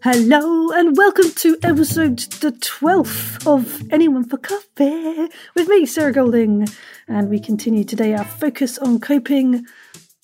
Hello 0.00 0.70
and 0.70 0.96
welcome 0.96 1.32
to 1.32 1.58
episode 1.64 2.20
the 2.40 2.52
12th 2.52 3.44
of 3.48 3.82
Anyone 3.92 4.22
for 4.22 4.36
Coffee 4.36 5.28
with 5.56 5.66
me, 5.68 5.86
Sarah 5.86 6.12
Golding. 6.12 6.68
And 7.08 7.28
we 7.28 7.40
continue 7.40 7.82
today 7.82 8.14
our 8.14 8.24
focus 8.24 8.78
on 8.78 9.00
coping 9.00 9.66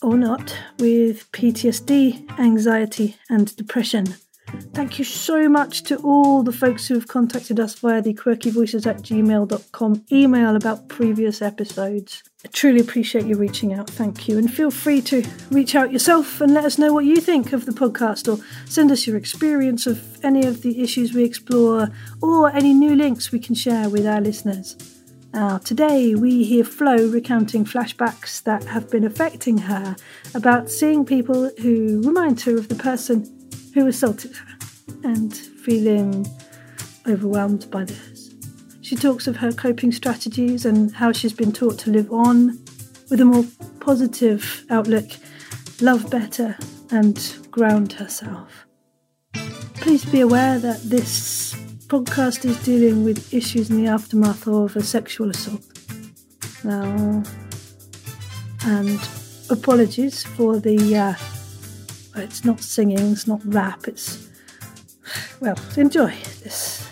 or 0.00 0.16
not 0.16 0.56
with 0.78 1.28
PTSD, 1.32 2.38
anxiety, 2.38 3.16
and 3.28 3.54
depression. 3.56 4.14
Thank 4.74 4.98
you 4.98 5.04
so 5.04 5.48
much 5.48 5.82
to 5.84 5.96
all 5.98 6.42
the 6.42 6.52
folks 6.52 6.86
who 6.86 6.94
have 6.94 7.08
contacted 7.08 7.58
us 7.58 7.74
via 7.74 8.02
the 8.02 8.14
quirkyvoices 8.14 8.86
at 8.86 8.98
gmail.com 8.98 10.04
email 10.12 10.56
about 10.56 10.88
previous 10.88 11.42
episodes. 11.42 12.22
I 12.44 12.48
truly 12.48 12.80
appreciate 12.80 13.24
you 13.26 13.36
reaching 13.36 13.72
out. 13.72 13.88
Thank 13.88 14.28
you. 14.28 14.36
And 14.36 14.52
feel 14.52 14.70
free 14.70 15.00
to 15.02 15.24
reach 15.50 15.74
out 15.74 15.92
yourself 15.92 16.40
and 16.40 16.52
let 16.52 16.64
us 16.64 16.78
know 16.78 16.92
what 16.92 17.04
you 17.04 17.16
think 17.16 17.52
of 17.52 17.66
the 17.66 17.72
podcast 17.72 18.32
or 18.32 18.44
send 18.66 18.90
us 18.90 19.06
your 19.06 19.16
experience 19.16 19.86
of 19.86 20.24
any 20.24 20.44
of 20.44 20.62
the 20.62 20.82
issues 20.82 21.14
we 21.14 21.24
explore 21.24 21.88
or 22.22 22.50
any 22.50 22.74
new 22.74 22.94
links 22.94 23.32
we 23.32 23.38
can 23.38 23.54
share 23.54 23.88
with 23.88 24.06
our 24.06 24.20
listeners. 24.20 24.76
Now, 25.32 25.58
today 25.58 26.14
we 26.14 26.44
hear 26.44 26.62
Flo 26.62 27.08
recounting 27.08 27.64
flashbacks 27.64 28.42
that 28.44 28.62
have 28.64 28.88
been 28.88 29.04
affecting 29.04 29.58
her 29.58 29.96
about 30.34 30.70
seeing 30.70 31.04
people 31.04 31.50
who 31.60 32.02
remind 32.02 32.40
her 32.42 32.56
of 32.56 32.68
the 32.68 32.76
person 32.76 33.43
who 33.74 33.86
assaulted 33.88 34.34
her 34.36 34.56
and 35.02 35.34
feeling 35.34 36.26
overwhelmed 37.06 37.70
by 37.70 37.84
this. 37.84 38.30
She 38.80 38.96
talks 38.96 39.26
of 39.26 39.36
her 39.36 39.52
coping 39.52 39.92
strategies 39.92 40.64
and 40.64 40.94
how 40.94 41.12
she's 41.12 41.32
been 41.32 41.52
taught 41.52 41.78
to 41.80 41.90
live 41.90 42.12
on 42.12 42.58
with 43.10 43.20
a 43.20 43.24
more 43.24 43.44
positive 43.80 44.64
outlook, 44.70 45.10
love 45.80 46.10
better, 46.10 46.56
and 46.90 47.36
ground 47.50 47.92
herself. 47.94 48.66
Please 49.74 50.04
be 50.04 50.20
aware 50.20 50.58
that 50.58 50.80
this 50.82 51.54
podcast 51.88 52.44
is 52.44 52.62
dealing 52.64 53.04
with 53.04 53.34
issues 53.34 53.70
in 53.70 53.82
the 53.82 53.90
aftermath 53.90 54.46
of 54.46 54.76
a 54.76 54.82
sexual 54.82 55.30
assault. 55.30 55.62
Now, 56.62 57.22
and 58.64 59.00
apologies 59.50 60.22
for 60.22 60.58
the 60.58 60.96
uh, 60.96 61.14
it's 62.16 62.44
not 62.44 62.60
singing, 62.60 63.12
it's 63.12 63.26
not 63.26 63.40
rap, 63.44 63.88
it's. 63.88 64.28
Well, 65.40 65.58
enjoy 65.76 66.14
this. 66.42 66.86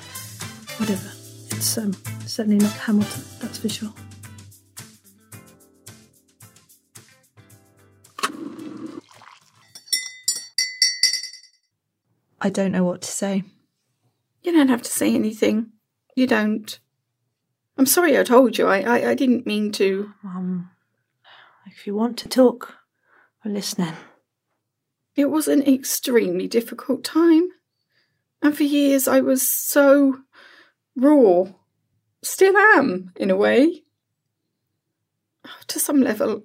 Whatever. 0.79 1.11
It's 1.51 1.79
um, 1.79 1.93
certainly 2.27 2.59
not 2.59 2.73
Hamilton, 2.73 3.23
that's 3.41 3.59
for 3.59 3.69
sure. 3.69 3.93
I 12.41 12.51
don't 12.51 12.73
know 12.73 12.83
what 12.83 13.03
to 13.03 13.09
say. 13.09 13.45
You 14.43 14.53
don't 14.53 14.69
have 14.69 14.83
to 14.83 14.91
say 14.91 15.15
anything. 15.15 15.71
You 16.17 16.27
don't. 16.27 16.79
I'm 17.79 17.87
sorry 17.87 18.19
I 18.19 18.25
told 18.25 18.59
you. 18.59 18.67
I, 18.67 18.81
I, 18.81 19.11
I 19.11 19.15
didn't 19.15 19.47
mean 19.47 19.71
to. 19.73 20.13
Um, 20.25 20.71
if 21.67 21.87
you 21.87 21.95
want 21.95 22.19
to 22.19 22.29
talk, 22.29 22.75
we're 23.45 23.53
listening. 23.53 23.95
It 25.15 25.31
was 25.31 25.49
an 25.49 25.63
extremely 25.63 26.49
difficult 26.49 27.05
time. 27.05 27.49
And 28.41 28.57
for 28.57 28.65
years 28.65 29.07
I 29.07 29.21
was 29.21 29.47
so 29.47 30.19
raw. 30.97 31.45
Still 32.23 32.57
am, 32.57 33.13
in 33.17 33.31
a 33.31 33.37
way. 33.37 33.83
To 35.67 35.79
some 35.79 36.01
level, 36.01 36.45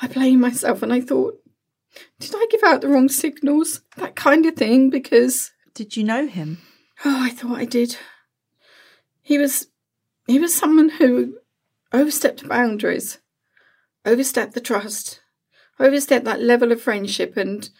I 0.00 0.08
blame 0.08 0.40
myself 0.40 0.82
and 0.82 0.92
I 0.92 1.00
thought, 1.00 1.40
did 2.20 2.34
I 2.34 2.46
give 2.50 2.62
out 2.62 2.80
the 2.82 2.88
wrong 2.88 3.08
signals? 3.08 3.80
That 3.96 4.16
kind 4.16 4.44
of 4.46 4.54
thing, 4.54 4.90
because. 4.90 5.52
Did 5.74 5.96
you 5.96 6.04
know 6.04 6.26
him? 6.26 6.58
Oh, 7.04 7.22
I 7.24 7.30
thought 7.30 7.58
I 7.58 7.64
did. 7.64 7.96
He 9.22 9.38
was. 9.38 9.68
He 10.26 10.38
was 10.38 10.54
someone 10.54 10.90
who 10.90 11.38
overstepped 11.92 12.48
boundaries, 12.48 13.18
overstepped 14.04 14.54
the 14.54 14.60
trust, 14.60 15.20
overstepped 15.78 16.24
that 16.24 16.42
level 16.42 16.72
of 16.72 16.82
friendship, 16.82 17.36
and 17.36 17.70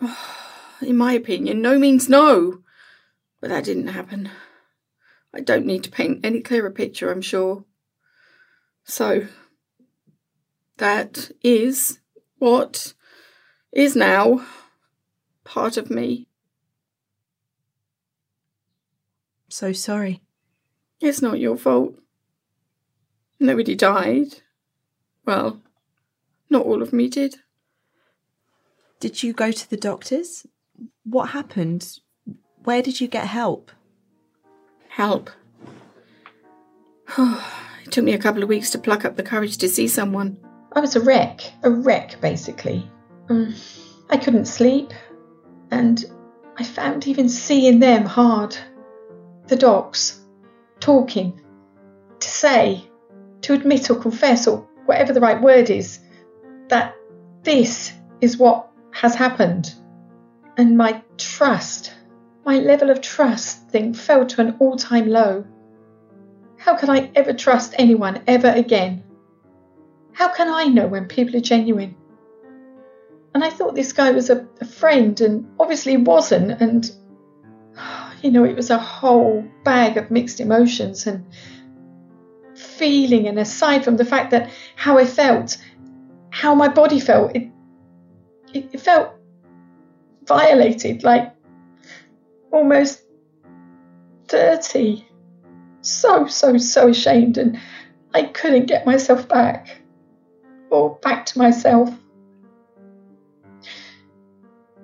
In 0.80 0.96
my 0.96 1.12
opinion, 1.12 1.62
no 1.62 1.78
means 1.78 2.08
no. 2.08 2.60
But 3.40 3.50
that 3.50 3.64
didn't 3.64 3.88
happen. 3.88 4.30
I 5.32 5.40
don't 5.40 5.66
need 5.66 5.84
to 5.84 5.90
paint 5.90 6.24
any 6.24 6.40
clearer 6.40 6.70
picture, 6.70 7.10
I'm 7.10 7.22
sure. 7.22 7.64
So, 8.84 9.26
that 10.76 11.30
is 11.42 12.00
what 12.38 12.94
is 13.72 13.96
now 13.96 14.44
part 15.44 15.76
of 15.76 15.90
me. 15.90 16.28
So 19.48 19.72
sorry. 19.72 20.20
It's 21.00 21.22
not 21.22 21.38
your 21.38 21.56
fault. 21.56 21.96
Nobody 23.38 23.74
died. 23.74 24.42
Well, 25.26 25.60
not 26.50 26.64
all 26.64 26.82
of 26.82 26.92
me 26.92 27.08
did. 27.08 27.36
Did 29.00 29.22
you 29.22 29.32
go 29.32 29.50
to 29.50 29.70
the 29.70 29.76
doctors? 29.76 30.46
What 31.04 31.30
happened? 31.30 31.98
Where 32.64 32.82
did 32.82 33.00
you 33.00 33.08
get 33.08 33.26
help? 33.26 33.70
Help? 34.88 35.30
it 37.18 37.90
took 37.90 38.04
me 38.04 38.12
a 38.12 38.18
couple 38.18 38.42
of 38.42 38.48
weeks 38.48 38.70
to 38.70 38.78
pluck 38.78 39.04
up 39.04 39.16
the 39.16 39.22
courage 39.22 39.58
to 39.58 39.68
see 39.68 39.88
someone. 39.88 40.38
I 40.72 40.80
was 40.80 40.96
a 40.96 41.00
wreck, 41.00 41.40
a 41.62 41.70
wreck 41.70 42.20
basically. 42.20 42.88
Um, 43.28 43.54
I 44.10 44.16
couldn't 44.16 44.46
sleep, 44.46 44.92
and 45.70 46.04
I 46.56 46.64
found 46.64 47.06
even 47.06 47.28
seeing 47.28 47.78
them 47.78 48.04
hard. 48.04 48.56
The 49.46 49.56
docs, 49.56 50.20
talking, 50.80 51.40
to 52.20 52.28
say, 52.28 52.84
to 53.42 53.52
admit 53.52 53.90
or 53.90 53.96
confess, 53.96 54.46
or 54.46 54.66
whatever 54.86 55.12
the 55.12 55.20
right 55.20 55.40
word 55.40 55.70
is, 55.70 56.00
that 56.68 56.94
this 57.42 57.92
is 58.20 58.36
what 58.36 58.70
has 58.94 59.14
happened. 59.14 59.74
And 60.56 60.78
my 60.78 61.02
trust, 61.18 61.92
my 62.46 62.60
level 62.60 62.90
of 62.90 63.00
trust 63.00 63.68
thing 63.68 63.92
fell 63.92 64.24
to 64.26 64.40
an 64.40 64.56
all 64.60 64.76
time 64.76 65.08
low. 65.08 65.44
How 66.56 66.76
can 66.76 66.88
I 66.88 67.10
ever 67.14 67.32
trust 67.32 67.74
anyone 67.76 68.22
ever 68.26 68.48
again? 68.48 69.02
How 70.12 70.32
can 70.32 70.48
I 70.48 70.64
know 70.64 70.86
when 70.86 71.06
people 71.06 71.36
are 71.36 71.40
genuine? 71.40 71.96
And 73.34 73.42
I 73.42 73.50
thought 73.50 73.74
this 73.74 73.92
guy 73.92 74.12
was 74.12 74.30
a, 74.30 74.46
a 74.60 74.64
friend, 74.64 75.20
and 75.20 75.52
obviously 75.58 75.96
wasn't. 75.96 76.52
And, 76.62 76.88
you 78.22 78.30
know, 78.30 78.44
it 78.44 78.54
was 78.54 78.70
a 78.70 78.78
whole 78.78 79.44
bag 79.64 79.96
of 79.96 80.12
mixed 80.12 80.38
emotions 80.38 81.08
and 81.08 81.26
feeling. 82.56 83.26
And 83.26 83.40
aside 83.40 83.82
from 83.82 83.96
the 83.96 84.04
fact 84.04 84.30
that 84.30 84.50
how 84.76 84.98
I 84.98 85.04
felt, 85.04 85.58
how 86.30 86.54
my 86.54 86.68
body 86.68 87.00
felt, 87.00 87.34
it 87.34 87.50
it, 88.54 88.70
it 88.72 88.80
felt 88.80 89.10
violated, 90.26 91.02
like 91.02 91.34
almost 92.50 93.02
dirty. 94.28 95.06
So, 95.82 96.26
so, 96.26 96.56
so 96.56 96.88
ashamed, 96.88 97.36
and 97.36 97.60
I 98.14 98.22
couldn't 98.22 98.66
get 98.66 98.86
myself 98.86 99.28
back 99.28 99.82
or 100.70 100.96
back 101.02 101.26
to 101.26 101.38
myself. 101.38 101.90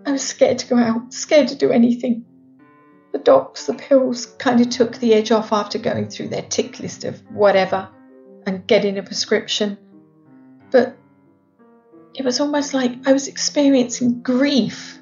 I 0.05 0.13
was 0.13 0.27
scared 0.27 0.59
to 0.59 0.67
go 0.67 0.77
out, 0.77 1.15
scared 1.15 1.49
to 1.49 1.55
do 1.55 1.71
anything. 1.71 2.27
The 3.13 3.19
docs, 3.19 3.67
the 3.67 3.75
pills 3.75 4.27
kind 4.27 4.61
of 4.61 4.71
took 4.71 4.97
the 4.99 5.15
edge 5.15 5.31
off 5.31 5.53
after 5.53 5.79
going 5.79 6.09
through 6.09 6.29
their 6.29 6.43
tick 6.43 6.81
list 6.81 7.05
of 7.05 7.21
whatever 7.31 7.89
and 8.47 8.67
getting 8.67 8.99
a 8.99 9.03
prescription. 9.03 9.79
But 10.71 10.97
it 12.15 12.25
was 12.25 12.41
almost 12.41 12.75
like 12.75 13.07
I 13.07 13.13
was 13.13 13.29
experiencing 13.29 14.23
grief, 14.23 14.99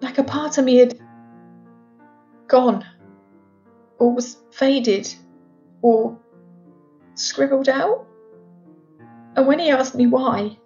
like 0.00 0.18
a 0.18 0.24
part 0.24 0.58
of 0.58 0.64
me 0.64 0.78
had 0.78 0.98
gone, 2.48 2.84
or 3.98 4.14
was 4.14 4.36
faded, 4.50 5.12
or 5.82 6.18
scribbled 7.14 7.68
out. 7.68 8.06
And 9.36 9.46
when 9.46 9.58
he 9.58 9.70
asked 9.70 9.94
me 9.94 10.06
why, 10.06 10.58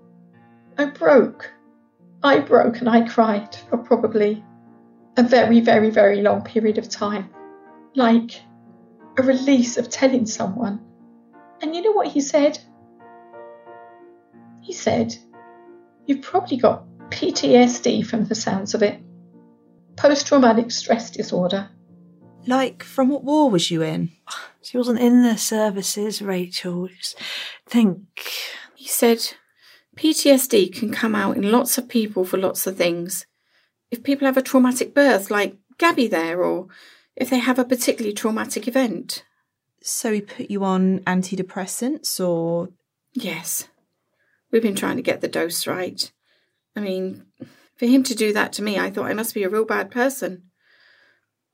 I 0.79 0.87
broke. 0.87 1.53
I 2.23 2.39
broke 2.39 2.79
and 2.79 2.89
I 2.89 3.07
cried 3.07 3.55
for 3.69 3.77
probably 3.77 4.43
a 5.17 5.23
very, 5.23 5.61
very, 5.61 5.91
very 5.91 6.23
long 6.23 6.43
period 6.43 6.79
of 6.79 6.89
time. 6.89 7.29
Like 7.95 8.41
a 9.19 9.23
release 9.23 9.77
of 9.77 9.91
telling 9.91 10.27
someone. 10.27 10.81
And 11.61 11.77
you 11.77 11.83
know 11.83 11.93
what 11.93 12.09
he 12.09 12.21
said? 12.21 12.59
He 14.63 14.73
said, 14.73 15.15
You've 16.06 16.23
probably 16.23 16.56
got 16.56 16.85
PTSD 17.11 18.06
from 18.06 18.25
the 18.25 18.35
sounds 18.35 18.75
of 18.75 18.83
it. 18.83 19.01
Post 19.97 20.27
traumatic 20.27 20.71
stress 20.71 21.11
disorder. 21.11 21.71
Like, 22.47 22.83
from 22.83 23.09
what 23.09 23.25
war 23.25 23.51
was 23.51 23.71
you 23.71 23.83
in? 23.83 24.11
She 24.62 24.79
wasn't 24.79 25.01
in 25.01 25.23
the 25.23 25.37
services, 25.37 26.23
Rachel. 26.23 26.89
Just 26.89 27.19
think. 27.67 28.01
He 28.75 28.89
said 28.89 29.35
PTSD 29.95 30.75
can 30.75 30.91
come 30.91 31.15
out 31.15 31.37
in 31.37 31.53
lots 31.53 31.77
of 31.77 31.87
people 31.87 32.25
for 32.25 32.39
lots 32.39 32.67
of 32.67 32.75
things. 32.75 33.27
If 33.91 34.03
people 34.03 34.27
have 34.27 34.39
a 34.39 34.43
traumatic 34.43 34.95
birth, 34.95 35.31
like 35.31 35.56
Gabby 35.77 36.09
there 36.09 36.43
or 36.43 36.69
if 37.15 37.29
they 37.29 37.41
have 37.41 37.59
a 37.59 37.65
particularly 37.67 38.15
traumatic 38.15 38.67
event. 38.67 39.23
So 39.83 40.12
he 40.15 40.23
put 40.23 40.51
you 40.51 40.65
on 40.65 41.01
antidepressants 41.01 42.19
or 42.19 42.71
Yes. 43.12 43.69
We've 44.55 44.62
been 44.62 44.77
trying 44.77 44.99
to 44.99 45.03
get 45.03 45.21
the 45.21 45.27
dose 45.27 45.67
right. 45.67 46.12
I 46.77 46.81
mean, 46.81 47.25
for 47.77 47.87
him 47.87 48.05
to 48.05 48.15
do 48.15 48.33
that 48.35 48.53
to 48.53 48.62
me, 48.62 48.79
I 48.79 48.89
thought 48.89 49.11
I 49.11 49.12
must 49.12 49.35
be 49.35 49.43
a 49.43 49.49
real 49.49 49.65
bad 49.65 49.91
person. 49.91 50.45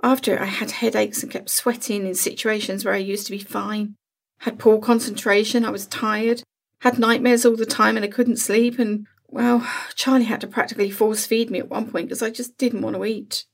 After 0.02 0.38
I 0.38 0.44
had 0.44 0.70
headaches 0.70 1.22
and 1.22 1.32
kept 1.32 1.48
sweating 1.48 2.06
in 2.06 2.14
situations 2.14 2.84
where 2.84 2.92
I 2.92 2.98
used 2.98 3.24
to 3.24 3.32
be 3.32 3.38
fine, 3.38 3.94
had 4.40 4.58
poor 4.58 4.78
concentration, 4.78 5.64
I 5.64 5.70
was 5.70 5.86
tired, 5.86 6.42
had 6.80 6.98
nightmares 6.98 7.46
all 7.46 7.56
the 7.56 7.64
time 7.64 7.96
and 7.96 8.04
I 8.04 8.08
couldn't 8.08 8.36
sleep, 8.36 8.78
and 8.78 9.06
well, 9.28 9.66
Charlie 9.94 10.24
had 10.24 10.42
to 10.42 10.46
practically 10.46 10.90
force 10.90 11.24
feed 11.24 11.50
me 11.50 11.58
at 11.58 11.70
one 11.70 11.90
point 11.90 12.08
because 12.08 12.20
I 12.20 12.28
just 12.28 12.58
didn't 12.58 12.82
want 12.82 12.96
to 12.96 13.04
eat. 13.06 13.46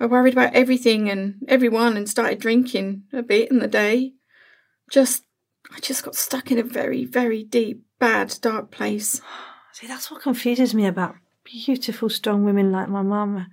I 0.00 0.06
worried 0.06 0.34
about 0.34 0.54
everything 0.54 1.08
and 1.08 1.36
everyone 1.46 1.96
and 1.96 2.08
started 2.08 2.40
drinking 2.40 3.04
a 3.12 3.22
bit 3.22 3.52
in 3.52 3.60
the 3.60 3.68
day. 3.68 4.14
Just, 4.90 5.22
I 5.70 5.78
just 5.78 6.02
got 6.02 6.16
stuck 6.16 6.50
in 6.50 6.58
a 6.58 6.64
very, 6.64 7.04
very 7.04 7.44
deep, 7.44 7.84
bad, 7.98 8.34
dark 8.40 8.70
place. 8.70 9.20
See, 9.72 9.86
that's 9.86 10.10
what 10.10 10.22
confuses 10.22 10.74
me 10.74 10.86
about 10.86 11.16
beautiful, 11.44 12.08
strong 12.08 12.44
women 12.44 12.70
like 12.70 12.88
my 12.88 13.02
mum. 13.02 13.46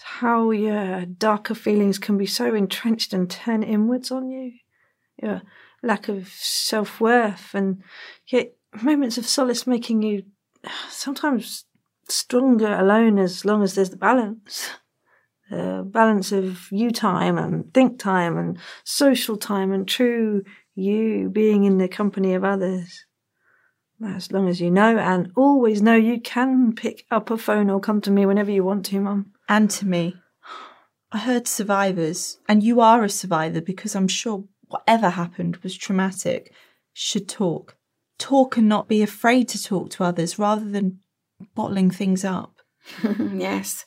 How 0.00 0.50
your 0.50 1.04
darker 1.04 1.54
feelings 1.54 1.98
can 1.98 2.16
be 2.16 2.26
so 2.26 2.54
entrenched 2.54 3.12
and 3.12 3.30
turn 3.30 3.62
inwards 3.62 4.10
on 4.10 4.30
you. 4.30 4.52
Your 5.20 5.42
lack 5.82 6.08
of 6.08 6.28
self 6.28 7.00
worth, 7.00 7.54
and 7.54 7.82
yet 8.26 8.54
moments 8.82 9.18
of 9.18 9.26
solace 9.26 9.66
making 9.66 10.02
you 10.02 10.24
sometimes 10.88 11.64
stronger 12.08 12.74
alone 12.74 13.18
as 13.18 13.44
long 13.44 13.62
as 13.62 13.74
there's 13.74 13.90
the 13.90 13.96
balance. 13.96 14.70
The 15.50 15.82
balance 15.84 16.30
of 16.30 16.70
you 16.70 16.90
time 16.90 17.38
and 17.38 17.72
think 17.72 17.98
time 17.98 18.36
and 18.36 18.58
social 18.84 19.36
time 19.36 19.72
and 19.72 19.88
true 19.88 20.44
you 20.74 21.30
being 21.30 21.64
in 21.64 21.78
the 21.78 21.88
company 21.88 22.34
of 22.34 22.44
others. 22.44 23.06
As 24.04 24.30
long 24.30 24.48
as 24.48 24.60
you 24.60 24.70
know 24.70 24.96
and 24.96 25.32
always 25.36 25.82
know 25.82 25.96
you 25.96 26.20
can 26.20 26.72
pick 26.72 27.04
up 27.10 27.30
a 27.30 27.36
phone 27.36 27.68
or 27.68 27.80
come 27.80 28.00
to 28.02 28.10
me 28.10 28.26
whenever 28.26 28.50
you 28.50 28.62
want 28.62 28.86
to, 28.86 29.00
Mum. 29.00 29.32
and 29.48 29.68
to 29.70 29.86
me. 29.86 30.14
I 31.10 31.18
heard 31.18 31.48
survivors, 31.48 32.38
and 32.48 32.62
you 32.62 32.80
are 32.80 33.02
a 33.02 33.08
survivor 33.08 33.60
because 33.60 33.96
I'm 33.96 34.08
sure 34.08 34.44
whatever 34.68 35.10
happened 35.10 35.56
was 35.58 35.76
traumatic, 35.76 36.52
should 36.92 37.28
talk. 37.28 37.76
Talk 38.18 38.56
and 38.56 38.68
not 38.68 38.88
be 38.88 39.02
afraid 39.02 39.48
to 39.48 39.62
talk 39.62 39.90
to 39.90 40.04
others 40.04 40.38
rather 40.38 40.68
than 40.68 41.00
bottling 41.54 41.90
things 41.90 42.24
up. 42.24 42.56
yes. 43.34 43.86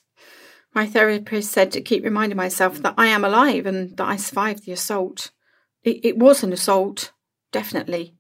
My 0.74 0.88
therapist 0.88 1.52
said 1.52 1.72
to 1.74 1.81
keep 1.81 2.04
reminding 2.04 2.38
myself 2.38 2.81
that 2.81 2.96
I 2.98 3.08
am 3.08 3.24
alive 3.25 3.66
and 3.66 3.96
that 3.98 4.08
I 4.08 4.16
survived 4.16 4.66
the 4.66 4.72
assault. 4.72 5.31
It, 5.84 6.04
it 6.04 6.18
was 6.18 6.44
an 6.44 6.54
assault, 6.54 7.12
definitely. 7.52 8.16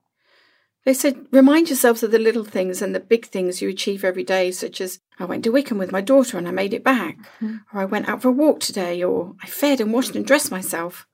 They 0.83 0.95
said, 0.95 1.27
remind 1.31 1.69
yourselves 1.69 2.01
of 2.01 2.09
the 2.09 2.17
little 2.17 2.43
things 2.43 2.81
and 2.81 2.95
the 2.95 2.99
big 2.99 3.27
things 3.27 3.61
you 3.61 3.69
achieve 3.69 4.03
every 4.03 4.23
day, 4.23 4.51
such 4.51 4.81
as 4.81 4.99
I 5.19 5.25
went 5.25 5.43
to 5.43 5.51
Wickham 5.51 5.77
with 5.77 5.91
my 5.91 6.01
daughter 6.01 6.39
and 6.39 6.47
I 6.47 6.51
made 6.51 6.73
it 6.73 6.83
back, 6.83 7.17
mm-hmm. 7.39 7.57
or 7.71 7.81
I 7.81 7.85
went 7.85 8.09
out 8.09 8.23
for 8.23 8.29
a 8.29 8.31
walk 8.31 8.61
today, 8.61 9.03
or 9.03 9.35
I 9.43 9.47
fed 9.47 9.79
and 9.79 9.93
washed 9.93 10.15
and 10.15 10.25
dressed 10.25 10.49
myself. 10.49 11.07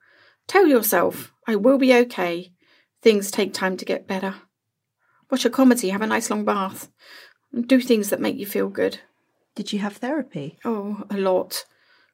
Tell 0.47 0.67
yourself, 0.67 1.33
I 1.45 1.57
will 1.57 1.77
be 1.77 1.93
okay. 1.93 2.53
Things 3.01 3.29
take 3.29 3.53
time 3.53 3.75
to 3.77 3.85
get 3.85 4.07
better. 4.07 4.35
Watch 5.29 5.43
a 5.43 5.49
comedy, 5.49 5.89
have 5.89 6.01
a 6.01 6.07
nice 6.07 6.29
long 6.29 6.45
bath, 6.45 6.89
and 7.51 7.67
do 7.67 7.81
things 7.81 8.09
that 8.09 8.21
make 8.21 8.37
you 8.37 8.45
feel 8.45 8.69
good. 8.69 8.99
Did 9.55 9.73
you 9.73 9.79
have 9.79 9.97
therapy? 9.97 10.57
Oh, 10.63 11.03
a 11.09 11.17
lot. 11.17 11.65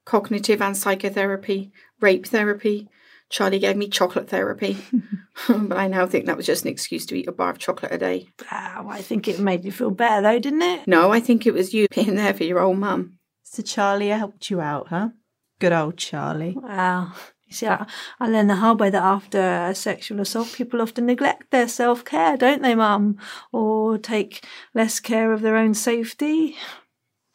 Cognitive 0.06 0.62
and 0.62 0.76
psychotherapy, 0.76 1.72
rape 2.00 2.26
therapy. 2.26 2.90
Charlie 3.34 3.58
gave 3.58 3.76
me 3.76 3.88
chocolate 3.88 4.30
therapy. 4.30 4.78
but 5.50 5.76
I 5.76 5.88
now 5.88 6.06
think 6.06 6.28
that 6.28 6.38
was 6.38 6.46
just 6.46 6.66
an 6.66 6.70
excuse 6.70 7.04
to 7.08 7.16
eat 7.16 7.28
a 7.28 7.32
bar 7.32 7.50
of 7.50 7.58
chocolate 7.58 7.92
a 7.92 7.98
day. 7.98 8.28
Ah, 8.52 8.88
I 8.88 9.02
think 9.02 9.28
it 9.28 9.40
made 9.40 9.66
you 9.66 9.72
feel 9.72 9.90
better 9.90 10.22
though, 10.22 10.38
didn't 10.38 10.62
it? 10.62 10.88
No, 10.88 11.12
I 11.12 11.20
think 11.20 11.48
it 11.48 11.54
was 11.54 11.74
you 11.74 11.88
being 11.96 12.14
there 12.14 12.36
for 12.36 12.44
your 12.44 12.60
old 12.60 12.78
mum. 12.78 13.18
So 13.42 13.64
Charlie 13.64 14.10
helped 14.10 14.52
you 14.52 14.62
out, 14.62 14.90
huh? 14.90 15.10
Good 15.58 15.74
old 15.74 15.98
Charlie. 15.98 16.56
Wow. 16.56 17.14
You 17.48 17.56
see, 17.56 17.66
I, 17.66 17.88
I 18.20 18.28
learned 18.28 18.52
the 18.52 18.58
hard 18.58 18.80
way 18.80 18.92
that 18.92 19.02
after 19.02 19.40
a 19.40 19.74
sexual 19.74 20.22
assault, 20.22 20.54
people 20.54 20.80
often 20.80 21.08
neglect 21.08 21.50
their 21.50 21.68
self 21.68 22.06
care, 22.06 22.38
don't 22.38 22.62
they, 22.62 22.76
Mum? 22.76 23.18
Or 23.52 23.98
take 23.98 24.46
less 24.76 25.00
care 25.00 25.34
of 25.34 25.42
their 25.42 25.58
own 25.58 25.74
safety. 25.74 26.56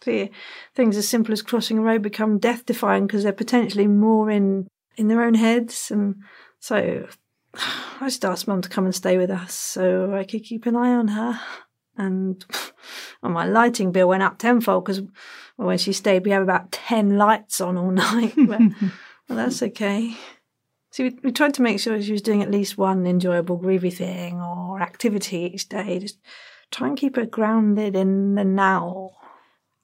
See, 0.04 0.30
things 0.76 0.96
as 0.96 1.08
simple 1.08 1.32
as 1.32 1.42
crossing 1.42 1.78
a 1.78 1.82
road 1.82 2.02
become 2.02 2.38
death 2.38 2.64
defying 2.66 3.08
because 3.08 3.24
they're 3.24 3.32
potentially 3.32 3.88
more 3.88 4.30
in, 4.30 4.68
in 4.98 5.08
their 5.08 5.22
own 5.22 5.34
heads. 5.34 5.90
And 5.90 6.16
so 6.58 7.06
I 7.54 8.06
just 8.06 8.24
asked 8.24 8.48
Mum 8.48 8.60
to 8.60 8.68
come 8.68 8.84
and 8.84 8.94
stay 8.94 9.16
with 9.16 9.30
us 9.30 9.54
so 9.54 10.14
I 10.14 10.24
could 10.24 10.42
keep 10.42 10.66
an 10.66 10.76
eye 10.76 10.92
on 10.92 11.08
her. 11.08 11.40
And 11.96 12.44
well, 13.22 13.32
my 13.32 13.46
lighting 13.46 13.92
bill 13.92 14.08
went 14.08 14.22
up 14.22 14.38
tenfold 14.38 14.84
because 14.84 15.00
well, 15.56 15.68
when 15.68 15.78
she 15.78 15.92
stayed, 15.92 16.24
we 16.24 16.32
have 16.32 16.42
about 16.42 16.72
10 16.72 17.16
lights 17.16 17.60
on 17.60 17.78
all 17.78 17.90
night. 17.92 18.34
But, 18.36 18.60
well, 18.60 19.36
that's 19.36 19.62
okay. 19.62 20.16
So 20.90 21.04
we, 21.04 21.18
we 21.22 21.32
tried 21.32 21.54
to 21.54 21.62
make 21.62 21.80
sure 21.80 22.00
she 22.00 22.12
was 22.12 22.22
doing 22.22 22.42
at 22.42 22.50
least 22.50 22.78
one 22.78 23.06
enjoyable, 23.06 23.58
groovy 23.58 23.92
thing 23.92 24.40
or 24.40 24.80
activity 24.80 25.50
each 25.54 25.68
day. 25.68 25.98
Just 25.98 26.18
try 26.70 26.88
and 26.88 26.96
keep 26.96 27.16
her 27.16 27.26
grounded 27.26 27.94
in 27.94 28.34
the 28.34 28.44
now. 28.44 29.10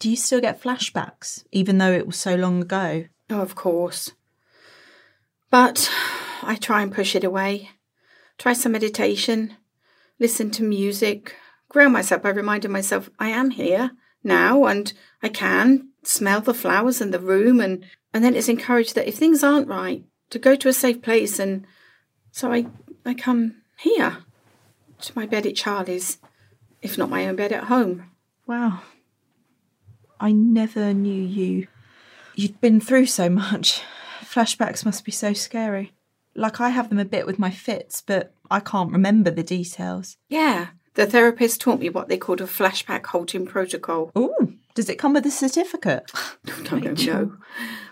Do 0.01 0.11
you 0.11 0.17
still 0.17 0.41
get 0.41 0.63
flashbacks, 0.63 1.45
even 1.53 1.79
though 1.79 1.93
it 1.93 2.07
was 2.07 2.17
so 2.17 2.35
long 2.35 2.63
ago? 2.63 3.05
Oh, 3.31 3.41
of 3.41 3.55
course. 3.55 4.13
But 5.55 5.89
I 6.43 6.57
try 6.57 6.83
and 6.83 6.93
push 6.93 7.15
it 7.15 7.23
away. 7.23 7.71
Try 8.39 8.55
some 8.55 8.73
meditation, 8.73 9.57
listen 10.19 10.51
to 10.51 10.65
music, 10.65 11.37
ground 11.69 11.93
myself 11.93 12.23
by 12.23 12.31
reminding 12.31 12.73
myself 12.73 13.09
I 13.21 13.29
am 13.29 13.51
here 13.51 13.93
now 14.25 14.65
and 14.65 14.93
I 15.23 15.29
can 15.29 15.91
smell 16.03 16.41
the 16.41 16.55
flowers 16.55 17.01
in 17.01 17.13
the 17.13 17.21
room 17.21 17.61
and, 17.61 17.87
and 18.13 18.25
then 18.25 18.35
it's 18.35 18.49
encouraged 18.49 18.97
that 18.97 19.07
if 19.07 19.15
things 19.15 19.45
aren't 19.45 19.69
right, 19.69 20.03
to 20.31 20.41
go 20.41 20.57
to 20.57 20.69
a 20.69 20.73
safe 20.73 21.01
place 21.03 21.39
and 21.39 21.65
so 22.33 22.53
I 22.53 22.67
I 23.07 23.15
come 23.15 23.63
here 23.79 24.25
to 25.03 25.13
my 25.15 25.25
bed 25.25 25.47
at 25.47 25.55
Charlie's, 25.55 26.19
if 26.83 26.99
not 26.99 27.11
my 27.11 27.29
own 27.29 27.37
bed 27.37 27.53
at 27.53 27.71
home. 27.71 28.11
Wow. 28.49 28.81
I 30.19 30.33
never 30.33 30.93
knew 30.93 31.23
you. 31.23 31.69
You'd 32.35 32.61
been 32.61 32.81
through 32.81 33.07
so 33.07 33.29
much. 33.31 33.85
Flashbacks 34.35 34.85
must 34.85 35.05
be 35.05 35.13
so 35.13 35.33
scary. 35.33 35.93
Like 36.35 36.61
I 36.61 36.71
have 36.71 36.89
them 36.89 36.99
a 36.99 37.05
bit 37.05 37.25
with 37.25 37.39
my 37.39 37.51
fits, 37.51 38.03
but 38.05 38.35
I 38.51 38.59
can't 38.59 38.91
remember 38.91 39.31
the 39.31 39.45
details. 39.45 40.17
Yeah. 40.29 40.69
The 40.95 41.07
therapist 41.07 41.61
taught 41.61 41.79
me 41.79 41.89
what 41.89 42.09
they 42.09 42.17
called 42.17 42.41
a 42.41 42.45
flashback 42.45 43.07
halting 43.07 43.47
protocol. 43.47 44.11
Ooh, 44.19 44.55
does 44.75 44.89
it 44.89 44.99
come 44.99 45.15
with 45.15 45.25
a 45.27 45.31
certificate? 45.31 46.11
I 46.73 46.81
don't 46.81 47.07
know. 47.07 47.37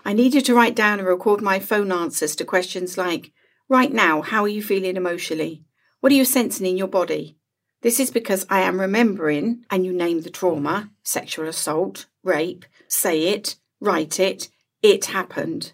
I 0.03 0.11
needed 0.11 0.43
to 0.45 0.53
write 0.53 0.75
down 0.75 0.99
and 0.99 1.07
record 1.07 1.41
my 1.41 1.59
phone 1.59 1.93
answers 1.93 2.35
to 2.35 2.43
questions 2.43 2.97
like 2.97 3.31
Right 3.69 3.93
now, 3.93 4.21
how 4.21 4.43
are 4.43 4.49
you 4.49 4.61
feeling 4.61 4.97
emotionally? 4.97 5.63
What 6.01 6.11
are 6.11 6.15
you 6.15 6.25
sensing 6.25 6.67
in 6.67 6.77
your 6.77 6.89
body? 6.89 7.37
This 7.81 8.01
is 8.01 8.11
because 8.11 8.45
I 8.49 8.59
am 8.61 8.81
remembering, 8.81 9.63
and 9.69 9.85
you 9.85 9.93
name 9.93 10.21
the 10.21 10.29
trauma 10.29 10.91
sexual 11.03 11.47
assault, 11.47 12.07
rape, 12.21 12.65
say 12.89 13.29
it, 13.29 13.55
write 13.79 14.19
it, 14.19 14.49
it 14.81 15.05
happened. 15.05 15.71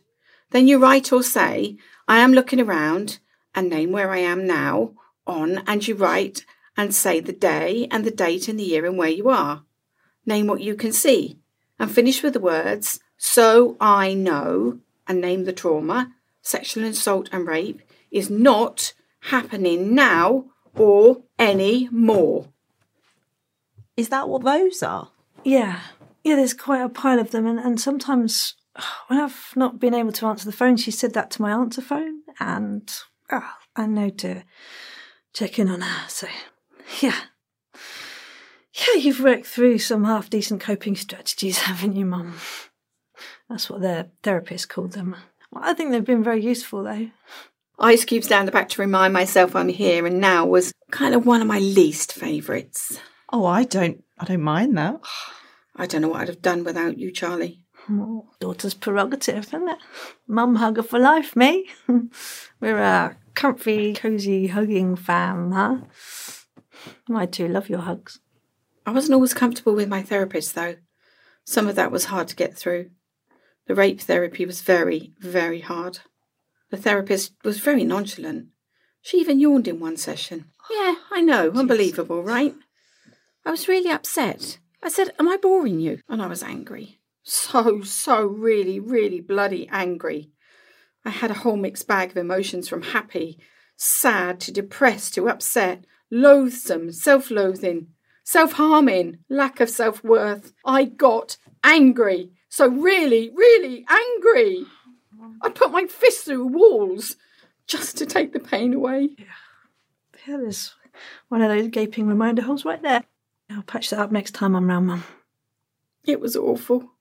Then 0.51 0.67
you 0.67 0.79
write 0.79 1.11
or 1.11 1.23
say, 1.23 1.77
I 2.07 2.19
am 2.19 2.33
looking 2.33 2.59
around, 2.59 3.19
and 3.53 3.69
name 3.69 3.91
where 3.91 4.11
I 4.11 4.19
am 4.19 4.47
now, 4.47 4.93
on, 5.27 5.63
and 5.67 5.87
you 5.87 5.95
write 5.95 6.45
and 6.75 6.93
say 6.93 7.19
the 7.19 7.33
day 7.33 7.87
and 7.91 8.03
the 8.03 8.11
date 8.11 8.47
and 8.47 8.59
the 8.59 8.63
year 8.63 8.85
and 8.85 8.97
where 8.97 9.09
you 9.09 9.29
are. 9.29 9.63
Name 10.25 10.47
what 10.47 10.61
you 10.61 10.75
can 10.75 10.91
see, 10.91 11.39
and 11.77 11.91
finish 11.91 12.23
with 12.23 12.33
the 12.33 12.39
words, 12.39 12.99
so 13.17 13.77
I 13.79 14.13
know, 14.13 14.79
and 15.07 15.21
name 15.21 15.43
the 15.43 15.53
trauma, 15.53 16.13
sexual 16.41 16.85
assault 16.85 17.29
and 17.31 17.47
rape, 17.47 17.81
is 18.11 18.29
not 18.29 18.93
happening 19.23 19.93
now 19.93 20.45
or 20.75 21.23
any 21.37 21.89
more. 21.91 22.47
Is 23.97 24.09
that 24.09 24.29
what 24.29 24.43
those 24.43 24.81
are? 24.81 25.11
Yeah. 25.43 25.81
Yeah, 26.23 26.35
there's 26.35 26.53
quite 26.53 26.81
a 26.81 26.89
pile 26.89 27.19
of 27.19 27.31
them. 27.31 27.45
And, 27.45 27.59
and 27.59 27.79
sometimes 27.79 28.55
when 29.07 29.19
I've 29.19 29.53
not 29.55 29.79
been 29.79 29.93
able 29.93 30.11
to 30.13 30.25
answer 30.27 30.45
the 30.45 30.51
phone, 30.51 30.77
she 30.77 30.91
said 30.91 31.13
that 31.13 31.31
to 31.31 31.41
my 31.41 31.51
answer 31.51 31.81
phone. 31.81 32.21
And 32.39 32.89
oh, 33.31 33.51
I 33.75 33.85
know 33.85 34.09
to 34.09 34.43
check 35.33 35.59
in 35.59 35.69
on 35.69 35.81
her. 35.81 36.09
So, 36.09 36.27
yeah. 37.01 37.19
Yeah, 38.73 38.95
you've 38.95 39.19
worked 39.19 39.47
through 39.47 39.79
some 39.79 40.05
half 40.05 40.29
decent 40.29 40.61
coping 40.61 40.95
strategies, 40.95 41.57
haven't 41.63 41.95
you, 41.95 42.05
Mum? 42.05 42.35
That's 43.49 43.69
what 43.69 43.81
their 43.81 44.09
therapist 44.23 44.69
called 44.69 44.93
them. 44.93 45.15
Well, 45.51 45.63
I 45.65 45.73
think 45.73 45.91
they've 45.91 46.05
been 46.05 46.23
very 46.23 46.43
useful, 46.43 46.83
though. 46.83 47.09
Ice 47.79 48.03
cubes 48.03 48.27
down 48.27 48.45
the 48.45 48.51
back 48.51 48.69
to 48.69 48.81
remind 48.81 49.13
myself 49.13 49.55
I'm 49.55 49.69
here 49.69 50.05
and 50.05 50.19
now 50.19 50.45
was 50.45 50.73
kind 50.91 51.15
of 51.15 51.25
one 51.25 51.41
of 51.41 51.47
my 51.47 51.59
least 51.59 52.11
favourites. 52.11 52.99
Oh, 53.31 53.45
I 53.45 53.63
don't 53.63 54.03
I 54.19 54.25
don't 54.25 54.41
mind 54.41 54.77
that. 54.77 54.99
I 55.75 55.85
don't 55.85 56.01
know 56.01 56.09
what 56.09 56.21
I'd 56.21 56.27
have 56.27 56.41
done 56.41 56.65
without 56.65 56.97
you, 56.97 57.09
Charlie. 57.09 57.61
Oh, 57.91 58.27
daughter's 58.39 58.73
prerogative, 58.73 59.45
isn't 59.47 59.69
it? 59.69 59.79
Mum 60.27 60.55
hugger 60.55 60.83
for 60.83 60.99
life, 60.99 61.35
me. 61.35 61.69
We're 62.61 62.77
a 62.77 63.17
comfy, 63.33 63.93
cosy, 63.93 64.47
hugging 64.47 64.95
fam, 64.95 65.51
huh? 65.51 65.77
I 67.13 67.25
too 67.25 67.47
love 67.47 67.69
your 67.69 67.79
hugs. 67.79 68.19
I 68.85 68.91
wasn't 68.91 69.15
always 69.15 69.33
comfortable 69.33 69.73
with 69.73 69.89
my 69.89 70.03
therapist, 70.03 70.55
though. 70.55 70.75
Some 71.45 71.67
of 71.67 71.75
that 71.75 71.91
was 71.91 72.05
hard 72.05 72.27
to 72.27 72.35
get 72.35 72.55
through. 72.55 72.91
The 73.65 73.75
rape 73.75 74.01
therapy 74.01 74.45
was 74.45 74.61
very, 74.61 75.13
very 75.19 75.61
hard. 75.61 75.99
The 76.69 76.77
therapist 76.77 77.33
was 77.43 77.59
very 77.59 77.83
nonchalant. 77.83 78.47
She 79.01 79.17
even 79.17 79.39
yawned 79.39 79.67
in 79.67 79.79
one 79.79 79.97
session. 79.97 80.45
Yeah, 80.69 80.95
I 81.11 81.21
know, 81.21 81.51
unbelievable, 81.51 82.23
right? 82.23 82.53
I 83.45 83.51
was 83.51 83.67
really 83.67 83.89
upset. 83.89 84.59
I 84.83 84.89
said, 84.89 85.11
Am 85.17 85.27
I 85.27 85.37
boring 85.37 85.79
you? 85.79 86.01
And 86.07 86.21
I 86.21 86.27
was 86.27 86.43
angry. 86.43 86.98
So, 87.23 87.81
so 87.81 88.25
really, 88.25 88.79
really 88.79 89.21
bloody 89.21 89.67
angry. 89.71 90.31
I 91.05 91.09
had 91.09 91.31
a 91.31 91.35
whole 91.35 91.57
mixed 91.57 91.87
bag 91.87 92.11
of 92.11 92.17
emotions 92.17 92.67
from 92.67 92.81
happy, 92.81 93.39
sad 93.75 94.39
to 94.41 94.51
depressed 94.51 95.13
to 95.15 95.29
upset, 95.29 95.85
loathsome, 96.11 96.91
self 96.91 97.31
loathing, 97.31 97.87
self 98.23 98.53
harming, 98.53 99.19
lack 99.29 99.59
of 99.59 99.69
self 99.69 100.03
worth. 100.03 100.53
I 100.65 100.85
got 100.85 101.37
angry. 101.63 102.31
So, 102.49 102.67
really, 102.67 103.29
really 103.33 103.85
angry. 103.89 104.65
I 105.41 105.49
put 105.49 105.71
my 105.71 105.85
fist 105.85 106.25
through 106.25 106.47
walls 106.47 107.15
just 107.67 107.97
to 107.97 108.05
take 108.05 108.33
the 108.33 108.39
pain 108.39 108.73
away. 108.73 109.09
Yeah, 109.17 110.37
there's 110.37 110.75
one 111.29 111.41
of 111.41 111.49
those 111.49 111.67
gaping 111.69 112.07
reminder 112.07 112.41
holes 112.41 112.65
right 112.65 112.81
there. 112.81 113.03
I'll 113.49 113.63
patch 113.63 113.89
that 113.89 113.99
up 113.99 114.11
next 114.11 114.33
time 114.33 114.55
I'm 114.55 114.67
round, 114.67 114.87
Mum. 114.87 115.03
It 116.05 116.19
was 116.19 116.35
awful. 116.35 116.91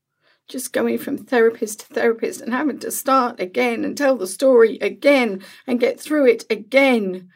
Just 0.49 0.73
going 0.73 0.99
from 0.99 1.19
therapist 1.19 1.81
to 1.81 1.87
therapist 1.87 2.41
and 2.41 2.53
having 2.53 2.79
to 2.81 2.91
start 2.91 3.39
again 3.39 3.85
and 3.85 3.97
tell 3.97 4.17
the 4.17 4.27
story 4.27 4.79
again 4.81 5.45
and 5.67 5.81
get 5.81 6.01
through 6.01 6.27
it 6.27 6.45
again. 6.51 7.29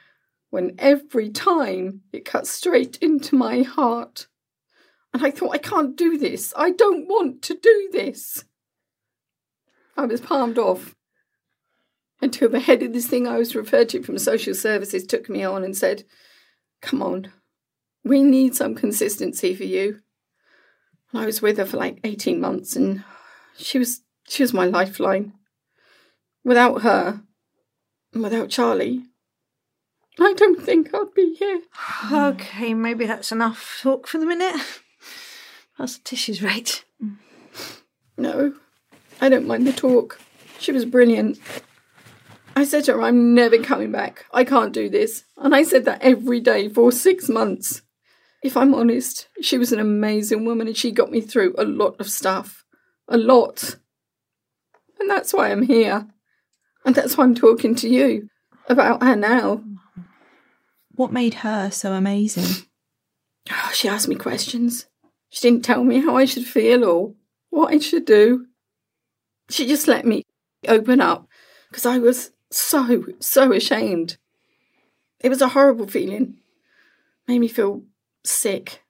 When 0.51 0.75
every 0.79 1.31
time 1.31 2.03
it 2.13 2.25
cut 2.25 2.47
straight 2.47 2.99
into 2.99 3.35
my 3.35 3.63
heart. 3.63 4.27
And 5.15 5.25
I 5.25 5.31
thought, 5.31 5.55
I 5.55 5.59
can't 5.59 5.97
do 5.97 6.17
this. 6.17 6.55
I 6.57 6.71
don't 6.71 7.07
want 7.07 7.43
to 7.43 7.55
do 7.55 7.91
this. 7.93 8.45
I 9.97 10.07
was 10.07 10.23
palmed 10.23 10.59
off 10.59 10.95
until 12.23 12.49
the 12.49 12.61
head 12.61 12.83
of 12.83 12.93
this 12.93 13.09
thing 13.09 13.27
I 13.27 13.37
was 13.37 13.55
referred 13.55 13.89
to 13.91 14.03
from 14.03 14.17
social 14.17 14.55
services 14.55 15.05
took 15.05 15.29
me 15.29 15.45
on 15.45 15.65
and 15.65 15.77
said, 15.77 16.05
Come 16.81 17.03
on, 17.03 17.33
we 18.05 18.23
need 18.23 18.55
some 18.55 18.75
consistency 18.75 19.55
for 19.55 19.65
you. 19.65 20.01
I 21.15 21.27
was 21.27 21.43
with 21.43 21.59
her 21.59 21.67
for 21.67 21.77
like 21.77 22.01
18 22.05 22.41
months 22.41 22.77
and 22.77 23.05
she 23.57 23.79
was 23.79 24.03
she 24.29 24.43
was 24.43 24.55
my 24.55 24.67
lifeline. 24.67 25.35
Without 26.45 26.83
her 26.83 27.23
and 28.13 28.23
without 28.23 28.51
Charlie, 28.51 29.05
I 30.19 30.35
don't 30.35 30.63
think 30.63 30.95
I'd 30.95 31.15
be 31.15 31.35
here. 31.35 31.63
Okay, 32.13 32.75
maybe 32.75 33.07
that's 33.07 33.33
enough 33.33 33.79
talk 33.83 34.07
for 34.07 34.19
the 34.19 34.27
minute. 34.27 34.61
That's 35.79 35.99
the 35.99 36.05
tissues 36.05 36.43
rate? 36.43 36.85
No, 38.17 38.55
I 39.21 39.29
don't 39.29 39.47
mind 39.47 39.67
the 39.67 39.73
talk. 39.73 40.21
She 40.59 40.73
was 40.73 40.85
brilliant. 40.85 41.39
I 42.55 42.65
said 42.65 42.85
to 42.85 42.93
her, 42.93 43.03
I'm 43.03 43.35
never 43.35 43.59
coming 43.59 43.91
back. 43.91 44.27
I 44.33 44.45
can't 44.45 44.73
do 44.73 44.89
this. 44.89 45.25
And 45.39 45.55
I 45.55 45.63
said 45.63 45.85
that 45.87 46.03
every 46.03 46.41
day 46.41 46.69
for 46.69 46.93
six 46.93 47.29
months. 47.29 47.83
If 48.43 48.57
I'm 48.57 48.75
honest, 48.75 49.29
she 49.41 49.57
was 49.57 49.73
an 49.73 49.79
amazing 49.79 50.45
woman 50.45 50.67
and 50.67 50.77
she 50.77 50.91
got 50.91 51.11
me 51.11 51.21
through 51.21 51.55
a 51.57 51.65
lot 51.65 52.01
of 52.01 52.11
stuff. 52.11 52.65
A 53.09 53.17
lot. 53.17 53.77
And 54.99 55.09
that's 55.09 55.33
why 55.33 55.51
I'm 55.51 55.63
here. 55.63 56.09
And 56.85 56.95
that's 56.95 57.17
why 57.17 57.25
I'm 57.25 57.35
talking 57.35 57.75
to 57.77 57.89
you 57.89 58.29
about 58.69 59.03
her 59.03 59.15
now. 59.15 59.63
What 60.95 61.13
made 61.13 61.35
her 61.35 61.71
so 61.71 61.93
amazing? 61.93 62.67
Oh, 63.51 63.71
she 63.73 63.89
asked 63.89 64.09
me 64.09 64.17
questions. 64.17 64.87
She 65.31 65.41
didn't 65.41 65.65
tell 65.65 65.85
me 65.85 66.01
how 66.01 66.17
I 66.17 66.25
should 66.25 66.47
feel 66.47 66.85
or 66.85 67.15
what 67.51 67.73
I 67.73 67.79
should 67.79 68.05
do. 68.05 68.47
She 69.51 69.67
just 69.67 69.89
let 69.89 70.05
me 70.05 70.25
open 70.67 71.01
up 71.01 71.29
because 71.69 71.87
I 71.87 71.99
was 71.99 72.33
so, 72.51 73.05
so 73.21 73.53
ashamed. 73.53 74.17
It 75.21 75.29
was 75.29 75.41
a 75.41 75.49
horrible 75.49 75.87
feeling. 75.87 76.39
Made 77.29 77.39
me 77.39 77.49
feel 77.49 77.83
sick. 78.25 78.83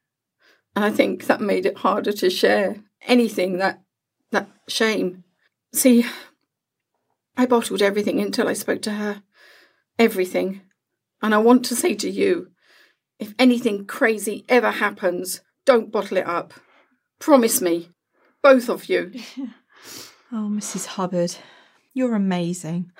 And 0.74 0.84
I 0.84 0.90
think 0.90 1.26
that 1.26 1.40
made 1.40 1.66
it 1.66 1.78
harder 1.78 2.12
to 2.12 2.30
share 2.30 2.76
anything 3.06 3.58
that 3.58 3.82
that 4.30 4.48
shame. 4.68 5.24
See, 5.72 6.04
I 7.36 7.46
bottled 7.46 7.82
everything 7.82 8.20
until 8.20 8.48
I 8.48 8.54
spoke 8.54 8.82
to 8.82 8.92
her. 8.92 9.22
Everything. 9.98 10.62
And 11.20 11.34
I 11.34 11.38
want 11.38 11.64
to 11.66 11.76
say 11.76 11.94
to 11.94 12.10
you, 12.10 12.48
if 13.18 13.34
anything 13.38 13.86
crazy 13.86 14.44
ever 14.48 14.70
happens, 14.70 15.42
don't 15.64 15.92
bottle 15.92 16.16
it 16.16 16.26
up. 16.26 16.54
Promise 17.18 17.60
me. 17.60 17.90
Both 18.42 18.68
of 18.68 18.86
you. 18.86 19.12
Oh, 20.34 20.48
Mrs. 20.50 20.86
Hubbard, 20.86 21.36
you're 21.92 22.14
amazing. 22.14 22.90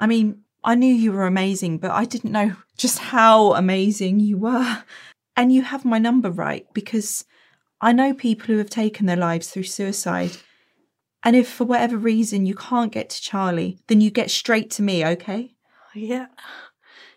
I 0.00 0.08
mean, 0.08 0.42
I 0.64 0.74
knew 0.74 0.92
you 0.92 1.12
were 1.12 1.24
amazing, 1.24 1.78
but 1.78 1.92
I 1.92 2.04
didn't 2.04 2.32
know 2.32 2.56
just 2.76 2.98
how 2.98 3.54
amazing 3.54 4.18
you 4.18 4.36
were. 4.38 4.82
And 5.36 5.52
you 5.52 5.62
have 5.62 5.84
my 5.84 5.98
number 5.98 6.30
right 6.30 6.66
because 6.72 7.24
I 7.80 7.92
know 7.92 8.14
people 8.14 8.46
who 8.46 8.58
have 8.58 8.70
taken 8.70 9.06
their 9.06 9.16
lives 9.16 9.50
through 9.50 9.64
suicide. 9.64 10.32
And 11.22 11.36
if 11.36 11.48
for 11.48 11.64
whatever 11.64 11.96
reason 11.96 12.46
you 12.46 12.54
can't 12.54 12.92
get 12.92 13.10
to 13.10 13.20
Charlie, 13.20 13.78
then 13.88 14.00
you 14.00 14.10
get 14.10 14.30
straight 14.30 14.70
to 14.72 14.82
me, 14.82 15.04
okay? 15.04 15.54
Yeah. 15.94 16.26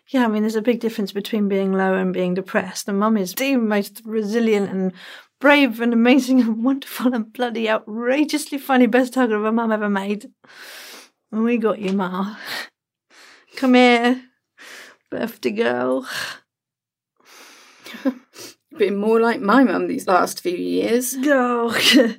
Yeah, 0.08 0.24
I 0.24 0.28
mean, 0.28 0.42
there's 0.42 0.56
a 0.56 0.62
big 0.62 0.80
difference 0.80 1.12
between 1.12 1.48
being 1.48 1.72
low 1.72 1.94
and 1.94 2.12
being 2.12 2.34
depressed. 2.34 2.88
And 2.88 2.98
mum 2.98 3.16
is 3.16 3.34
the 3.34 3.56
most 3.56 4.02
resilient 4.04 4.70
and 4.70 4.92
brave 5.40 5.80
and 5.80 5.92
amazing 5.92 6.40
and 6.40 6.64
wonderful 6.64 7.14
and 7.14 7.32
bloody 7.32 7.70
outrageously 7.70 8.58
funny 8.58 8.86
best 8.86 9.14
hugger 9.14 9.36
of 9.36 9.44
a 9.44 9.52
mum 9.52 9.72
ever 9.72 9.88
made. 9.88 10.30
And 11.32 11.44
we 11.44 11.58
got 11.58 11.78
you, 11.78 11.92
Ma. 11.92 12.36
Come 13.56 13.74
here, 13.74 14.22
birthday 15.10 15.50
girl. 15.50 16.06
Been 18.78 18.96
more 18.96 19.20
like 19.20 19.40
my 19.40 19.64
mum 19.64 19.88
these 19.88 20.06
last 20.06 20.40
few 20.40 20.56
years. 20.56 21.14
Oh, 21.18 21.76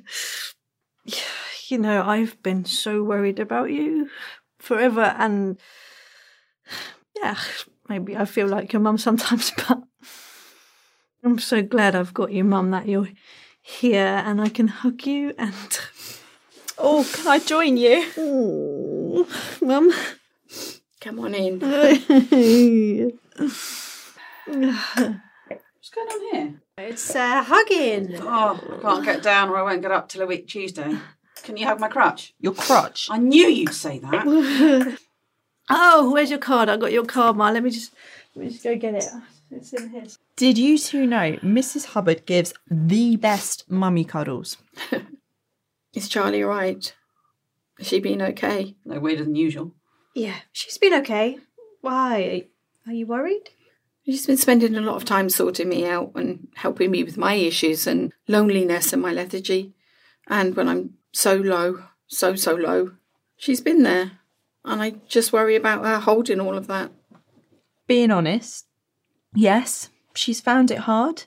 you 1.68 1.78
know, 1.78 2.02
I've 2.02 2.40
been 2.42 2.64
so 2.64 3.02
worried 3.02 3.40
about 3.40 3.70
you 3.70 4.10
forever, 4.58 5.14
and 5.18 5.58
yeah, 7.16 7.36
maybe 7.88 8.16
I 8.16 8.24
feel 8.24 8.46
like 8.46 8.72
your 8.72 8.80
mum 8.80 8.98
sometimes, 8.98 9.52
but 9.68 9.82
I'm 11.24 11.38
so 11.38 11.62
glad 11.62 11.94
I've 11.94 12.14
got 12.14 12.32
you, 12.32 12.44
mum, 12.44 12.70
that 12.70 12.88
you're 12.88 13.08
here 13.62 14.22
and 14.24 14.40
I 14.40 14.48
can 14.48 14.68
hug 14.68 15.06
you 15.06 15.34
and. 15.38 15.80
Oh, 16.78 17.08
can 17.12 17.28
I 17.28 17.38
join 17.38 17.76
you? 17.76 18.04
Oh, 18.16 19.28
mum. 19.60 19.92
Come 21.00 21.20
on 21.20 21.34
in. 21.34 21.58
What's 25.94 26.14
going 26.14 26.22
on 26.22 26.34
here? 26.34 26.62
It's 26.78 27.14
uh, 27.14 27.42
hugging. 27.42 28.16
Oh, 28.20 28.78
I 28.78 28.80
can't 28.80 29.04
get 29.04 29.22
down 29.22 29.50
or 29.50 29.58
I 29.58 29.62
won't 29.62 29.82
get 29.82 29.90
up 29.90 30.08
till 30.08 30.22
a 30.22 30.26
week 30.26 30.48
Tuesday. 30.48 30.96
Can 31.42 31.56
you 31.56 31.66
have 31.66 31.80
my 31.80 31.88
crutch? 31.88 32.34
Your 32.40 32.54
crutch. 32.54 33.08
I 33.10 33.18
knew 33.18 33.46
you'd 33.46 33.74
say 33.74 33.98
that. 33.98 34.98
oh, 35.70 36.10
where's 36.12 36.30
your 36.30 36.38
card? 36.38 36.68
I 36.68 36.76
got 36.76 36.92
your 36.92 37.04
card, 37.04 37.36
Ma. 37.36 37.50
Let 37.50 37.62
me 37.62 37.70
just 37.70 37.92
let 38.34 38.44
me 38.44 38.50
just 38.50 38.64
go 38.64 38.76
get 38.76 38.94
it. 38.94 39.04
It's 39.50 39.72
in 39.74 39.90
here. 39.90 40.04
Did 40.36 40.56
you 40.56 40.78
two 40.78 41.06
know 41.06 41.32
Mrs. 41.42 41.86
Hubbard 41.86 42.24
gives 42.24 42.54
the 42.70 43.16
best 43.16 43.70
mummy 43.70 44.04
cuddles? 44.04 44.56
Is 45.94 46.08
Charlie 46.08 46.42
right? 46.42 46.94
Has 47.76 47.88
she 47.88 48.00
been 48.00 48.22
okay? 48.22 48.76
No 48.84 48.98
weirder 48.98 49.24
than 49.24 49.34
usual. 49.34 49.72
Yeah, 50.14 50.36
she's 50.52 50.78
been 50.78 50.94
okay. 50.94 51.38
Why? 51.82 52.46
Are 52.86 52.92
you 52.92 53.06
worried? 53.06 53.50
She's 54.04 54.26
been 54.26 54.36
spending 54.36 54.74
a 54.74 54.80
lot 54.80 54.96
of 54.96 55.04
time 55.04 55.28
sorting 55.28 55.68
me 55.68 55.86
out 55.86 56.12
and 56.14 56.48
helping 56.56 56.90
me 56.90 57.04
with 57.04 57.16
my 57.16 57.34
issues 57.34 57.86
and 57.86 58.12
loneliness 58.26 58.92
and 58.92 59.00
my 59.00 59.12
lethargy. 59.12 59.74
And 60.28 60.56
when 60.56 60.68
I'm 60.68 60.94
so 61.12 61.36
low, 61.36 61.84
so, 62.08 62.34
so 62.34 62.54
low, 62.54 62.92
she's 63.36 63.60
been 63.60 63.84
there. 63.84 64.12
And 64.64 64.82
I 64.82 64.94
just 65.08 65.32
worry 65.32 65.56
about 65.56 65.84
her 65.84 66.00
holding 66.00 66.40
all 66.40 66.56
of 66.56 66.66
that. 66.66 66.90
Being 67.86 68.10
honest, 68.10 68.66
yes, 69.34 69.90
she's 70.14 70.40
found 70.40 70.70
it 70.70 70.78
hard. 70.78 71.24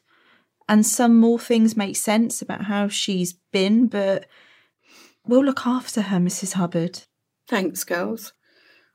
And 0.67 0.85
some 0.85 1.17
more 1.17 1.39
things 1.39 1.77
make 1.77 1.95
sense 1.95 2.41
about 2.41 2.65
how 2.65 2.87
she's 2.87 3.33
been, 3.51 3.87
but 3.87 4.25
we'll 5.27 5.43
look 5.43 5.65
after 5.65 6.01
her, 6.03 6.17
Mrs. 6.17 6.53
Hubbard. 6.53 7.03
Thanks, 7.47 7.83
girls. 7.83 8.33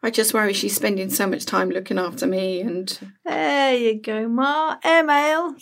I 0.02 0.10
just 0.10 0.32
worry 0.32 0.54
she's 0.54 0.74
spending 0.74 1.10
so 1.10 1.26
much 1.26 1.44
time 1.44 1.68
looking 1.68 1.98
after 1.98 2.26
me 2.26 2.62
and 2.62 2.98
There 3.24 3.74
you 3.74 4.00
go, 4.00 4.28
Ma. 4.28 4.76
Email. 4.84 5.54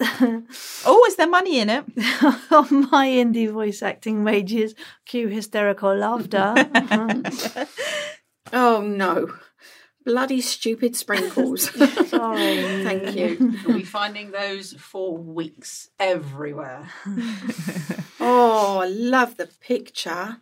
Oh, 0.84 1.04
is 1.06 1.16
there 1.16 1.28
money 1.28 1.60
in 1.60 1.70
it? 1.70 1.84
On 2.50 2.88
my 2.90 3.06
indie 3.06 3.50
voice 3.50 3.82
acting 3.82 4.24
wages, 4.24 4.74
cue 5.06 5.28
hysterical 5.28 5.94
laughter. 5.94 6.54
oh 8.52 8.80
no. 8.80 9.32
Bloody 10.04 10.40
stupid 10.40 10.96
sprinkles. 10.96 11.70
Sorry. 12.08 12.82
Thank 12.82 13.14
you. 13.14 13.54
You'll 13.62 13.78
be 13.78 13.84
finding 13.84 14.32
those 14.32 14.72
for 14.72 15.16
weeks 15.16 15.90
everywhere. 16.00 16.88
Oh, 18.18 18.80
I 18.82 18.86
love 18.86 19.36
the 19.36 19.46
picture. 19.46 20.38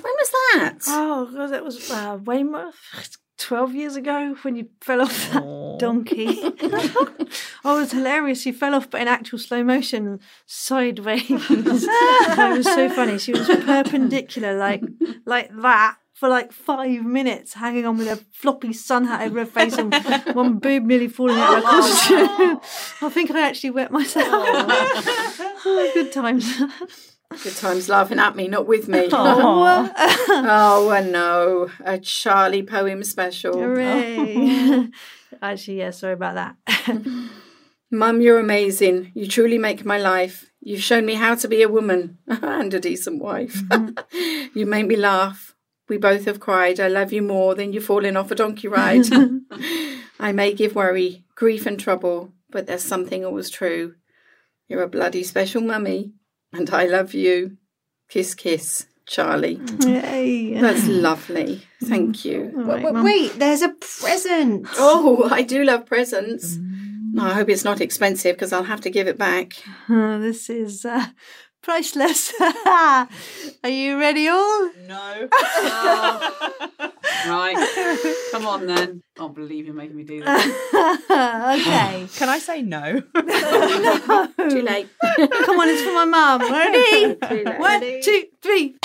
When 0.00 0.14
was 0.14 0.30
that? 0.30 0.78
Oh, 0.88 1.30
God, 1.34 1.46
that 1.48 1.64
was 1.64 1.90
uh, 1.90 2.18
Weymouth 2.22 2.76
12 3.42 3.74
years 3.74 3.96
ago 3.96 4.36
when 4.42 4.54
you 4.54 4.68
fell 4.80 5.02
off 5.02 5.32
that 5.32 5.76
donkey. 5.78 6.28
oh, 7.64 7.76
it 7.76 7.80
was 7.80 7.92
hilarious. 7.92 8.40
She 8.40 8.52
fell 8.52 8.74
off, 8.74 8.88
but 8.88 9.00
in 9.00 9.08
actual 9.08 9.38
slow 9.38 9.64
motion, 9.64 10.20
sideways. 10.46 11.24
it 11.28 11.64
was 11.66 12.64
so 12.64 12.88
funny. 12.88 13.18
She 13.18 13.32
was 13.32 13.48
perpendicular, 13.48 14.56
like 14.56 14.82
like 15.26 15.50
that. 15.62 15.96
For 16.14 16.28
like 16.28 16.52
five 16.52 17.04
minutes, 17.04 17.54
hanging 17.54 17.84
on 17.84 17.98
with 17.98 18.06
a 18.06 18.14
floppy 18.30 18.72
sun 18.72 19.06
hat 19.06 19.22
over 19.22 19.40
her 19.40 19.46
face 19.46 19.76
and 19.76 19.92
one 20.34 20.60
boob 20.60 20.84
nearly 20.84 21.08
falling 21.08 21.36
out 21.36 21.58
of 21.58 21.64
her 21.64 21.70
costume. 21.70 22.60
I 23.02 23.10
think 23.10 23.32
I 23.32 23.40
actually 23.40 23.70
wet 23.70 23.90
myself. 23.90 24.28
oh, 24.28 25.90
good 25.94 26.12
times. 26.12 26.62
Good 27.42 27.56
times 27.56 27.88
laughing 27.88 28.18
at 28.18 28.36
me, 28.36 28.48
not 28.48 28.66
with 28.66 28.88
me. 28.88 29.08
Oh, 29.12 29.92
Oh, 30.28 31.08
no. 31.10 31.70
A 31.84 31.98
Charlie 31.98 32.62
poem 32.62 33.04
special. 33.04 33.54
hooray. 33.58 34.16
Oh. 34.18 34.88
Actually, 35.42 35.78
yeah, 35.78 35.90
sorry 35.90 36.14
about 36.14 36.34
that. 36.34 36.96
Mum, 37.90 38.20
you're 38.20 38.38
amazing. 38.38 39.12
You 39.14 39.26
truly 39.28 39.58
make 39.58 39.84
my 39.84 39.98
life. 39.98 40.50
You've 40.60 40.82
shown 40.82 41.04
me 41.04 41.14
how 41.14 41.34
to 41.34 41.48
be 41.48 41.62
a 41.62 41.68
woman 41.68 42.18
and 42.26 42.72
a 42.72 42.80
decent 42.80 43.20
wife. 43.22 43.54
Mm. 43.64 43.98
you 44.54 44.64
make 44.66 44.86
me 44.86 44.96
laugh. 44.96 45.54
We 45.88 45.98
both 45.98 46.24
have 46.26 46.40
cried. 46.40 46.80
I 46.80 46.88
love 46.88 47.12
you 47.12 47.22
more 47.22 47.54
than 47.54 47.72
you 47.72 47.80
falling 47.80 48.16
off 48.16 48.30
a 48.30 48.34
donkey 48.34 48.68
ride. 48.68 49.04
I 50.20 50.32
may 50.32 50.54
give 50.54 50.74
worry, 50.74 51.24
grief, 51.34 51.66
and 51.66 51.78
trouble, 51.78 52.32
but 52.50 52.66
there's 52.66 52.84
something 52.84 53.24
always 53.24 53.50
true. 53.50 53.96
You're 54.68 54.82
a 54.84 54.88
bloody 54.88 55.22
special 55.24 55.60
mummy, 55.60 56.12
and 56.52 56.68
I 56.70 56.86
love 56.86 57.14
you. 57.14 57.56
Kiss, 58.08 58.34
kiss, 58.34 58.86
Charlie. 59.06 59.60
Yay. 59.86 60.54
That's 60.60 60.86
lovely. 60.86 61.62
Thank 61.84 62.24
you. 62.24 62.52
All 62.56 62.64
right, 62.64 62.84
Wait, 62.84 62.92
Mum. 62.92 63.04
wait, 63.04 63.38
there's 63.38 63.62
a 63.62 63.70
present. 63.70 64.66
Oh, 64.76 65.28
I 65.30 65.42
do 65.42 65.64
love 65.64 65.86
presents. 65.86 66.58
No, 67.14 67.24
I 67.24 67.32
hope 67.34 67.48
it's 67.48 67.64
not 67.64 67.80
expensive 67.80 68.36
because 68.36 68.52
I'll 68.52 68.64
have 68.64 68.80
to 68.82 68.90
give 68.90 69.06
it 69.08 69.18
back. 69.18 69.54
Uh, 69.88 70.18
this 70.18 70.48
is 70.50 70.84
uh, 70.84 71.06
priceless. 71.62 72.32
Are 72.66 73.08
you 73.64 73.98
ready, 73.98 74.28
all? 74.28 74.70
No. 74.86 75.28
right. 77.26 77.56
Come 78.32 78.46
on 78.46 78.66
then. 78.66 79.02
I 79.16 79.20
can't 79.20 79.34
believe 79.34 79.66
you're 79.66 79.74
making 79.74 79.96
me 79.96 80.02
do 80.04 80.22
this. 80.22 80.44
okay. 80.74 82.08
Can 82.16 82.28
I 82.28 82.38
say 82.38 82.62
no? 82.62 83.02
no. 83.14 84.48
Too 84.50 84.62
late. 84.62 84.88
Come 85.00 85.60
on, 85.60 85.68
it's 85.68 85.82
for 85.82 85.92
my 85.92 86.04
mum. 86.04 86.40
Ready? 86.42 87.14
Too 87.14 87.44
late. 87.44 87.58
One, 87.58 87.80
two, 88.02 88.24
three. 88.42 88.76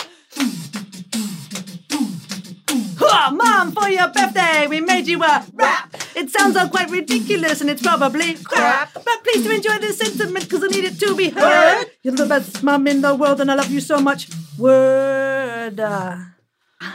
Mom, 3.31 3.72
for 3.72 3.89
your 3.89 4.07
birthday, 4.10 4.67
we 4.67 4.79
made 4.79 5.07
you 5.07 5.22
a 5.24 5.46
rap. 5.53 5.87
It 6.17 6.31
sounds 6.31 6.57
all 6.57 6.67
quite 6.67 6.89
ridiculous 6.89 7.62
and 7.62 7.69
it's 7.69 7.83
probably 7.83 8.33
crap. 8.33 8.91
But 8.93 9.24
please 9.24 9.43
do 9.43 9.51
enjoy 9.51 9.77
this 9.77 9.99
sentiment 9.99 10.45
because 10.45 10.63
I 10.63 10.67
need 10.67 10.86
it 10.86 10.99
to 10.99 11.15
be 11.15 11.30
heard. 11.30 11.86
You're 12.01 12.15
the 12.15 12.25
best 12.25 12.63
mum 12.63 12.88
in 12.88 13.01
the 13.01 13.13
world 13.13 13.39
and 13.39 13.51
I 13.51 13.53
love 13.53 13.69
you 13.69 13.80
so 13.80 13.99
much. 13.99 14.27
Word. 14.58 15.80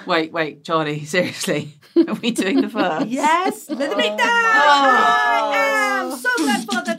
Wait, 0.07 0.33
wait, 0.33 0.65
Charlie, 0.65 1.05
seriously. 1.15 1.75
Are 1.97 2.15
we 2.15 2.33
doing 2.33 2.63
the 2.63 2.69
first? 2.77 3.07
yes, 3.07 3.71
let 3.71 3.97
beat 3.97 4.17
down. 4.17 4.19
Oh. 4.21 5.03
I 5.31 6.03
oh. 6.03 6.13
am 6.13 6.19
so 6.19 6.31
glad 6.39 6.65
for 6.65 6.83
the 6.83 6.83
day 6.83 6.83
that 6.83 6.89
I 6.89 6.92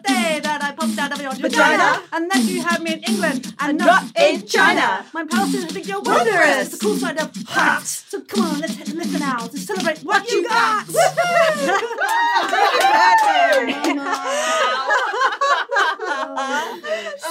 your 1.39 1.50
vagina 1.50 2.02
and 2.13 2.30
that 2.32 2.43
you 2.43 2.62
have 2.62 2.82
me 2.82 2.93
in 2.93 3.04
England 3.04 3.54
and 3.60 3.78
not 3.78 4.04
in 4.19 4.46
China. 4.46 5.06
My 5.13 5.26
pals 5.26 5.52
think 5.72 5.88
you're 5.88 6.02
wondrous. 6.02 6.69
The 6.69 6.78
cool 6.78 6.96
side 6.98 7.19
of 7.19 7.36
hot. 7.48 7.84
So 7.86 8.22
come 8.22 8.46
on, 8.46 8.60
let's 8.60 8.76
hit 8.76 8.89
listen 8.89 9.19
now 9.19 9.48
to 9.48 9.58
celebrate 9.58 10.00
what 10.00 10.30
you 10.30 10.48
got. 10.48 10.88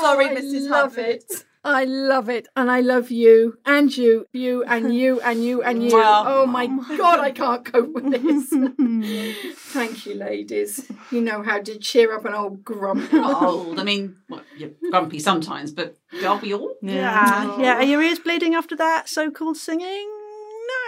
Sorry, 0.03 0.27
I 0.27 0.35
Mrs. 0.35 0.69
love 0.69 0.95
Hubbard. 0.97 1.07
it. 1.07 1.45
I 1.65 1.85
love 1.85 2.29
it. 2.29 2.49
And 2.57 2.71
I 2.71 2.81
love 2.81 3.11
you 3.11 3.59
and 3.65 3.97
you, 3.97 4.27
you 4.33 4.65
and 4.65 4.95
you 4.95 5.21
and 5.21 5.45
you 5.45 5.63
and 5.63 5.83
you. 5.83 5.97
Wow. 5.97 6.25
Oh 6.27 6.47
my 6.47 6.67
God, 6.67 7.21
I 7.21 7.31
can't 7.31 7.65
cope 7.65 7.93
with 7.93 8.11
this. 8.11 8.53
Thank 9.87 10.07
you, 10.07 10.15
ladies. 10.15 10.89
You 11.11 11.21
know 11.23 11.43
how 11.43 11.61
to 11.61 11.77
cheer 11.77 12.15
up 12.15 12.25
an 12.25 12.35
old 12.35 12.63
grump. 12.65 13.13
Not 13.13 13.43
old. 13.43 13.81
I 13.81 13.83
mean, 13.83 14.17
well, 14.29 14.43
you're 14.57 14.71
grumpy 14.91 15.19
sometimes, 15.19 15.73
but 15.73 15.97
are 16.25 16.37
we 16.37 16.55
all? 16.55 16.75
Yeah, 16.81 17.59
yeah. 17.61 17.75
Are 17.79 17.83
your 17.83 18.01
ears 18.01 18.21
bleeding 18.21 18.55
after 18.55 18.77
that 18.77 19.09
so-called 19.09 19.57
singing? 19.57 20.09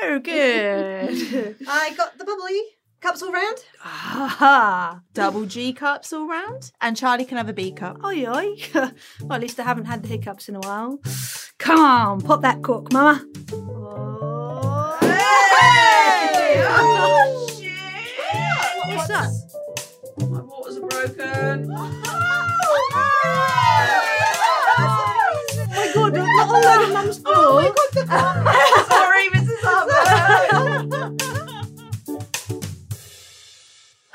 No, 0.02 0.20
good. 0.20 1.56
I 1.68 1.92
got 1.96 2.18
the 2.18 2.24
bubbly 2.24 2.60
cups 3.00 3.20
all 3.20 3.32
round. 3.32 3.58
Ha 3.80 5.00
Double 5.12 5.44
G 5.46 5.72
cups 5.72 6.12
all 6.12 6.28
round, 6.28 6.70
and 6.80 6.96
Charlie 6.96 7.24
can 7.24 7.36
have 7.36 7.48
a 7.48 7.52
B 7.52 7.72
cup. 7.72 7.98
Oi, 8.04 8.24
oi. 8.26 8.54
well, 8.74 9.32
at 9.32 9.40
least 9.40 9.58
I 9.58 9.64
haven't 9.64 9.86
had 9.86 10.02
the 10.04 10.08
hiccups 10.08 10.48
in 10.48 10.54
a 10.54 10.60
while. 10.60 11.00
Come 11.58 11.80
on, 11.80 12.20
pop 12.20 12.42
that 12.42 12.62
cork, 12.62 12.92
Mama. 12.92 13.24
Oh, 13.52 14.98
Oh, 16.76 17.40
What's 17.40 17.43
that? 19.14 19.30
My 20.18 20.40
waters 20.40 20.76
are 20.76 20.80
broken. 20.80 21.70
Oh 21.70 21.74
my 25.70 25.86
god, 25.94 26.14
not 26.14 26.48
all 26.48 26.66
over 26.66 26.92
Mum's 26.92 27.20
oh 27.24 27.32
floor. 27.32 27.62
Sorry, 28.90 29.26
Mrs. 29.30 29.60
Hubbard. 29.62 31.20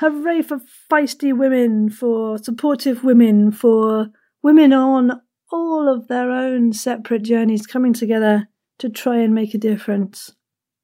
Hooray 0.00 0.42
for 0.42 0.60
feisty 0.90 1.36
women, 1.36 1.90
for 1.90 2.38
supportive 2.38 3.04
women, 3.04 3.52
for 3.52 4.08
women 4.42 4.72
on 4.72 5.20
all 5.52 5.88
of 5.88 6.08
their 6.08 6.30
own 6.30 6.72
separate 6.72 7.22
journeys 7.22 7.66
coming 7.66 7.92
together 7.92 8.48
to 8.78 8.88
try 8.88 9.18
and 9.18 9.34
make 9.34 9.52
a 9.52 9.58
difference. 9.58 10.32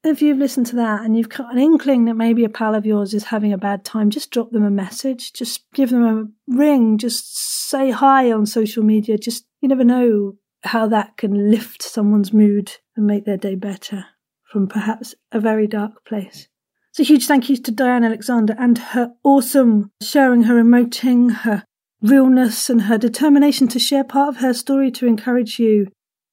If 0.05 0.23
you've 0.23 0.39
listened 0.39 0.67
to 0.67 0.77
that 0.77 1.03
and 1.03 1.17
you've 1.17 1.29
got 1.29 1.53
an 1.53 1.59
inkling 1.59 2.05
that 2.05 2.15
maybe 2.15 2.45
a 2.45 2.49
pal 2.49 2.75
of 2.75 2.87
yours 2.87 3.13
is 3.13 3.25
having 3.25 3.53
a 3.53 3.59
bad 3.59 3.85
time, 3.85 4.11
just 4.11 4.31
drop 4.31 4.53
them 4.53 4.65
a 4.65 4.71
message. 4.71 5.33
Just 5.33 5.65
give 5.75 5.91
them 5.91 6.05
a 6.05 6.55
ring. 6.57 6.97
Just 6.97 7.37
say 7.69 7.91
hi 7.91 8.31
on 8.31 8.47
social 8.47 8.85
media. 8.85 9.19
Just, 9.19 9.45
you 9.61 9.69
never 9.69 9.85
know 9.85 10.35
how 10.63 10.87
that 10.89 11.17
can 11.17 11.51
lift 11.51 11.83
someone's 11.83 12.33
mood 12.33 12.73
and 12.97 13.07
make 13.07 13.25
their 13.25 13.37
day 13.37 13.57
better 13.57 14.07
from 14.45 14.69
perhaps 14.69 15.15
a 15.33 15.41
very 15.41 15.67
dark 15.67 16.05
place. 16.05 16.49
So 16.93 17.05
huge 17.05 17.27
thank 17.27 17.51
you 17.51 17.57
to 17.59 17.71
Diane 17.71 18.05
Alexander 18.05 18.55
and 18.59 18.79
her 18.79 19.13
awesome 19.23 19.91
sharing, 20.03 20.45
her 20.45 20.63
emoting, 20.63 21.31
her 21.31 21.65
realness, 22.01 22.71
and 22.71 22.83
her 22.83 22.97
determination 22.97 23.69
to 23.69 23.79
share 23.79 24.05
part 24.05 24.31
of 24.31 24.37
her 24.37 24.55
story 24.55 24.91
to 24.93 25.07
encourage 25.07 25.59
you, 25.59 25.89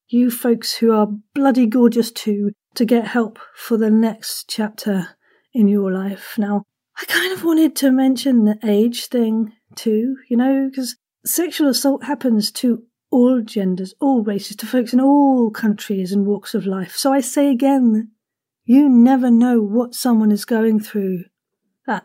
you 0.08 0.30
folks 0.30 0.74
who 0.76 0.92
are 0.92 1.08
bloody 1.34 1.66
gorgeous 1.66 2.10
too, 2.10 2.52
to 2.74 2.84
get 2.84 3.06
help 3.06 3.38
for 3.54 3.76
the 3.76 3.90
next 3.90 4.48
chapter 4.48 5.16
in 5.52 5.68
your 5.68 5.92
life. 5.92 6.34
Now, 6.38 6.64
I 6.96 7.04
kind 7.06 7.32
of 7.32 7.44
wanted 7.44 7.74
to 7.76 7.90
mention 7.90 8.44
the 8.44 8.58
age 8.64 9.06
thing 9.06 9.52
too, 9.74 10.16
you 10.28 10.36
know, 10.36 10.68
because 10.70 10.96
sexual 11.24 11.68
assault 11.68 12.04
happens 12.04 12.50
to 12.52 12.84
all 13.10 13.42
genders, 13.42 13.94
all 14.00 14.22
races, 14.22 14.56
to 14.56 14.66
folks 14.66 14.92
in 14.92 15.00
all 15.00 15.50
countries 15.50 16.12
and 16.12 16.26
walks 16.26 16.54
of 16.54 16.66
life. 16.66 16.96
So 16.96 17.12
I 17.12 17.20
say 17.20 17.50
again, 17.50 18.10
you 18.64 18.88
never 18.88 19.30
know 19.30 19.60
what 19.60 19.94
someone 19.94 20.32
is 20.32 20.44
going 20.44 20.80
through. 20.80 21.24
That 21.86 22.04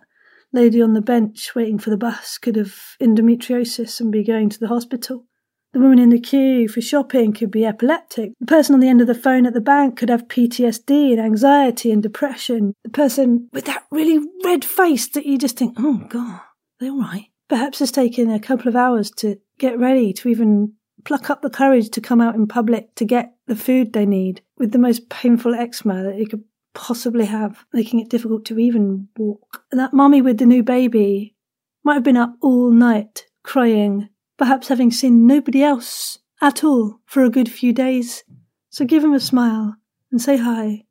lady 0.52 0.82
on 0.82 0.94
the 0.94 1.02
bench 1.02 1.56
waiting 1.56 1.80
for 1.80 1.90
the 1.90 1.98
bus 1.98 2.38
could 2.38 2.56
have 2.56 2.76
endometriosis 3.02 4.00
and 4.00 4.12
be 4.12 4.24
going 4.24 4.50
to 4.50 4.60
the 4.60 4.68
hospital. 4.68 5.26
The 5.72 5.80
woman 5.80 6.00
in 6.00 6.10
the 6.10 6.20
queue 6.20 6.68
for 6.68 6.82
shopping 6.82 7.32
could 7.34 7.52
be 7.52 7.66
epileptic. 7.66 8.32
The 8.40 8.46
person 8.46 8.74
on 8.74 8.80
the 8.80 8.88
end 8.88 9.02
of 9.02 9.08
the 9.08 9.14
phone 9.14 9.46
at 9.46 9.54
the 9.54 9.62
bank 9.62 9.98
could 9.98 10.10
have 10.10 10.28
PTSD 10.28 11.12
and 11.12 11.22
anxiety 11.22 11.92
and 11.92 12.02
depression. 12.02 12.74
The 12.84 12.90
person 12.90 13.50
with 13.54 13.66
that 13.66 13.86
really 13.92 14.20
red 14.44 14.66
face 14.66 15.08
that 15.10 15.26
you 15.26 15.38
just 15.38 15.58
think, 15.58 15.76
oh 15.78 16.02
God, 16.10 16.42
they're 16.80 16.92
all 16.92 17.02
right. 17.02 17.28
Perhaps 17.50 17.82
it's 17.82 17.92
taken 17.92 18.30
a 18.30 18.40
couple 18.40 18.68
of 18.68 18.76
hours 18.76 19.12
to 19.18 19.38
get 19.60 19.78
ready 19.78 20.14
to 20.14 20.30
even 20.30 20.74
pluck 21.06 21.30
up 21.30 21.42
the 21.42 21.50
courage 21.50 21.90
to 21.90 22.02
come 22.02 22.22
out 22.22 22.36
in 22.36 22.48
public 22.48 22.94
to 22.96 23.06
get 23.06 23.34
the 23.48 23.56
food 23.56 23.94
they 23.94 24.06
need 24.06 24.42
with 24.58 24.72
the 24.72 24.80
most 24.80 25.10
painful 25.10 25.56
eczema 25.56 26.04
that 26.04 26.18
you 26.18 26.28
could 26.28 26.44
possibly 26.74 27.26
have, 27.26 27.66
making 27.74 28.00
it 28.00 28.10
difficult 28.10 28.46
to 28.46 28.60
even 28.60 29.08
walk. 29.18 29.64
And 29.72 29.80
that 29.80 29.94
mummy 29.94 30.22
with 30.22 30.38
the 30.38 30.46
new 30.46 30.64
baby 30.64 31.36
might 31.84 31.96
have 31.96 32.04
been 32.04 32.18
up 32.18 32.36
all 32.42 32.72
night 32.72 33.26
crying, 33.44 34.10
perhaps 34.40 34.70
having 34.70 34.90
seen 34.90 35.28
nobody 35.28 35.62
else 35.62 36.18
at 36.42 36.64
all 36.64 37.02
for 37.06 37.24
a 37.24 37.30
good 37.30 37.52
few 37.52 37.74
days. 37.74 38.24
So 38.70 38.86
give 38.86 39.04
him 39.04 39.14
a 39.14 39.20
smile 39.20 39.76
and 40.12 40.20
say 40.20 40.38
hi. 40.38 40.86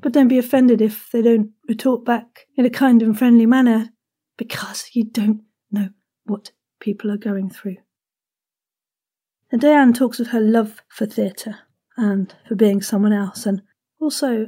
But 0.00 0.12
don't 0.12 0.28
be 0.28 0.38
offended 0.38 0.80
if 0.80 1.10
they 1.12 1.22
don't 1.22 1.50
retort 1.68 2.04
back 2.04 2.46
in 2.56 2.66
a 2.66 2.70
kind 2.70 3.02
and 3.02 3.16
friendly 3.16 3.46
manner, 3.46 3.90
because 4.36 4.90
you 4.92 5.04
don't 5.04 5.42
know 5.70 5.90
what 6.24 6.52
people 6.80 7.10
are 7.10 7.16
going 7.16 7.50
through. 7.50 7.76
And 9.52 9.60
Diane 9.60 9.92
talks 9.92 10.18
of 10.18 10.28
her 10.28 10.40
love 10.40 10.82
for 10.88 11.06
theatre 11.06 11.58
and 11.96 12.34
for 12.48 12.56
being 12.56 12.82
someone 12.82 13.12
else, 13.12 13.46
and 13.46 13.62
also 14.00 14.46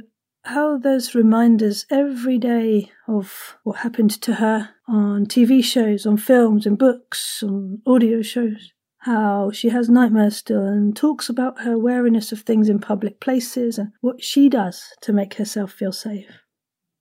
how 0.49 0.79
those 0.79 1.13
reminders 1.13 1.85
every 1.91 2.39
day 2.39 2.91
of 3.07 3.55
what 3.63 3.77
happened 3.77 4.09
to 4.09 4.33
her 4.33 4.69
on 4.87 5.27
TV 5.27 5.63
shows, 5.63 6.07
on 6.07 6.17
films, 6.17 6.65
in 6.65 6.75
books, 6.75 7.43
on 7.43 7.79
audio 7.85 8.23
shows, 8.23 8.73
how 8.99 9.51
she 9.51 9.69
has 9.69 9.89
nightmares 9.89 10.37
still 10.37 10.63
and 10.65 10.95
talks 10.95 11.29
about 11.29 11.61
her 11.61 11.77
wariness 11.77 12.31
of 12.31 12.41
things 12.41 12.67
in 12.67 12.79
public 12.79 13.19
places 13.19 13.77
and 13.77 13.91
what 14.01 14.23
she 14.23 14.49
does 14.49 14.85
to 15.01 15.13
make 15.13 15.35
herself 15.35 15.71
feel 15.71 15.91
safe. 15.91 16.41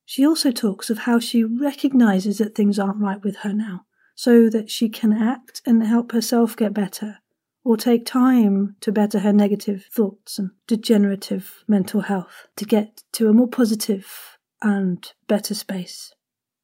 She 0.04 0.26
also 0.26 0.50
talks 0.50 0.90
of 0.90 0.98
how 0.98 1.18
she 1.18 1.42
recognizes 1.42 2.36
that 2.38 2.54
things 2.54 2.78
aren't 2.78 3.00
right 3.00 3.22
with 3.24 3.36
her 3.38 3.54
now, 3.54 3.86
so 4.14 4.50
that 4.50 4.70
she 4.70 4.90
can 4.90 5.12
act 5.12 5.62
and 5.64 5.82
help 5.82 6.12
herself 6.12 6.54
get 6.54 6.74
better, 6.74 7.18
or 7.64 7.76
take 7.76 8.06
time 8.06 8.76
to 8.80 8.92
better 8.92 9.20
her 9.20 9.32
negative 9.32 9.86
thoughts 9.92 10.38
and 10.38 10.50
degenerative 10.66 11.64
mental 11.66 12.02
health 12.02 12.46
to 12.56 12.64
get 12.64 13.02
to 13.12 13.28
a 13.28 13.32
more 13.32 13.48
positive 13.48 14.38
and 14.62 15.12
better 15.26 15.54
space. 15.54 16.12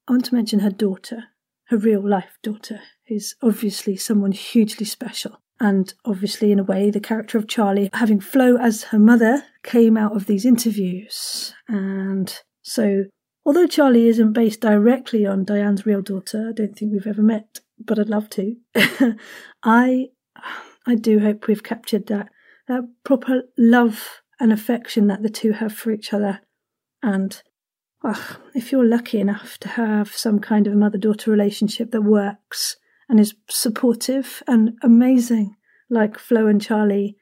I 0.09 0.13
want 0.13 0.25
to 0.27 0.35
mention 0.35 0.61
her 0.61 0.71
daughter, 0.71 1.25
her 1.69 1.77
real 1.77 2.07
life 2.07 2.39
daughter, 2.43 2.81
who's 3.09 3.37
obviously 3.43 3.97
someone 3.97 4.33
hugely 4.33 4.87
special. 4.87 5.41
And 5.61 5.95
obviously, 6.05 6.51
in 6.53 6.59
a 6.59 6.65
way, 6.65 6.91
the 6.91 7.01
character 7.01 7.39
of 7.39 7.49
Charlie, 7.49 7.89
having 7.93 8.21
Flo 8.21 8.57
as 8.57 8.85
her 8.85 8.99
mother, 8.99 9.45
came 9.63 9.97
out 9.97 10.17
of 10.17 10.27
these 10.27 10.45
interviews. 10.45 11.55
And 11.69 12.37
so, 12.63 13.05
although 13.47 13.67
Charlie 13.67 14.09
isn't 14.09 14.33
based 14.33 14.61
directly 14.61 15.27
on 15.27 15.45
Diane's 15.45 15.87
real 15.87 16.03
daughter, 16.03 16.49
I 16.49 16.53
don't 16.53 16.77
think 16.77 16.93
we've 16.93 17.07
ever 17.07 17.23
met, 17.23 17.61
but 17.79 17.99
I'd 17.99 18.09
love 18.09 18.29
to. 18.31 18.57
I, 19.63 20.09
I 20.87 20.95
do 20.95 21.21
hope 21.21 21.47
we've 21.47 21.63
captured 21.63 22.07
that 22.07 22.29
that 22.69 22.83
proper 23.05 23.43
love 23.59 24.23
and 24.41 24.53
affection 24.53 25.07
that 25.09 25.23
the 25.23 25.29
two 25.29 25.53
have 25.53 25.73
for 25.73 25.91
each 25.91 26.13
other. 26.13 26.41
And 27.03 27.41
oh, 28.03 28.39
if 28.55 28.73
you're 28.73 28.87
lucky 28.87 29.21
enough 29.21 29.59
to 29.59 29.69
have 29.69 30.17
some 30.17 30.39
kind 30.39 30.67
of 30.67 30.75
mother 30.75 30.99
daughter 30.99 31.31
relationship 31.31 31.91
that 31.91 32.03
works 32.03 32.77
and 33.09 33.21
is 33.21 33.35
supportive 33.49 34.43
and 34.47 34.73
amazing, 34.83 35.57
like 35.91 36.19
Flo 36.19 36.47
and 36.47 36.61
Charlie, 36.61 37.17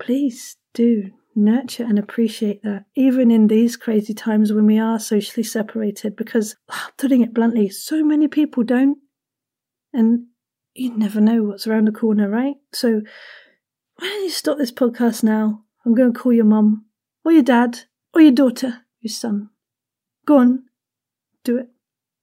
please 0.00 0.56
do 0.74 1.10
nurture 1.34 1.84
and 1.84 1.98
appreciate 1.98 2.62
that, 2.64 2.84
even 2.96 3.30
in 3.30 3.46
these 3.46 3.76
crazy 3.76 4.12
times 4.12 4.52
when 4.52 4.66
we 4.66 4.78
are 4.78 4.98
socially 4.98 5.44
separated, 5.44 6.16
because 6.16 6.56
putting 6.96 7.20
it 7.20 7.32
bluntly, 7.32 7.68
so 7.68 8.02
many 8.02 8.26
people 8.26 8.64
don't. 8.64 8.98
And 9.92 10.26
you 10.78 10.96
never 10.96 11.20
know 11.20 11.42
what's 11.42 11.66
around 11.66 11.86
the 11.86 11.92
corner, 11.92 12.28
right? 12.28 12.56
So 12.72 13.02
why 13.96 14.08
don't 14.08 14.24
you 14.24 14.30
stop 14.30 14.58
this 14.58 14.72
podcast 14.72 15.22
now? 15.22 15.64
I'm 15.84 15.94
going 15.94 16.12
to 16.12 16.18
call 16.18 16.32
your 16.32 16.44
mum, 16.44 16.86
or 17.24 17.32
your 17.32 17.42
dad, 17.42 17.80
or 18.14 18.20
your 18.20 18.32
daughter, 18.32 18.82
your 19.00 19.10
son. 19.10 19.50
Go 20.26 20.38
on, 20.38 20.64
do 21.44 21.58
it. 21.58 21.68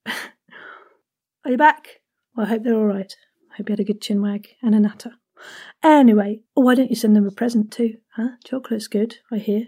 Are 1.45 1.51
you 1.51 1.57
back? 1.57 2.01
Well, 2.35 2.45
I 2.45 2.49
hope 2.49 2.63
they're 2.63 2.75
all 2.75 2.85
right. 2.85 3.15
I 3.51 3.57
hope 3.57 3.69
you 3.69 3.73
had 3.73 3.79
a 3.79 3.85
good 3.85 4.01
chin 4.01 4.21
wag 4.21 4.47
and 4.61 4.75
a 4.75 4.79
natter. 4.79 5.13
Anyway, 5.83 6.41
why 6.53 6.75
don't 6.75 6.89
you 6.89 6.95
send 6.95 7.15
them 7.15 7.27
a 7.27 7.31
present 7.31 7.71
too? 7.71 7.97
Huh? 8.15 8.29
Chocolate's 8.43 8.87
good, 8.87 9.17
I 9.31 9.37
hear. 9.37 9.67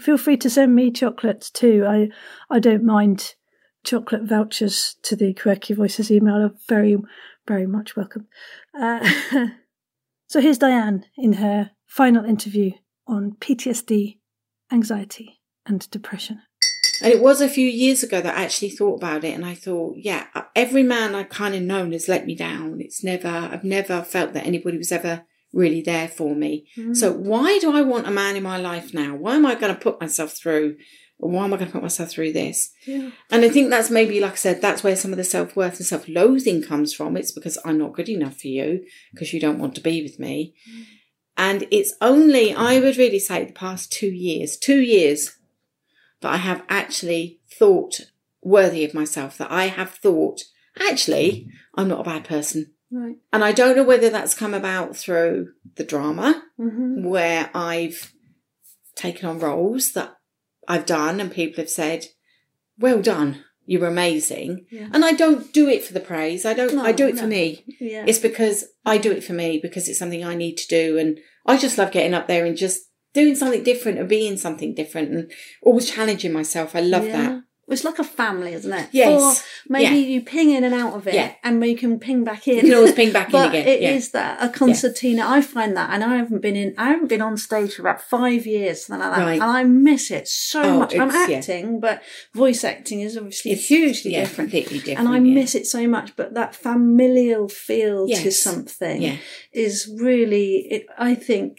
Feel 0.00 0.18
free 0.18 0.36
to 0.38 0.50
send 0.50 0.74
me 0.74 0.90
chocolates 0.90 1.50
too. 1.50 1.84
I 1.86 2.08
I 2.50 2.58
don't 2.58 2.82
mind 2.82 3.34
chocolate 3.84 4.24
vouchers 4.24 4.96
to 5.02 5.14
the 5.14 5.32
Quirky 5.32 5.74
Voices 5.74 6.10
email 6.10 6.42
are 6.42 6.54
very, 6.68 6.96
very 7.46 7.66
much 7.66 7.96
welcome. 7.96 8.26
Uh, 8.78 9.08
so 10.28 10.40
here's 10.40 10.58
Diane 10.58 11.04
in 11.16 11.34
her 11.34 11.70
final 11.86 12.24
interview 12.24 12.72
on 13.06 13.36
PTSD, 13.40 14.18
anxiety, 14.72 15.40
and 15.64 15.88
depression. 15.90 16.42
And 17.02 17.12
it 17.12 17.20
was 17.20 17.40
a 17.40 17.48
few 17.48 17.68
years 17.68 18.02
ago 18.02 18.20
that 18.20 18.36
I 18.36 18.44
actually 18.44 18.70
thought 18.70 18.96
about 18.96 19.24
it 19.24 19.34
and 19.34 19.44
I 19.44 19.54
thought, 19.54 19.96
yeah, 19.98 20.26
every 20.54 20.82
man 20.82 21.14
I've 21.14 21.28
kind 21.28 21.54
of 21.54 21.62
known 21.62 21.92
has 21.92 22.08
let 22.08 22.26
me 22.26 22.34
down. 22.34 22.80
It's 22.80 23.04
never, 23.04 23.28
I've 23.28 23.64
never 23.64 24.02
felt 24.02 24.32
that 24.32 24.46
anybody 24.46 24.78
was 24.78 24.92
ever 24.92 25.24
really 25.52 25.82
there 25.82 26.08
for 26.08 26.34
me. 26.34 26.66
So 26.94 27.12
why 27.12 27.58
do 27.58 27.76
I 27.76 27.82
want 27.82 28.06
a 28.06 28.10
man 28.10 28.36
in 28.36 28.42
my 28.42 28.58
life 28.58 28.94
now? 28.94 29.14
Why 29.14 29.36
am 29.36 29.46
I 29.46 29.54
going 29.54 29.74
to 29.74 29.80
put 29.80 30.00
myself 30.00 30.32
through? 30.32 30.76
Why 31.18 31.44
am 31.44 31.54
I 31.54 31.56
going 31.56 31.68
to 31.68 31.72
put 31.72 31.82
myself 31.82 32.10
through 32.10 32.32
this? 32.32 32.70
Yeah. 32.86 33.10
And 33.30 33.44
I 33.44 33.48
think 33.48 33.70
that's 33.70 33.90
maybe, 33.90 34.20
like 34.20 34.32
I 34.32 34.36
said, 34.36 34.60
that's 34.60 34.84
where 34.84 34.96
some 34.96 35.12
of 35.12 35.16
the 35.16 35.24
self 35.24 35.56
worth 35.56 35.78
and 35.78 35.86
self 35.86 36.06
loathing 36.08 36.62
comes 36.62 36.92
from. 36.92 37.16
It's 37.16 37.32
because 37.32 37.58
I'm 37.64 37.78
not 37.78 37.94
good 37.94 38.08
enough 38.08 38.36
for 38.36 38.48
you 38.48 38.84
because 39.12 39.32
you 39.32 39.40
don't 39.40 39.58
want 39.58 39.74
to 39.76 39.80
be 39.80 40.02
with 40.02 40.18
me. 40.18 40.54
And 41.36 41.66
it's 41.70 41.94
only, 42.00 42.54
I 42.54 42.80
would 42.80 42.96
really 42.96 43.18
say, 43.18 43.44
the 43.44 43.52
past 43.52 43.90
two 43.92 44.10
years, 44.10 44.56
two 44.56 44.80
years 44.80 45.36
that 46.20 46.32
I 46.32 46.36
have 46.38 46.62
actually 46.68 47.40
thought 47.58 48.00
worthy 48.42 48.84
of 48.84 48.94
myself, 48.94 49.36
that 49.38 49.50
I 49.50 49.66
have 49.66 49.90
thought, 49.90 50.42
actually, 50.80 51.48
I'm 51.74 51.88
not 51.88 52.00
a 52.00 52.04
bad 52.10 52.24
person. 52.24 52.72
Right. 52.90 53.16
And 53.32 53.42
I 53.42 53.52
don't 53.52 53.76
know 53.76 53.84
whether 53.84 54.08
that's 54.10 54.32
come 54.34 54.54
about 54.54 54.96
through 54.96 55.52
the 55.76 55.84
drama, 55.84 56.42
Mm-hmm. 56.58 57.04
where 57.06 57.50
I've 57.54 58.12
taken 58.94 59.28
on 59.28 59.38
roles 59.40 59.92
that 59.92 60.16
I've 60.68 60.86
done 60.86 61.20
and 61.20 61.30
people 61.30 61.62
have 61.62 61.70
said, 61.70 62.06
well 62.78 63.00
done, 63.00 63.44
you're 63.64 63.86
amazing. 63.86 64.66
Yeah. 64.70 64.88
And 64.92 65.04
I 65.04 65.12
don't 65.12 65.52
do 65.52 65.68
it 65.68 65.84
for 65.84 65.92
the 65.92 66.00
praise. 66.00 66.44
I 66.44 66.54
don't, 66.54 66.74
No, 66.74 66.84
I 66.84 66.92
do 66.92 67.06
it 67.08 67.18
for 67.18 67.26
me. 67.26 67.64
Yeah. 67.80 68.04
It's 68.06 68.18
because 68.18 68.64
I 68.84 68.98
do 68.98 69.10
it 69.12 69.24
for 69.24 69.32
me 69.32 69.58
because 69.62 69.88
it's 69.88 69.98
something 69.98 70.24
I 70.24 70.34
need 70.34 70.56
to 70.58 70.68
do. 70.68 70.98
And 70.98 71.18
I 71.46 71.56
just 71.58 71.78
love 71.78 71.90
getting 71.92 72.14
up 72.14 72.28
there 72.28 72.44
and 72.44 72.56
just 72.56 72.82
doing 73.12 73.34
something 73.34 73.64
different 73.64 73.98
and 73.98 74.08
being 74.08 74.36
something 74.36 74.74
different 74.74 75.10
and 75.10 75.32
always 75.62 75.90
challenging 75.90 76.32
myself. 76.32 76.76
I 76.76 76.80
love 76.80 77.06
Yeah. 77.06 77.16
that. 77.16 77.42
It's 77.68 77.82
like 77.82 77.98
a 77.98 78.04
family, 78.04 78.52
isn't 78.52 78.72
it? 78.72 78.88
Yes. 78.92 79.20
Or 79.20 79.42
maybe 79.68 79.96
Yeah. 79.96 80.06
you 80.12 80.20
ping 80.20 80.50
in 80.50 80.62
and 80.62 80.72
out 80.72 80.94
of 80.94 81.08
it, 81.08 81.14
Yeah. 81.14 81.32
and 81.42 81.64
you 81.66 81.76
can 81.76 81.98
ping 81.98 82.22
back 82.22 82.46
in. 82.46 82.56
You 82.56 82.62
can 82.62 82.74
always 82.74 82.92
ping 82.92 83.10
back 83.12 83.26
in 83.26 83.32
but 83.32 83.48
again, 83.48 83.66
It 83.66 83.82
is 83.82 84.10
yeah. 84.14 84.36
that 84.38 84.48
a 84.48 84.56
concertina. 84.56 85.24
I 85.26 85.40
find 85.40 85.76
that, 85.76 85.90
and 85.90 86.04
I 86.04 86.16
haven't 86.16 86.42
been 86.42 86.54
in. 86.54 86.74
I 86.78 86.90
haven't 86.90 87.08
been 87.08 87.20
on 87.22 87.36
stage 87.36 87.74
for 87.74 87.82
about 87.82 88.00
five 88.00 88.46
years, 88.46 88.86
something 88.86 89.04
like 89.04 89.16
that, 89.18 89.24
Right. 89.24 89.32
and 89.40 89.42
I 89.42 89.64
miss 89.64 90.12
it 90.12 90.28
so 90.28 90.62
Oh, 90.62 90.78
much. 90.78 90.94
I'm 90.96 91.10
acting, 91.10 91.80
but 91.80 92.02
voice 92.34 92.62
acting 92.62 93.00
is 93.00 93.16
obviously 93.16 93.50
It's 93.50 93.66
hugely 93.66 94.12
different. 94.12 94.52
completely 94.52 94.78
different. 94.78 95.00
and 95.00 95.08
I 95.08 95.18
miss 95.18 95.56
it 95.56 95.66
so 95.66 95.88
much, 95.88 96.14
but 96.14 96.34
that 96.34 96.54
familial 96.54 97.48
feel 97.48 98.06
to 98.08 98.30
something 98.30 99.18
is 99.52 99.92
really, 99.98 100.68
it, 100.70 100.86
I 100.96 101.16
think, 101.16 101.58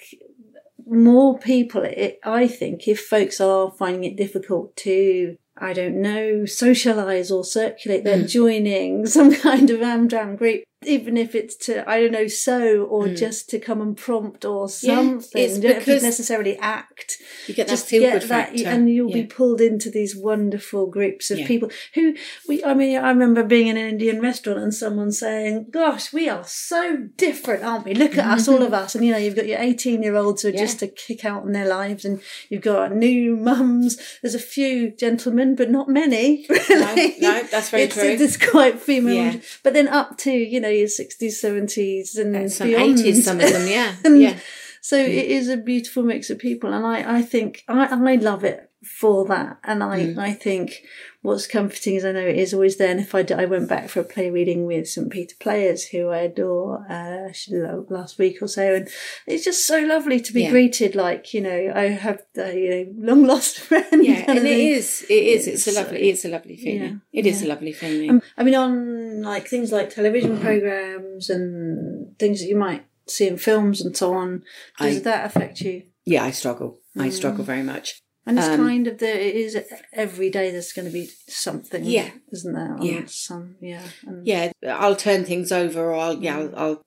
more 0.89 1.37
people, 1.37 1.81
it, 1.83 2.19
I 2.23 2.47
think, 2.47 2.87
if 2.87 3.01
folks 3.01 3.41
are 3.41 3.71
finding 3.71 4.05
it 4.05 4.15
difficult 4.15 4.75
to, 4.77 5.35
I 5.59 5.73
don't 5.73 6.01
know, 6.01 6.43
socialise 6.43 7.31
or 7.31 7.43
circulate, 7.43 8.03
they're 8.03 8.19
Mm. 8.19 8.29
joining 8.29 9.05
some 9.05 9.33
kind 9.47 9.69
of 9.69 9.79
Amdram 9.79 10.37
group, 10.37 10.63
even 10.85 11.17
if 11.17 11.33
it's 11.33 11.55
to, 11.55 11.89
I 11.89 12.01
don't 12.01 12.11
know, 12.11 12.27
sew 12.27 12.83
or 12.83 13.07
just 13.09 13.49
to 13.49 13.59
come 13.59 13.81
and 13.81 13.97
prompt 13.97 14.45
or 14.45 14.67
Mm. 14.67 14.83
Yeah, 14.83 14.95
something. 14.95 15.41
it's 15.43 15.55
you 15.55 15.61
don't 15.63 15.75
have 15.75 15.85
to 15.85 16.01
necessarily 16.01 16.57
act. 16.59 17.17
You 17.47 17.53
get 17.55 17.67
that 17.67 17.73
Just 17.73 17.87
feel 17.87 18.01
get 18.01 18.21
that, 18.21 18.27
factor. 18.27 18.67
and 18.67 18.89
you'll 18.89 19.11
be 19.11 19.23
pulled 19.23 19.59
into 19.59 19.89
these 19.89 20.15
wonderful 20.15 20.85
groups 20.87 21.31
of 21.31 21.39
Yeah. 21.39 21.47
people 21.47 21.71
who 21.95 22.13
we. 22.47 22.63
I 22.63 22.73
mean, 22.75 22.97
I 22.97 23.09
remember 23.09 23.43
being 23.43 23.67
in 23.67 23.77
an 23.77 23.89
Indian 23.89 24.21
restaurant 24.21 24.59
and 24.59 24.73
someone 24.73 25.11
saying, 25.11 25.67
"Gosh, 25.71 26.13
we 26.13 26.29
are 26.29 26.43
so 26.45 26.97
different, 27.17 27.63
aren't 27.63 27.85
we? 27.85 27.93
Look 27.95 28.17
at 28.17 28.25
us, 28.27 28.47
all 28.47 28.61
of 28.61 28.73
us." 28.81 28.93
And 28.93 29.03
you 29.05 29.11
know, 29.11 29.17
you've 29.17 29.35
got 29.35 29.47
your 29.47 29.59
eighteen-year-olds 29.59 30.43
who 30.43 30.49
are 30.49 30.51
Yeah. 30.51 30.59
just 30.59 30.79
to 30.79 30.87
kick 30.87 31.25
out 31.25 31.45
in 31.45 31.53
their 31.53 31.67
lives, 31.67 32.05
and 32.05 32.21
you've 32.49 32.61
got 32.61 32.95
new 32.95 33.35
mums. 33.35 33.97
There's 34.21 34.35
a 34.35 34.39
few 34.39 34.91
gentlemen, 34.91 35.55
but 35.55 35.71
not 35.71 35.89
many. 35.89 36.45
Really. 36.69 37.15
no, 37.19 37.43
that's 37.51 37.69
very 37.69 37.83
it's, 37.83 37.95
true. 37.95 38.03
It's 38.03 38.37
quite 38.37 38.79
female, 38.79 39.15
Yeah. 39.15 39.35
but 39.63 39.73
then 39.73 39.87
up 39.87 40.17
to 40.19 40.31
you 40.31 40.59
know 40.59 40.69
your 40.79 40.87
sixties, 40.87 41.39
seventies, 41.39 42.15
and 42.17 42.35
And 42.35 42.51
some 42.51 42.67
beyond. 42.67 42.97
80s, 42.97 43.23
some 43.23 43.39
of 43.39 43.51
them, 43.51 43.67
yeah. 43.67 43.95
Yeah. 44.05 44.37
So 44.81 44.97
it 44.97 45.09
is 45.09 45.49
a 45.49 45.57
beautiful 45.57 46.03
mix 46.03 46.29
of 46.29 46.39
people, 46.39 46.73
and 46.73 46.85
I, 46.85 47.17
I 47.17 47.21
think 47.21 47.63
I, 47.67 47.87
I 47.87 48.15
love 48.15 48.43
it 48.45 48.66
for 48.87 49.25
that. 49.27 49.57
And 49.63 49.83
I, 49.83 49.97
Mm. 50.07 50.17
I 50.17 50.33
think 50.33 50.83
what's 51.21 51.45
comforting 51.47 51.95
is 51.95 52.05
I 52.05 52.11
know 52.13 52.25
it 52.25 52.37
is 52.37 52.53
always 52.53 52.77
there. 52.77 52.89
And 52.91 52.99
if 52.99 53.13
I, 53.13 53.25
I 53.35 53.45
went 53.45 53.67
back 53.67 53.89
for 53.89 53.99
a 53.99 54.03
play 54.03 54.29
reading 54.29 54.65
with 54.65 54.87
St. 54.87 55.09
Peter 55.09 55.35
Players, 55.39 55.85
who 55.89 56.07
I 56.09 56.19
adore, 56.19 56.85
uh, 56.89 57.31
did 57.49 57.89
last 57.91 58.17
week 58.17 58.41
or 58.41 58.47
so. 58.47 58.75
And 58.75 58.87
it's 59.25 59.43
just 59.43 59.67
so 59.67 59.79
lovely 59.81 60.19
to 60.21 60.31
be 60.33 60.43
Yeah. 60.43 60.51
greeted 60.51 60.95
like, 60.95 61.33
you 61.33 61.41
know, 61.41 61.71
I 61.75 61.83
have, 61.89 62.21
uh, 62.37 62.45
you 62.45 62.69
know, 62.69 63.11
long 63.13 63.23
lost 63.25 63.59
friend. 63.67 64.05
Yeah, 64.05 64.23
and 64.27 64.37
of 64.37 64.45
it 64.45 64.47
thing. 64.49 64.67
is. 64.69 65.05
It 65.09 65.13
is. 65.13 65.47
It's, 65.47 65.67
It's, 65.67 65.75
a 65.77 65.81
lovely. 65.81 66.09
It's 66.09 66.25
a 66.25 66.29
lovely 66.29 66.55
feeling. 66.57 67.01
yeah, 67.11 67.19
It 67.19 67.25
is 67.25 67.41
yeah. 67.41 67.47
a 67.47 67.49
lovely 67.49 67.73
feeling. 67.73 68.09
Um, 68.09 68.21
I 68.37 68.43
mean, 68.43 68.55
on 68.55 69.21
like 69.23 69.47
things 69.47 69.71
like 69.71 69.89
television 69.93 70.39
programs 70.39 71.29
and 71.29 72.17
things 72.17 72.39
that 72.41 72.47
you 72.47 72.55
might 72.55 72.85
see 73.07 73.27
in 73.27 73.37
films 73.37 73.81
and 73.81 73.95
so 73.97 74.13
on, 74.13 74.43
does 74.79 74.97
I- 74.97 74.99
that 75.01 75.25
affect 75.25 75.61
you? 75.61 75.83
yeah, 76.05 76.23
I 76.23 76.31
struggle. 76.31 76.79
I 76.97 77.09
Mm. 77.09 77.11
struggle 77.11 77.43
very 77.43 77.63
much. 77.63 78.01
And 78.27 78.37
it's 78.37 78.47
Um, 78.47 78.57
kind 78.57 78.87
of 78.87 78.97
the 78.97 79.09
it 79.27 79.35
is 79.35 79.57
every 79.93 80.29
day. 80.29 80.51
There's 80.51 80.73
going 80.73 80.85
to 80.87 80.91
be 80.91 81.09
something, 81.27 81.83
Yeah. 81.85 82.09
isn't 82.31 82.53
there? 82.53 82.75
Yeah. 82.81 83.05
some 83.07 83.55
yeah, 83.61 83.81
and, 84.05 84.27
Yeah, 84.27 84.51
I'll 84.67 84.95
turn 84.97 85.23
things 85.25 85.51
over, 85.51 85.81
or 85.91 85.95
I'll 85.95 86.21
yeah, 86.21 86.37
I'll. 86.37 86.55
I'll 86.55 86.83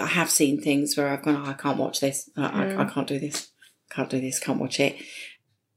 I 0.00 0.06
have 0.06 0.30
seen 0.30 0.60
things 0.60 0.96
where 0.96 1.08
I've 1.08 1.22
gone, 1.22 1.42
oh, 1.44 1.50
I 1.50 1.54
can't 1.54 1.76
watch 1.78 1.98
this. 1.98 2.30
I, 2.36 2.42
I, 2.46 2.82
I 2.82 2.84
can't 2.84 3.08
do 3.08 3.18
this. 3.18 3.50
Can't 3.90 4.08
do 4.08 4.20
this. 4.20 4.38
Can't 4.38 4.60
watch 4.60 4.78
it. 4.78 4.94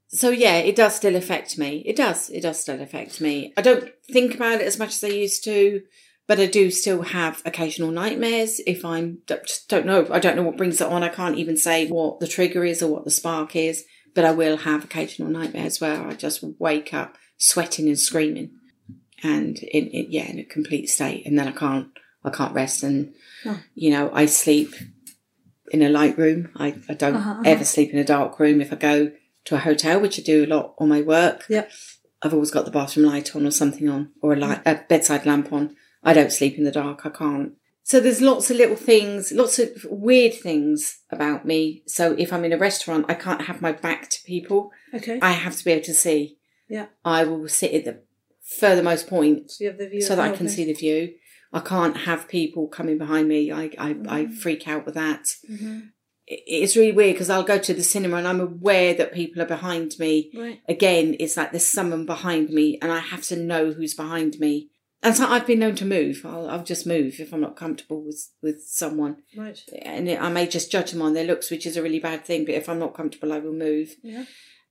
So 0.09 0.29
yeah, 0.29 0.57
it 0.57 0.75
does 0.75 0.95
still 0.95 1.15
affect 1.15 1.57
me. 1.57 1.81
It 1.87 1.95
does. 1.95 2.29
It 2.29 2.41
does 2.41 2.59
still 2.61 2.79
affect 2.81 3.19
me. 3.19 3.51
I 3.57 3.61
don't 3.63 3.89
think 4.11 4.35
about 4.35 4.61
it 4.61 4.67
as 4.67 4.77
much 4.77 4.89
as 4.89 5.03
I 5.03 5.07
used 5.07 5.43
to, 5.45 5.81
but 6.27 6.39
I 6.39 6.45
do 6.47 6.71
still 6.71 7.01
have 7.03 7.41
occasional 7.45 7.91
nightmares. 7.91 8.59
If 8.65 8.83
I'm 8.83 9.19
just 9.27 9.69
don't 9.69 9.85
know, 9.85 10.07
I 10.11 10.19
don't 10.19 10.35
know 10.35 10.43
what 10.43 10.57
brings 10.57 10.81
it 10.81 10.87
on. 10.87 11.03
I 11.03 11.09
can't 11.09 11.37
even 11.37 11.57
say 11.57 11.87
what 11.87 12.19
the 12.19 12.27
trigger 12.27 12.63
is 12.65 12.81
or 12.81 12.91
what 12.91 13.05
the 13.05 13.11
spark 13.11 13.55
is. 13.55 13.85
But 14.13 14.25
I 14.25 14.31
will 14.31 14.57
have 14.57 14.83
occasional 14.85 15.29
nightmares 15.29 15.81
where 15.81 16.01
I 16.07 16.13
just 16.13 16.41
wake 16.57 16.93
up 16.93 17.17
sweating 17.37 17.87
and 17.87 17.99
screaming, 17.99 18.51
and 19.21 19.57
in, 19.59 19.87
in 19.87 20.11
yeah, 20.11 20.29
in 20.29 20.39
a 20.39 20.43
complete 20.45 20.87
state, 20.87 21.25
and 21.25 21.37
then 21.37 21.47
I 21.47 21.51
can't 21.51 21.87
I 22.23 22.29
can't 22.29 22.53
rest, 22.53 22.81
and 22.83 23.13
Oh. 23.45 23.59
you 23.75 23.91
know 23.91 24.09
I 24.13 24.25
sleep 24.25 24.73
in 25.71 25.81
a 25.83 25.89
light 25.89 26.17
room. 26.17 26.49
I, 26.55 26.75
I 26.89 26.93
don't 26.93 27.15
Uh-huh, 27.15 27.31
uh-huh. 27.31 27.41
ever 27.45 27.65
sleep 27.65 27.91
in 27.91 27.99
a 27.99 28.03
dark 28.05 28.39
room. 28.39 28.61
If 28.61 28.71
I 28.71 28.77
go 28.77 29.11
to 29.45 29.55
a 29.55 29.59
hotel, 29.59 29.99
which 29.99 30.17
I 30.19 30.23
do 30.23 30.45
a 30.45 30.47
lot 30.47 30.73
on 30.79 30.89
my 30.89 31.01
work, 31.01 31.45
Yep. 31.49 31.69
I've 32.23 32.33
always 32.33 32.51
got 32.51 32.65
the 32.65 32.71
bathroom 32.71 33.05
light 33.07 33.35
on 33.35 33.45
or 33.45 33.51
something 33.51 33.87
on, 33.89 34.11
or 34.21 34.33
a 34.33 34.35
light, 34.37 34.61
a 34.65 34.79
bedside 34.87 35.25
lamp 35.25 35.51
on. 35.53 35.75
I 36.05 36.13
don't 36.13 36.31
sleep 36.31 36.57
in 36.57 36.63
the 36.63 36.71
dark. 36.71 37.05
I 37.05 37.09
can't. 37.09 37.53
So 37.83 37.99
there's 37.99 38.21
lots 38.21 38.49
of 38.49 38.57
little 38.57 38.75
things, 38.75 39.31
lots 39.31 39.59
of 39.59 39.69
weird 39.89 40.33
things 40.33 40.99
about 41.11 41.45
me. 41.45 41.83
So 41.87 42.13
if 42.17 42.31
I'm 42.33 42.45
in 42.45 42.53
a 42.53 42.57
restaurant, 42.57 43.05
I 43.09 43.13
can't 43.15 43.43
have 43.43 43.61
my 43.61 43.71
back 43.73 44.09
to 44.09 44.23
people. 44.23 44.71
okay. 44.93 45.19
I 45.21 45.31
have 45.33 45.55
to 45.57 45.65
be 45.65 45.71
able 45.71 45.85
to 45.85 45.93
see. 45.93 46.37
Yeah. 46.69 46.87
I 47.03 47.25
will 47.25 47.47
sit 47.47 47.73
at 47.73 47.85
the 47.85 48.01
furthermost 48.43 49.07
point 49.07 49.51
so 49.51 49.63
you 49.63 49.69
have 49.69 49.77
the 49.79 49.89
view 49.89 50.01
so 50.01 50.15
that 50.15 50.31
I 50.33 50.35
can 50.35 50.47
see 50.49 50.65
the 50.65 50.73
view. 50.73 51.13
I 51.53 51.59
can't 51.59 51.97
have 51.97 52.27
people 52.27 52.67
coming 52.67 52.97
behind 52.97 53.27
me. 53.27 53.51
I 53.51 53.63
I, 53.77 53.89
I 53.89 53.93
Mm-hmm. 54.25 54.33
freak 54.33 54.67
out 54.67 54.85
with 54.85 54.95
that. 54.95 55.25
It- 56.27 56.43
It's 56.47 56.75
really 56.75 56.91
weird 56.91 57.13
because 57.15 57.29
I'll 57.29 57.43
go 57.43 57.59
to 57.59 57.73
the 57.73 57.83
cinema 57.83 58.17
and 58.17 58.27
I'm 58.27 58.41
aware 58.41 58.93
that 58.95 59.13
people 59.13 59.41
are 59.43 59.45
behind 59.57 59.93
me. 59.99 60.31
Right. 60.35 60.59
Again, 60.67 61.15
it's 61.19 61.37
like 61.37 61.51
there's 61.51 61.67
someone 61.67 62.05
behind 62.07 62.49
me 62.49 62.79
and 62.81 62.91
I 62.91 62.97
have 62.99 63.21
to 63.29 63.35
know 63.35 63.71
who's 63.73 63.93
behind 63.93 64.39
me. 64.39 64.69
And 65.05 65.15
so 65.15 65.27
I've 65.27 65.45
been 65.47 65.59
known 65.59 65.75
to 65.75 65.85
move. 65.85 66.25
I'll, 66.25 66.49
I'll 66.49 66.63
just 66.63 66.85
move 66.87 67.19
if 67.19 67.31
I'm 67.33 67.41
not 67.41 67.55
comfortable 67.55 68.01
with, 68.03 68.27
with 68.41 68.63
someone. 68.65 69.17
Right. 69.37 69.59
And 69.83 70.09
I 70.09 70.29
may 70.29 70.47
just 70.47 70.71
judge 70.71 70.91
them 70.91 71.01
on 71.01 71.13
their 71.13 71.23
looks, 71.25 71.49
which 71.51 71.65
is 71.65 71.77
a 71.77 71.83
really 71.83 71.99
bad 71.99 72.25
thing. 72.25 72.43
But 72.45 72.55
if 72.55 72.67
I'm 72.67 72.79
not 72.79 72.95
comfortable, 72.95 73.31
I 73.31 73.39
will 73.39 73.53
move 73.53 73.89
Yeah. 74.03 74.25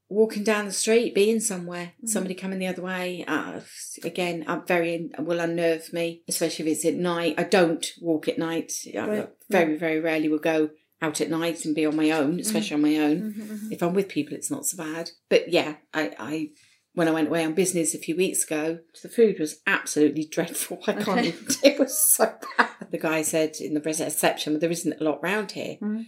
walking 0.08 0.44
down 0.44 0.66
the 0.66 0.72
street, 0.72 1.14
being 1.14 1.40
somewhere, 1.40 1.92
Mm-hmm. 1.98 2.06
somebody 2.08 2.34
coming 2.34 2.58
the 2.58 2.66
other 2.66 2.82
way. 2.82 3.24
Uh, 3.26 3.60
again, 4.02 4.44
I'm 4.46 4.66
very 4.66 5.10
will 5.18 5.40
unnerve 5.40 5.92
me, 5.92 6.22
especially 6.28 6.66
if 6.70 6.76
it's 6.76 6.84
at 6.84 6.94
night. 6.94 7.36
I 7.38 7.44
don't 7.44 7.86
walk 8.00 8.28
at 8.28 8.38
night. 8.38 8.72
I 8.94 9.06
Right. 9.06 9.28
very, 9.48 9.76
very 9.76 10.00
rarely 10.00 10.28
will 10.28 10.38
go 10.38 10.70
out 11.00 11.20
at 11.20 11.30
night 11.30 11.64
and 11.64 11.74
be 11.74 11.84
on 11.86 11.96
my 11.96 12.10
own, 12.10 12.40
especially 12.40 12.74
on 12.74 12.82
my 12.82 12.96
own. 12.98 13.18
Mm-hmm, 13.32 13.72
If 13.72 13.82
I'm 13.82 13.94
with 13.94 14.08
people, 14.08 14.34
it's 14.34 14.50
not 14.50 14.66
so 14.66 14.76
bad. 14.78 15.10
But 15.28 15.50
yeah, 15.52 15.76
I, 15.92 16.12
I 16.18 16.50
when 16.94 17.08
I 17.08 17.12
went 17.12 17.28
away 17.28 17.44
on 17.44 17.54
business 17.54 17.94
a 17.94 17.98
few 17.98 18.16
weeks 18.16 18.44
ago, 18.44 18.78
the 19.02 19.08
food 19.08 19.38
was 19.38 19.60
absolutely 19.66 20.24
dreadful. 20.26 20.80
I 20.86 20.92
can't 20.94 21.08
Okay. 21.18 21.28
even. 21.28 21.46
It 21.62 21.78
was 21.78 21.98
so 22.14 22.32
bad. 22.56 22.68
The 22.90 22.98
guy 22.98 23.22
said 23.22 23.56
in 23.60 23.74
the 23.74 23.80
reception, 23.80 24.54
but 24.54 24.60
"There 24.60 24.70
isn't 24.70 25.00
a 25.00 25.04
lot 25.04 25.22
round 25.22 25.52
here." 25.52 25.76
Mhm. 25.82 26.04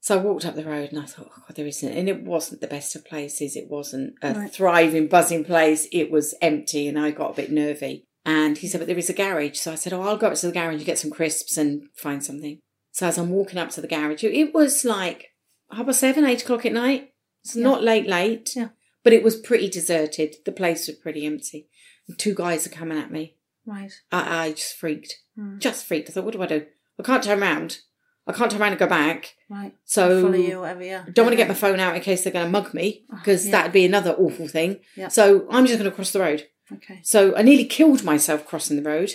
So 0.00 0.16
I 0.16 0.22
walked 0.22 0.44
up 0.46 0.54
the 0.54 0.64
road 0.64 0.90
and 0.92 1.00
I 1.00 1.06
thought, 1.06 1.26
oh, 1.28 1.42
God, 1.48 1.56
there 1.56 1.66
isn't. 1.66 1.92
And 1.92 2.08
it 2.08 2.22
wasn't 2.22 2.60
the 2.60 2.68
best 2.68 2.94
of 2.94 3.04
places. 3.04 3.56
It 3.56 3.68
wasn't 3.68 4.14
a 4.22 4.32
Right. 4.32 4.50
thriving, 4.52 5.08
buzzing 5.08 5.44
place. 5.44 5.88
It 5.90 6.08
was 6.12 6.36
empty 6.40 6.86
and 6.86 6.96
I 6.96 7.10
got 7.10 7.32
a 7.32 7.34
bit 7.42 7.50
nervy. 7.50 8.04
And 8.24 8.56
he 8.56 8.68
said, 8.68 8.78
but 8.78 8.86
there 8.86 8.96
is 8.96 9.10
a 9.10 9.12
garage. 9.12 9.58
So 9.58 9.72
I 9.72 9.74
said, 9.74 9.92
oh, 9.92 10.02
I'll 10.02 10.16
go 10.16 10.28
up 10.28 10.34
to 10.34 10.46
the 10.46 10.52
garage 10.52 10.76
and 10.76 10.84
get 10.84 11.00
some 11.00 11.10
crisps 11.10 11.56
and 11.56 11.88
find 11.96 12.24
something. 12.24 12.60
So 12.92 13.08
as 13.08 13.18
I'm 13.18 13.30
walking 13.30 13.58
up 13.58 13.70
to 13.70 13.80
the 13.80 13.88
garage, 13.88 14.22
it- 14.22 14.54
was 14.54 14.84
like 14.84 15.26
half 15.72 15.84
past 15.86 15.98
seven, 16.00 16.24
eight 16.24 16.42
o'clock 16.44 16.64
at 16.64 16.72
night. 16.72 17.10
It's 17.44 17.56
not 17.56 17.82
late, 17.82 18.06
late. 18.06 18.50
Yeah. 18.54 18.68
But 19.04 19.12
it 19.12 19.22
was 19.22 19.36
pretty 19.36 19.68
deserted. 19.68 20.36
The 20.44 20.52
place 20.52 20.86
was 20.86 20.96
pretty 20.96 21.24
empty. 21.24 21.68
And 22.06 22.18
two 22.18 22.34
guys 22.34 22.66
are 22.66 22.70
coming 22.70 22.98
at 22.98 23.10
me. 23.10 23.36
Right. 23.64 23.92
I, 24.10 24.46
I 24.46 24.52
just 24.52 24.74
freaked. 24.74 25.18
Hmm. 25.36 25.58
Just 25.58 25.86
freaked. 25.86 26.08
I 26.08 26.12
thought, 26.12 26.24
what 26.24 26.32
do 26.32 26.42
I 26.42 26.46
do? 26.46 26.66
I 26.98 27.02
can't 27.02 27.22
turn 27.22 27.42
around. 27.42 27.78
I 28.26 28.32
can't 28.32 28.50
turn 28.50 28.60
around 28.60 28.72
and 28.72 28.78
go 28.78 28.86
back. 28.86 29.36
Right. 29.48 29.74
So 29.84 30.22
Follow 30.22 30.34
you, 30.34 30.58
or 30.58 30.60
whatever. 30.60 30.84
Yeah. 30.84 31.04
don't 31.12 31.24
want 31.24 31.32
to 31.32 31.36
get 31.36 31.48
my 31.48 31.54
phone 31.54 31.80
out 31.80 31.96
in 31.96 32.02
case 32.02 32.24
they're 32.24 32.32
going 32.32 32.44
to 32.44 32.50
mug 32.50 32.74
me 32.74 33.04
because 33.10 33.46
yeah. 33.46 33.52
that'd 33.52 33.72
be 33.72 33.86
another 33.86 34.12
awful 34.12 34.48
thing. 34.48 34.80
Yeah. 34.96 35.08
So 35.08 35.46
I'm 35.50 35.66
just 35.66 35.78
going 35.78 35.90
to 35.90 35.94
cross 35.94 36.10
the 36.10 36.20
road. 36.20 36.46
Okay. 36.70 37.00
So 37.02 37.34
I 37.36 37.42
nearly 37.42 37.64
killed 37.64 38.04
myself 38.04 38.46
crossing 38.46 38.76
the 38.76 38.88
road, 38.88 39.12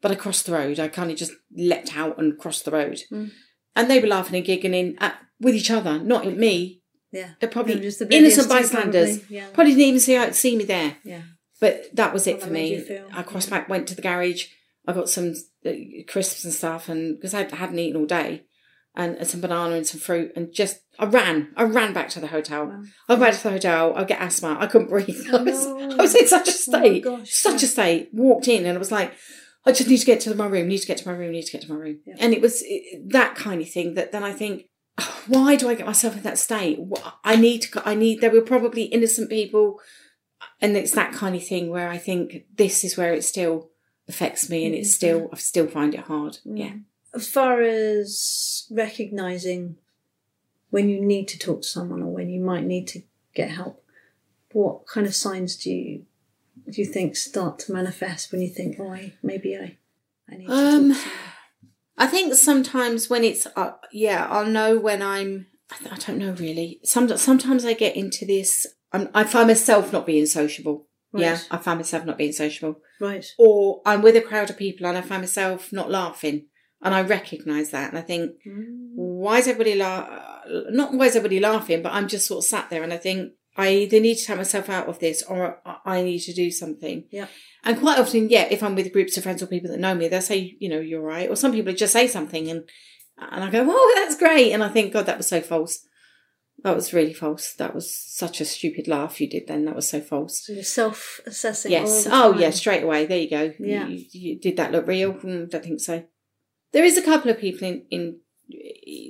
but 0.00 0.10
I 0.10 0.16
crossed 0.16 0.46
the 0.46 0.52
road. 0.52 0.80
I 0.80 0.88
kind 0.88 1.12
of 1.12 1.16
just 1.16 1.32
leapt 1.54 1.96
out 1.96 2.18
and 2.18 2.36
crossed 2.36 2.64
the 2.64 2.72
road. 2.72 3.00
Mm. 3.12 3.30
And 3.76 3.88
they 3.88 4.00
were 4.00 4.08
laughing 4.08 4.36
and 4.36 4.44
giggling 4.44 4.96
at, 4.98 5.18
with 5.40 5.54
each 5.54 5.70
other, 5.70 6.00
not 6.00 6.26
at 6.26 6.36
me. 6.36 6.81
Yeah. 7.12 7.30
They're 7.40 7.48
probably 7.48 7.78
just 7.80 8.02
innocent 8.10 8.48
bystanders. 8.48 9.18
probably, 9.18 9.36
yeah. 9.36 9.46
Probably 9.52 9.72
didn't 9.74 9.86
even 9.88 10.00
see, 10.00 10.32
see 10.32 10.56
me 10.56 10.64
there. 10.64 10.96
Yeah. 11.04 11.22
But 11.60 11.94
that 11.94 12.12
was 12.12 12.26
it 12.26 12.42
for 12.42 12.50
me. 12.50 12.84
I 13.12 13.22
crossed 13.22 13.48
Yeah. 13.50 13.58
back, 13.58 13.68
went 13.68 13.86
to 13.88 13.94
the 13.94 14.02
garage. 14.02 14.46
I 14.86 14.92
got 14.92 15.08
some 15.08 15.34
uh, 15.64 15.70
crisps 16.08 16.44
and 16.44 16.52
stuff, 16.52 16.88
and 16.88 17.16
because 17.16 17.34
I 17.34 17.44
hadn't 17.54 17.78
eaten 17.78 18.00
all 18.00 18.06
day, 18.06 18.42
and, 18.96 19.16
and 19.16 19.28
some 19.28 19.40
banana 19.40 19.76
and 19.76 19.86
some 19.86 20.00
fruit, 20.00 20.32
and 20.34 20.52
just 20.52 20.80
I 20.98 21.04
ran. 21.04 21.52
I 21.56 21.62
ran 21.62 21.92
back 21.92 22.08
to 22.10 22.20
the 22.20 22.26
hotel. 22.26 22.66
Wow. 22.66 22.82
I 23.08 23.14
went 23.14 23.36
to 23.36 23.42
the 23.44 23.50
hotel. 23.50 23.94
I 23.94 24.02
get 24.04 24.20
asthma. 24.20 24.56
I 24.58 24.66
couldn't 24.66 24.88
breathe. 24.88 25.24
I, 25.32 25.42
was, 25.42 25.66
no. 25.66 25.92
I 25.92 26.02
was 26.02 26.14
in 26.16 26.26
such 26.26 26.48
a 26.48 26.50
Oh 26.50 26.54
state, 26.54 27.04
gosh, 27.04 27.30
such 27.30 27.62
yeah. 27.62 27.66
a 27.66 27.70
state. 27.70 28.08
Walked 28.12 28.48
in, 28.48 28.66
and 28.66 28.74
I 28.76 28.78
was 28.78 28.90
like, 28.90 29.12
I 29.64 29.70
just 29.70 29.88
need 29.88 29.98
to 29.98 30.06
get 30.06 30.18
to 30.22 30.34
my 30.34 30.46
room. 30.46 30.66
Need 30.66 30.78
to 30.78 30.86
get 30.88 30.96
to 30.98 31.08
my 31.08 31.14
room. 31.14 31.30
Need 31.30 31.44
to 31.46 31.52
get 31.52 31.62
to 31.62 31.72
my 31.72 31.78
room. 31.78 32.00
Yeah. 32.04 32.16
And 32.18 32.34
it 32.34 32.40
was 32.42 32.60
it, 32.66 33.08
that 33.10 33.36
kind 33.36 33.62
of 33.62 33.70
thing 33.70 33.94
that 33.94 34.10
then 34.10 34.24
I 34.24 34.32
think. 34.32 34.64
"Oh, 34.98 35.22
Why 35.26 35.56
do 35.56 35.68
I 35.68 35.74
get 35.74 35.86
myself 35.86 36.16
in 36.16 36.22
that 36.22 36.38
state? 36.38 36.78
I 37.24 37.36
need 37.36 37.62
to. 37.62 37.88
I 37.88 37.94
need. 37.94 38.20
There 38.20 38.30
were 38.30 38.42
probably 38.42 38.84
innocent 38.84 39.30
people 39.30 39.80
and 40.60 40.76
it's 40.76 40.92
that 40.92 41.12
kind 41.12 41.34
of 41.34 41.44
thing 41.44 41.70
where 41.70 41.88
I 41.88 41.98
think 41.98 42.44
this 42.54 42.84
is 42.84 42.96
where 42.96 43.12
it 43.12 43.24
still 43.24 43.70
affects 44.08 44.48
me, 44.48 44.64
and 44.64 44.74
it's 44.74 44.92
still 44.92 45.28
I 45.32 45.36
still 45.36 45.66
find 45.66 45.94
it 45.94 46.00
hard. 46.00 46.38
Yeah. 46.44 46.74
As 47.14 47.28
far 47.28 47.60
as 47.60 48.66
recognizing 48.70 49.76
when 50.70 50.88
you 50.88 51.00
need 51.00 51.28
to 51.28 51.38
talk 51.38 51.62
to 51.62 51.68
someone 51.68 52.02
or 52.02 52.12
when 52.12 52.30
you 52.30 52.40
might 52.40 52.64
need 52.64 52.86
to 52.88 53.02
get 53.34 53.50
help, 53.50 53.84
what 54.52 54.86
kind 54.86 55.06
of 55.06 55.14
signs 55.14 55.56
do 55.56 55.70
you 55.70 56.06
do 56.70 56.80
you 56.80 56.86
think 56.86 57.16
start 57.16 57.58
to 57.58 57.72
manifest 57.72 58.30
when 58.30 58.40
you 58.40 58.48
think, 58.48 58.76
oh, 58.78 58.92
I, 58.92 59.14
maybe 59.22 59.56
I, 59.56 59.76
I 60.30 60.36
need 60.36 60.46
to 60.46 60.52
Um, 60.52 60.88
talk 60.92 61.02
to 61.02 61.02
someone? 61.02 61.31
I 62.02 62.08
think 62.08 62.34
sometimes 62.34 63.08
when 63.08 63.22
it's 63.22 63.46
uh, 63.54 63.72
yeah, 63.92 64.26
I'll 64.28 64.46
know 64.46 64.76
when 64.76 65.02
I'm. 65.02 65.46
I, 65.70 65.94
I 65.94 65.96
don't 65.96 66.18
know 66.18 66.32
really. 66.32 66.80
Some 66.82 67.16
sometimes 67.16 67.64
I 67.64 67.74
get 67.74 67.94
into 67.94 68.26
this. 68.26 68.66
I'm, 68.92 69.08
I 69.14 69.22
find 69.22 69.46
myself 69.46 69.92
not 69.92 70.04
being 70.04 70.26
sociable. 70.26 70.88
Yeah, 71.14 71.38
I 71.50 71.58
find 71.58 71.78
myself 71.78 72.04
not 72.04 72.18
being 72.18 72.32
sociable. 72.32 72.80
Right. 73.00 73.24
Or 73.38 73.82
I'm 73.86 74.02
with 74.02 74.16
a 74.16 74.20
crowd 74.20 74.50
of 74.50 74.56
people 74.56 74.86
and 74.86 74.98
I 74.98 75.02
find 75.02 75.22
myself 75.22 75.72
not 75.72 75.92
laughing, 75.92 76.46
and 76.82 76.92
I 76.92 77.02
recognise 77.02 77.70
that, 77.70 77.90
and 77.90 77.98
I 77.98 78.02
think, 78.02 78.32
why 78.96 79.38
is 79.38 79.46
everybody 79.46 79.76
la- 79.76 80.08
Not 80.70 80.94
why 80.94 81.06
is 81.06 81.14
everybody 81.14 81.38
laughing, 81.38 81.82
but 81.82 81.92
I'm 81.92 82.08
just 82.08 82.26
sort 82.26 82.38
of 82.38 82.48
sat 82.48 82.68
there, 82.68 82.82
and 82.82 82.92
I 82.92 82.98
think 82.98 83.32
I 83.56 83.70
either 83.74 84.00
need 84.00 84.16
to 84.16 84.24
take 84.24 84.36
myself 84.38 84.68
out 84.70 84.88
of 84.88 84.98
this, 84.98 85.22
or 85.22 85.60
I- 85.84 86.02
need 86.02 86.20
to 86.20 86.32
do 86.32 86.50
something. 86.50 87.04
Yeah. 87.10 87.26
And 87.64 87.78
quite 87.78 87.98
often, 87.98 88.28
yeah, 88.30 88.48
if 88.50 88.62
I'm 88.62 88.74
with 88.74 88.92
groups 88.92 89.16
of 89.16 89.22
friends 89.22 89.42
or 89.42 89.46
people 89.46 89.70
that 89.70 89.78
know 89.80 89.94
me, 89.94 90.08
they'll 90.08 90.22
say, 90.22 90.56
you 90.58 90.68
know, 90.68 90.80
you're 90.80 91.02
right. 91.02 91.28
Or 91.28 91.36
some 91.36 91.52
people 91.52 91.72
just 91.72 91.92
say 91.92 92.06
something 92.06 92.48
and 92.50 92.64
and 93.18 93.44
I 93.44 93.50
go, 93.50 93.64
oh, 93.68 93.92
that's 93.96 94.16
great. 94.16 94.52
And 94.52 94.64
I 94.64 94.68
think, 94.68 94.92
God, 94.92 95.06
that 95.06 95.18
was 95.18 95.28
so 95.28 95.40
false. 95.40 95.86
That 96.64 96.74
was 96.74 96.92
really 96.92 97.12
false. 97.12 97.52
That 97.54 97.74
was 97.74 97.94
such 97.94 98.40
a 98.40 98.44
stupid 98.44 98.88
laugh 98.88 99.20
you 99.20 99.28
did 99.28 99.46
then. 99.46 99.64
That 99.66 99.76
was 99.76 99.88
so 99.88 100.00
false. 100.00 100.46
So 100.46 100.54
you're 100.54 100.64
self-assessing. 100.64 101.70
Yes. 101.70 102.06
All 102.06 102.32
Oh, 102.32 102.38
yeah, 102.38 102.50
straight 102.50 102.82
away. 102.82 103.06
There 103.06 103.18
you 103.18 103.30
go. 103.30 103.52
Yeah. 103.60 103.86
You, 103.86 104.04
you 104.12 104.38
did 104.40 104.56
that 104.56 104.72
look 104.72 104.86
real? 104.86 105.12
Mm, 105.14 105.50
don't 105.50 105.62
think 105.62 105.80
so. 105.80 106.04
There 106.72 106.84
is 106.84 106.96
a 106.96 107.02
couple 107.02 107.30
of 107.30 107.38
people 107.38 107.68
in, 107.68 107.84
in 107.90 108.20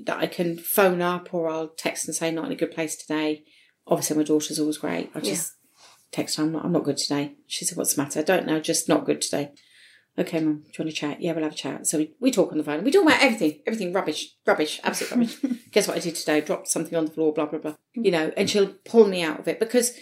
that 0.04 0.18
I 0.18 0.26
can 0.26 0.58
phone 0.58 1.00
up 1.00 1.32
or 1.32 1.48
I'll 1.48 1.68
text 1.68 2.06
and 2.06 2.14
say, 2.14 2.30
not 2.30 2.46
in 2.46 2.52
a 2.52 2.56
good 2.56 2.72
place 2.72 2.96
today. 2.96 3.44
Obviously, 3.86 4.16
my 4.16 4.22
daughter's 4.22 4.58
always 4.58 4.78
great. 4.78 5.10
I 5.14 5.20
just 5.20 5.54
text 6.12 6.36
her, 6.36 6.44
I'm 6.44 6.52
not, 6.52 6.64
I'm 6.64 6.72
not 6.72 6.84
good 6.84 6.98
today. 6.98 7.34
She 7.46 7.64
said, 7.64 7.76
What's 7.76 7.94
the 7.94 8.02
matter? 8.02 8.20
I 8.20 8.22
don't 8.22 8.46
know, 8.46 8.60
just 8.60 8.88
not 8.88 9.04
good 9.04 9.20
today. 9.20 9.52
Okay, 10.18 10.40
mum, 10.40 10.64
do 10.64 10.68
you 10.68 10.84
want 10.84 10.90
to 10.90 10.96
chat? 10.96 11.22
Yeah, 11.22 11.32
we'll 11.32 11.44
have 11.44 11.54
a 11.54 11.56
chat. 11.56 11.86
So 11.86 11.96
we, 11.96 12.12
we 12.20 12.30
talk 12.30 12.52
on 12.52 12.58
the 12.58 12.64
phone. 12.64 12.84
We 12.84 12.90
talk 12.90 13.04
about 13.04 13.22
everything, 13.22 13.60
everything 13.66 13.94
rubbish, 13.94 14.34
rubbish, 14.46 14.78
absolute 14.84 15.10
rubbish. 15.42 15.60
Guess 15.72 15.88
what 15.88 15.96
I 15.96 16.00
did 16.00 16.16
today? 16.16 16.42
Dropped 16.42 16.68
something 16.68 16.94
on 16.94 17.06
the 17.06 17.10
floor, 17.12 17.32
blah, 17.32 17.46
blah, 17.46 17.58
blah. 17.58 17.74
Mm. 17.96 18.04
You 18.04 18.10
know, 18.10 18.32
and 18.36 18.50
she'll 18.50 18.74
pull 18.84 19.08
me 19.08 19.22
out 19.22 19.40
of 19.40 19.48
it 19.48 19.58
because 19.58 19.92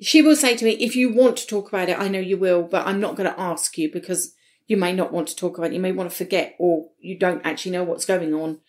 she 0.00 0.22
will 0.22 0.36
say 0.36 0.56
to 0.56 0.64
me, 0.64 0.72
if 0.72 0.96
you 0.96 1.12
want 1.12 1.36
to 1.36 1.46
talk 1.46 1.68
about 1.68 1.90
it, 1.90 1.98
I 1.98 2.08
know 2.08 2.18
you 2.18 2.38
will, 2.38 2.62
but 2.62 2.86
I'm 2.86 2.98
not 2.98 3.14
going 3.14 3.30
to 3.30 3.38
ask 3.38 3.76
you 3.76 3.92
because 3.92 4.34
you 4.66 4.78
may 4.78 4.94
not 4.94 5.12
want 5.12 5.28
to 5.28 5.36
talk 5.36 5.58
about 5.58 5.70
it. 5.70 5.74
You 5.74 5.80
may 5.80 5.92
want 5.92 6.10
to 6.10 6.16
forget 6.16 6.54
or 6.58 6.88
you 6.98 7.18
don't 7.18 7.44
actually 7.44 7.72
know 7.72 7.84
what's 7.84 8.06
going 8.06 8.32
on, 8.32 8.60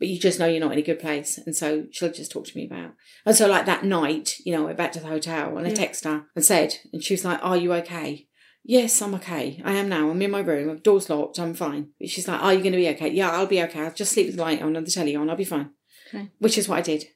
but 0.00 0.08
you 0.08 0.18
just 0.18 0.40
know 0.40 0.46
you're 0.46 0.58
not 0.58 0.72
in 0.72 0.78
a 0.78 0.82
good 0.82 0.98
place. 0.98 1.38
And 1.38 1.54
so 1.54 1.84
she'll 1.92 2.10
just 2.10 2.32
talk 2.32 2.46
to 2.46 2.56
me 2.56 2.66
about. 2.66 2.94
And 3.24 3.36
so 3.36 3.46
like 3.46 3.66
that 3.66 3.84
night, 3.84 4.34
you 4.44 4.52
know, 4.52 4.62
I 4.62 4.66
went 4.66 4.78
back 4.78 4.92
to 4.92 5.00
the 5.00 5.06
hotel 5.06 5.56
and 5.56 5.66
I 5.66 5.70
texted 5.70 6.04
her 6.04 6.24
and 6.34 6.44
said, 6.44 6.74
and 6.92 7.04
she 7.04 7.14
was 7.14 7.24
like, 7.24 7.38
are 7.42 7.56
you 7.56 7.72
okay? 7.74 8.26
Yes, 8.64 9.00
I'm 9.00 9.14
okay. 9.14 9.60
I 9.64 9.72
am 9.72 9.88
now. 9.88 10.10
I'm 10.10 10.20
in 10.20 10.30
my 10.30 10.40
room. 10.40 10.68
The 10.68 10.80
door's 10.80 11.08
locked. 11.08 11.38
I'm 11.38 11.54
fine. 11.54 11.90
She's 12.04 12.28
like, 12.28 12.42
Are 12.42 12.52
you 12.52 12.60
going 12.60 12.72
to 12.72 12.78
be 12.78 12.88
okay? 12.90 13.08
Yeah, 13.08 13.30
I'll 13.30 13.46
be 13.46 13.62
okay. 13.62 13.80
I'll 13.80 13.92
just 13.92 14.12
sleep 14.12 14.26
with 14.26 14.36
the 14.36 14.42
light 14.42 14.60
on 14.60 14.76
and 14.76 14.86
the 14.86 14.90
telly 14.90 15.16
on. 15.16 15.30
I'll 15.30 15.36
be 15.36 15.44
fine. 15.44 15.70
Okay. 16.08 16.30
Which 16.38 16.58
is 16.58 16.68
what 16.68 16.78
I 16.78 16.82
did. 16.82 17.06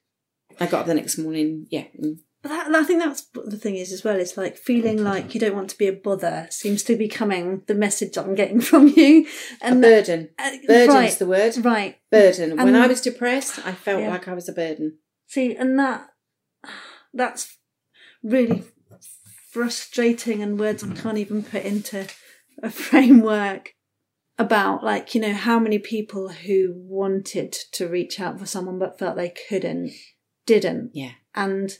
I 0.58 0.66
got 0.66 0.80
up 0.80 0.86
the 0.86 0.94
next 0.94 1.18
morning. 1.18 1.66
Yeah. 1.70 1.84
and 1.98 2.20
But 2.44 2.50
that, 2.50 2.74
I 2.74 2.84
think 2.84 3.02
that's 3.02 3.26
what 3.32 3.48
the 3.50 3.56
thing 3.56 3.76
is 3.76 3.90
as 3.90 4.04
well. 4.04 4.16
It's 4.16 4.36
like 4.36 4.56
feeling 4.58 5.02
like 5.02 5.32
you 5.34 5.40
don't 5.40 5.54
want 5.56 5.70
to 5.70 5.78
be 5.78 5.86
a 5.88 5.92
bother 5.94 6.46
seems 6.50 6.82
to 6.84 6.94
be 6.94 7.08
coming 7.08 7.62
the 7.66 7.74
message 7.74 8.16
I'm 8.18 8.34
getting 8.34 8.60
from 8.70 8.86
you. 8.88 9.26
A 9.62 9.64
And 9.64 9.82
that- 9.82 9.88
burden. 10.06 10.28
uh, 10.38 10.50
Burden's 10.66 10.94
right, 10.94 11.18
the 11.18 11.26
word. 11.26 11.56
right. 11.64 11.96
Burden. 12.10 12.56
when 12.58 12.76
I 12.76 12.86
was 12.86 13.00
depressed, 13.00 13.58
I 13.66 13.72
felt 13.72 14.02
Yeah. 14.02 14.10
like 14.10 14.28
I 14.28 14.34
was 14.34 14.46
a 14.48 14.52
burden. 14.52 14.98
See, 15.26 15.56
and 15.56 15.78
that 15.78 16.06
that's 17.14 17.56
really 18.22 18.64
frustrating 19.50 20.42
and 20.42 20.58
words 20.60 20.82
I 20.84 20.92
can't 20.94 21.18
even 21.18 21.42
put 21.42 21.64
into 21.64 22.06
a 22.62 22.70
framework 22.88 23.72
about 24.36 24.82
like, 24.84 25.14
you 25.14 25.20
know, 25.20 25.32
how 25.32 25.58
many 25.58 25.78
people 25.78 26.28
who 26.28 26.72
wanted 26.76 27.52
to 27.72 27.86
reach 27.88 28.18
out 28.20 28.38
for 28.38 28.46
someone 28.46 28.78
but 28.78 28.98
felt 28.98 29.16
they 29.16 29.32
couldn't 29.48 29.92
didn't. 30.46 30.90
Yeah. 30.92 31.12
And 31.34 31.70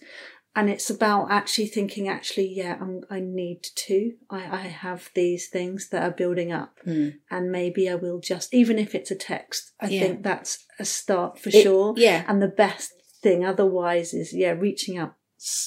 and 0.56 0.70
it's 0.70 0.88
about 0.88 1.30
actually 1.30 1.66
thinking 1.66 2.08
actually 2.08 2.48
yeah 2.48 2.76
I'm, 2.80 3.02
i 3.10 3.20
need 3.20 3.62
to 3.86 4.12
I, 4.30 4.38
I 4.44 4.66
have 4.84 5.10
these 5.14 5.48
things 5.48 5.88
that 5.90 6.02
are 6.02 6.10
building 6.16 6.52
up 6.52 6.78
Mm. 6.86 7.14
and 7.30 7.50
maybe 7.52 7.88
i 7.90 7.94
will 7.94 8.20
just 8.20 8.52
even 8.54 8.78
if 8.78 8.94
it's 8.94 9.10
a 9.10 9.16
text 9.16 9.72
i 9.80 9.88
Yeah. 9.88 10.00
think 10.00 10.22
that's 10.22 10.64
a 10.78 10.84
start 10.84 11.38
for 11.38 11.48
It- 11.50 11.62
sure 11.62 11.94
yeah. 11.96 12.24
and 12.28 12.40
the 12.42 12.48
best 12.48 12.92
thing 13.22 13.44
otherwise 13.44 14.12
is 14.14 14.32
yeah 14.34 14.50
reaching 14.52 14.96
out 14.98 15.14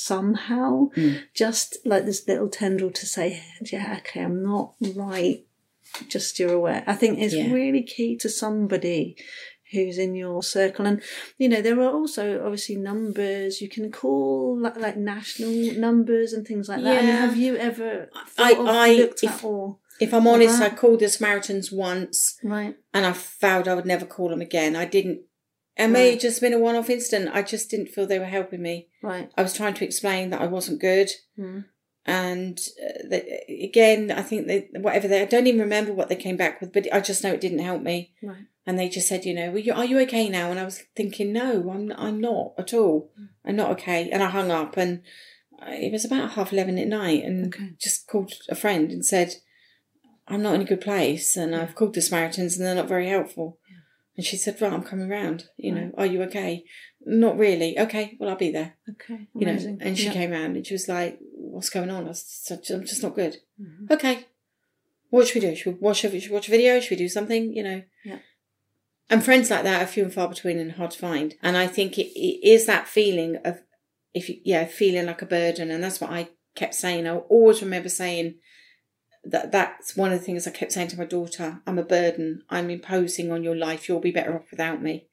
somehow 0.08 0.90
Mm. 0.96 1.22
just 1.34 1.78
like 1.86 2.06
this 2.06 2.28
little 2.28 2.50
tendril 2.50 2.92
to 2.92 3.06
say 3.06 3.42
yeah 3.72 3.98
okay 4.00 4.22
i'm 4.24 4.42
not 4.44 4.74
right 4.96 5.46
just 6.08 6.38
you're 6.40 6.54
aware 6.54 6.84
i 6.88 6.94
think 6.94 7.20
it's 7.20 7.34
Yeah. 7.34 7.52
really 7.52 7.84
key 7.84 8.16
to 8.18 8.30
somebody 8.30 9.16
who's 9.72 9.98
in 9.98 10.16
your 10.16 10.42
circle 10.42 10.86
and 10.86 11.02
you 11.38 11.50
know 11.50 11.62
there 11.62 11.80
are 11.80 11.92
also 11.92 12.42
obviously 12.44 12.76
numbers 12.76 13.62
you 13.62 13.68
can 13.70 13.92
call 13.92 14.58
like, 14.60 14.78
like 14.78 14.98
national 14.98 15.52
numbers 15.80 16.34
and 16.34 16.48
things 16.48 16.70
like 16.70 16.82
that 16.84 16.98
I 16.98 17.02
mean, 17.02 17.08
Yeah. 17.10 17.16
have 17.26 17.36
you 17.38 17.58
ever 17.58 18.10
I- 18.38 18.54
I- 18.54 18.94
looked 18.96 19.24
if- 19.24 19.32
at 19.32 19.44
or 19.44 19.80
If 20.00 20.14
I'm 20.14 20.28
honest, 20.28 20.62
I 20.62 20.70
that. 20.70 20.78
called 20.78 21.00
the 21.00 21.10
Samaritans 21.10 21.72
once 21.72 22.38
right 22.44 22.76
and 22.94 23.06
I 23.06 23.14
vowed 23.42 23.68
I 23.68 23.74
would 23.76 23.86
never 23.86 24.06
call 24.06 24.30
them 24.30 24.42
again. 24.42 24.76
I 24.76 24.86
didn't. 24.86 25.22
It 25.76 25.90
may 25.90 26.12
have 26.12 26.20
just 26.20 26.42
been 26.42 26.54
a 26.54 26.60
one 26.60 26.76
off 26.76 26.90
incident. 26.90 27.30
I 27.34 27.42
just 27.44 27.70
didn't 27.70 27.90
feel 27.90 28.06
they 28.08 28.18
were 28.20 28.26
helping 28.26 28.62
me. 28.62 28.88
right 29.04 29.30
I 29.38 29.42
was 29.44 29.54
trying 29.54 29.74
to 29.76 29.86
explain 29.86 30.30
that 30.32 30.42
I 30.42 30.48
wasn't 30.48 30.82
good. 30.82 31.10
Mm. 31.38 31.66
And 32.08 32.58
uh, 32.82 33.08
they, 33.10 33.44
again, 33.70 34.12
I 34.12 34.22
think 34.22 34.48
they, 34.48 34.70
whatever 34.80 35.08
they, 35.10 35.22
I 35.22 35.26
don't 35.26 35.46
even 35.48 35.60
remember 35.60 35.92
what 35.94 36.08
they 36.08 36.16
came 36.16 36.38
back 36.38 36.62
with, 36.62 36.72
but 36.72 36.88
I 36.94 37.02
just 37.02 37.22
know 37.24 37.34
it 37.34 37.42
didn't 37.42 37.60
help 37.60 37.82
me. 37.82 38.14
right 38.24 38.46
And 38.66 38.80
they 38.80 38.88
just 38.90 39.08
said, 39.10 39.26
you 39.26 39.34
know, 39.34 39.50
well, 39.52 39.60
you, 39.60 39.74
are 39.74 39.86
you 39.86 40.00
okay 40.02 40.30
now? 40.30 40.50
And 40.50 40.60
I 40.60 40.64
was 40.66 40.84
thinking, 40.96 41.34
no, 41.34 41.70
I'm, 41.70 41.92
I'm 41.98 42.22
not 42.22 42.54
at 42.58 42.74
all. 42.74 43.12
I'm 43.46 43.58
not 43.58 43.72
okay. 43.72 44.10
And 44.10 44.24
I 44.24 44.30
hung 44.30 44.52
up 44.52 44.78
and 44.78 45.02
it 45.68 45.92
was 45.92 46.06
about 46.06 46.32
half 46.32 46.54
11 46.54 46.78
at 46.78 46.88
night 46.88 47.24
and 47.26 47.54
Okay. 47.54 47.74
just 47.80 48.08
called 48.08 48.34
a 48.50 48.56
friend 48.56 48.92
and 48.92 49.06
said, 49.06 49.36
I'm 50.30 50.42
not 50.42 50.56
in 50.56 50.62
a 50.62 50.66
good 50.66 50.82
place. 50.82 51.36
And 51.36 51.54
I've 51.56 51.76
called 51.76 51.94
the 51.94 52.02
Samaritans 52.02 52.58
and 52.58 52.66
they're 52.66 52.76
not 52.76 52.88
very 52.88 53.08
helpful. 53.10 53.60
And 54.16 54.26
she 54.26 54.36
said, 54.36 54.60
right, 54.62 54.74
I'm 54.74 54.82
coming 54.84 55.10
round. 55.10 55.46
You 55.58 55.74
know, 55.74 55.92
are 55.96 56.06
you 56.08 56.24
okay? 56.24 56.64
Not 57.06 57.38
really. 57.38 57.78
Okay, 57.78 58.18
well, 58.20 58.30
I'll 58.32 58.36
be 58.36 58.52
there. 58.52 58.76
okay 58.90 59.28
You 59.36 59.48
amazing 59.48 59.78
know, 59.78 59.86
and 59.86 59.96
she 59.98 60.06
Yeah. 60.06 60.14
came 60.14 60.32
round 60.32 60.56
and 60.56 60.66
she 60.66 60.74
was 60.74 60.88
like, 60.88 61.20
what's 61.50 61.70
going 61.70 61.90
on? 61.90 62.04
I'm 62.08 62.14
just 62.14 63.04
not 63.04 63.16
good. 63.16 63.38
Mhm. 63.60 63.92
Okay. 63.92 64.26
What 65.10 65.28
should 65.28 65.42
we 65.42 65.50
do? 65.50 65.56
Should 65.56 65.76
we 65.76 65.80
watch 65.80 66.04
a, 66.04 66.20
should 66.20 66.30
we 66.30 66.36
watch 66.36 66.48
a 66.48 66.52
video? 66.52 66.80
Should 66.80 66.92
we 66.92 66.98
do 66.98 67.10
something? 67.10 67.54
You 67.54 67.64
know? 67.64 67.84
Yeah. 68.04 68.20
And 69.10 69.24
friends 69.24 69.50
like 69.50 69.64
that 69.64 69.82
are 69.82 69.88
few 69.88 70.04
and 70.04 70.14
far 70.14 70.28
between 70.28 70.60
and 70.60 70.74
hard 70.74 70.92
to 70.92 71.00
find. 71.00 71.36
And 71.42 71.56
I 71.56 71.68
think 71.68 71.98
it, 71.98 72.08
it 72.08 72.46
is 72.48 72.66
that 72.66 72.88
feeling 72.88 73.38
of, 73.46 73.62
if 74.14 74.28
you, 74.28 74.42
yeah, 74.44 74.66
feeling 74.66 75.06
like 75.06 75.22
a 75.22 75.26
burden. 75.26 75.72
And 75.72 75.82
that's 75.84 76.02
what 76.02 76.12
I 76.12 76.30
kept 76.56 76.76
saying. 76.76 77.08
I 77.08 77.16
always 77.16 77.62
remember 77.62 77.88
saying 77.90 78.36
that 79.24 79.52
that's 79.52 79.96
one 79.96 80.12
of 80.12 80.20
the 80.20 80.26
things 80.26 80.46
I 80.46 80.52
kept 80.52 80.74
saying 80.74 80.90
to 80.90 80.98
my 80.98 81.06
daughter. 81.06 81.62
I'm 81.66 81.80
a 81.80 81.84
burden. 81.84 82.44
I'm 82.50 82.70
imposing 82.70 83.32
on 83.32 83.44
your 83.44 83.56
life. 83.56 83.88
You'll 83.88 84.02
be 84.02 84.12
better 84.12 84.36
off 84.36 84.52
without 84.52 84.82
me. 84.82 85.08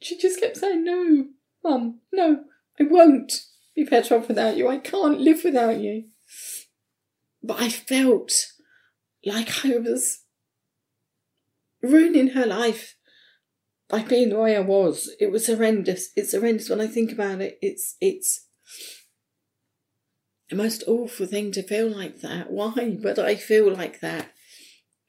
She 0.00 0.18
just 0.18 0.40
kept 0.40 0.56
saying, 0.56 0.82
no, 0.82 1.26
mum, 1.62 2.00
no, 2.12 2.44
I 2.80 2.84
won't 2.84 3.32
be 3.74 3.84
better 3.84 4.16
off 4.16 4.28
without 4.28 4.56
you. 4.56 4.68
I 4.68 4.78
can't 4.78 5.20
live 5.20 5.44
without 5.44 5.78
you. 5.78 6.04
But 7.42 7.60
I 7.60 7.68
felt 7.68 8.32
like 9.24 9.64
I 9.64 9.78
was 9.78 10.20
ruining 11.82 12.28
her 12.28 12.46
life 12.46 12.96
by 13.88 14.02
being 14.02 14.30
the 14.30 14.38
way 14.38 14.56
I 14.56 14.60
was. 14.60 15.10
It 15.20 15.30
was 15.30 15.46
horrendous. 15.46 16.10
It's 16.16 16.32
horrendous 16.32 16.70
when 16.70 16.80
I 16.80 16.86
think 16.86 17.12
about 17.12 17.40
it. 17.40 17.58
It's 17.60 17.96
it's 18.00 18.46
the 20.48 20.56
most 20.56 20.84
awful 20.86 21.26
thing 21.26 21.52
to 21.52 21.62
feel 21.62 21.88
like 21.88 22.20
that. 22.20 22.50
Why? 22.50 22.98
But 23.02 23.18
I 23.18 23.34
feel 23.34 23.72
like 23.72 24.00
that 24.00 24.32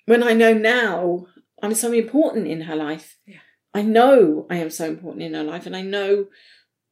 when 0.05 0.23
I 0.23 0.33
know 0.33 0.53
now 0.53 1.27
I'm 1.61 1.75
so 1.75 1.91
important 1.91 2.47
in 2.47 2.61
her 2.61 2.75
life. 2.75 3.17
Yeah. 3.25 3.37
I 3.73 3.81
know 3.81 4.45
I 4.49 4.57
am 4.57 4.69
so 4.69 4.85
important 4.85 5.23
in 5.23 5.33
her 5.33 5.43
life, 5.43 5.65
and 5.65 5.75
I 5.75 5.81
know 5.81 6.27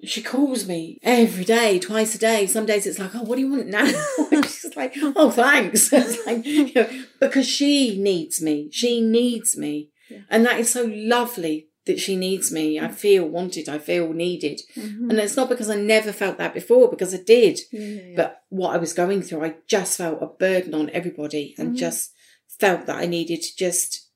she 0.04 0.22
calls 0.22 0.68
me 0.68 1.00
every 1.04 1.44
day, 1.46 1.80
twice 1.80 2.16
a 2.16 2.18
day. 2.18 2.48
Some 2.48 2.66
days 2.66 2.86
it's 2.88 3.00
like, 3.00 3.16
oh, 3.16 3.24
what 3.24 3.36
do 3.36 3.42
you 3.42 3.52
want 3.52 3.68
now? 3.68 3.86
She's 4.44 4.76
like, 4.76 4.94
oh, 4.98 5.32
thanks. 5.32 5.92
Like, 6.26 6.46
you 6.46 6.72
know, 6.74 6.90
because 7.20 7.48
she 7.48 8.00
needs 8.00 8.42
me. 8.42 8.70
She 8.72 9.02
needs 9.02 9.58
me. 9.58 9.90
Yeah. 10.10 10.20
And 10.30 10.46
that 10.46 10.60
is 10.60 10.70
so 10.70 10.86
lovely 10.92 11.68
that 11.86 12.00
she 12.00 12.16
needs 12.16 12.52
me. 12.52 12.80
I 12.80 12.90
feel 12.90 13.26
wanted. 13.26 13.68
I 13.68 13.80
feel 13.80 14.14
needed. 14.14 14.62
Mhm. 14.78 15.10
And 15.10 15.14
it's 15.20 15.36
not 15.36 15.50
because 15.50 15.70
I 15.70 15.76
never 15.76 16.12
felt 16.12 16.38
that 16.38 16.54
before, 16.54 16.90
because 16.90 17.14
I 17.14 17.18
did. 17.26 17.60
Yeah, 17.72 17.80
yeah. 17.82 18.14
But 18.16 18.42
what 18.50 18.76
I 18.76 18.78
was 18.78 18.94
going 18.94 19.22
through, 19.24 19.44
I 19.46 19.56
just 19.68 19.98
felt 19.98 20.22
a 20.22 20.28
burden 20.28 20.74
on 20.76 20.90
everybody 20.92 21.56
and 21.58 21.74
Mhm. 21.76 21.80
just 21.80 22.12
felt 22.60 22.86
that 22.86 22.98
I 22.98 23.08
needed 23.08 23.42
to 23.42 23.56
just 23.58 24.10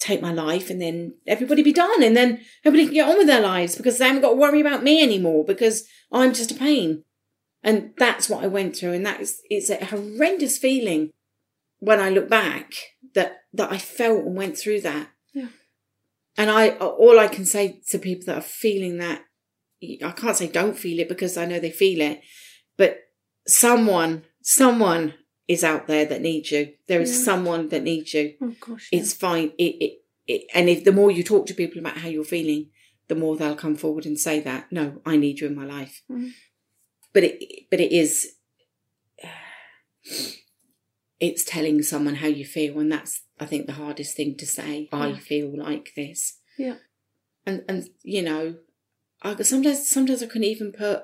take 0.00 0.22
my 0.22 0.32
life 0.32 0.70
and 0.70 0.80
then 0.80 1.14
everybody 1.26 1.62
be 1.62 1.72
done 1.72 2.02
and 2.02 2.16
then 2.16 2.40
everybody 2.64 2.86
can 2.86 2.94
get 2.94 3.08
on 3.08 3.18
with 3.18 3.26
their 3.26 3.42
lives 3.42 3.76
because 3.76 3.98
they 3.98 4.06
haven't 4.06 4.22
got 4.22 4.30
to 4.30 4.36
worry 4.36 4.60
about 4.60 4.82
me 4.82 5.02
anymore 5.02 5.44
because 5.44 5.84
I'm 6.10 6.32
just 6.32 6.50
a 6.50 6.54
pain. 6.54 7.04
And 7.62 7.92
that's 7.98 8.28
what 8.28 8.42
I 8.42 8.46
went 8.46 8.74
through. 8.74 8.94
And 8.94 9.04
that 9.04 9.20
is, 9.20 9.42
it's 9.50 9.68
a 9.68 9.84
horrendous 9.84 10.56
feeling 10.56 11.10
when 11.78 12.00
I 12.00 12.08
look 12.08 12.30
back 12.30 12.72
that, 13.14 13.42
that 13.52 13.70
I 13.70 13.76
felt 13.76 14.24
and 14.24 14.34
went 14.34 14.56
through 14.56 14.80
that. 14.80 15.10
Yeah. 15.34 15.48
And 16.38 16.50
I, 16.50 16.70
all 16.70 17.18
I 17.18 17.28
can 17.28 17.44
say 17.44 17.82
to 17.90 17.98
people 17.98 18.26
that 18.26 18.38
are 18.38 18.42
feeling 18.42 18.96
that, 18.98 19.22
I 19.82 20.12
can't 20.12 20.36
say 20.36 20.48
don't 20.48 20.78
feel 20.78 20.98
it 21.00 21.08
because 21.08 21.36
I 21.36 21.44
know 21.44 21.60
they 21.60 21.70
feel 21.70 22.00
it, 22.00 22.22
but 22.78 23.00
someone, 23.46 24.24
someone 24.42 25.14
is 25.54 25.62
out 25.64 25.86
there 25.86 26.06
that 26.10 26.20
needs 26.22 26.48
you. 26.54 26.62
There 26.86 27.00
is 27.00 27.10
Yeah. 27.10 27.24
someone 27.28 27.68
that 27.70 27.82
needs 27.82 28.14
you. 28.14 28.24
oh 28.40 28.54
gosh 28.66 28.88
yeah. 28.90 28.98
It's 29.00 29.12
fine. 29.26 29.48
It, 29.58 29.72
it, 29.84 29.92
it, 30.32 30.40
and 30.54 30.68
if 30.68 30.84
the 30.84 30.92
more 30.92 31.10
you 31.10 31.22
talk 31.24 31.46
to 31.46 31.54
people 31.60 31.78
about 31.80 31.98
how 31.98 32.08
you're 32.08 32.24
feeling, 32.36 32.62
the 33.08 33.14
more 33.22 33.36
they'll 33.36 33.56
come 33.64 33.76
forward 33.76 34.06
and 34.06 34.18
say 34.18 34.38
that, 34.40 34.70
no, 34.70 34.86
I 35.04 35.16
need 35.16 35.40
you 35.40 35.46
in 35.48 35.56
my 35.56 35.64
life. 35.78 36.02
Mhm. 36.08 36.30
But 37.12 37.24
it, 37.24 37.36
but 37.70 37.80
it 37.80 37.90
is, 38.02 38.12
it's 41.20 41.44
telling 41.44 41.82
someone 41.82 42.16
how 42.16 42.28
you 42.28 42.44
feel. 42.44 42.78
And 42.78 42.90
that's, 42.92 43.22
I 43.38 43.46
think, 43.46 43.66
the 43.66 43.72
hardest 43.82 44.16
thing 44.16 44.36
to 44.36 44.46
say. 44.46 44.88
I 44.92 45.14
feel 45.14 45.50
like 45.68 45.92
this. 45.96 46.38
Yeah. 46.56 46.76
And, 47.46 47.64
and, 47.68 47.88
you 48.02 48.22
know, 48.22 48.56
I, 49.22 49.34
sometimes, 49.42 49.88
sometimes 49.90 50.22
I 50.22 50.26
couldn't 50.26 50.44
even 50.44 50.72
put, 50.72 51.02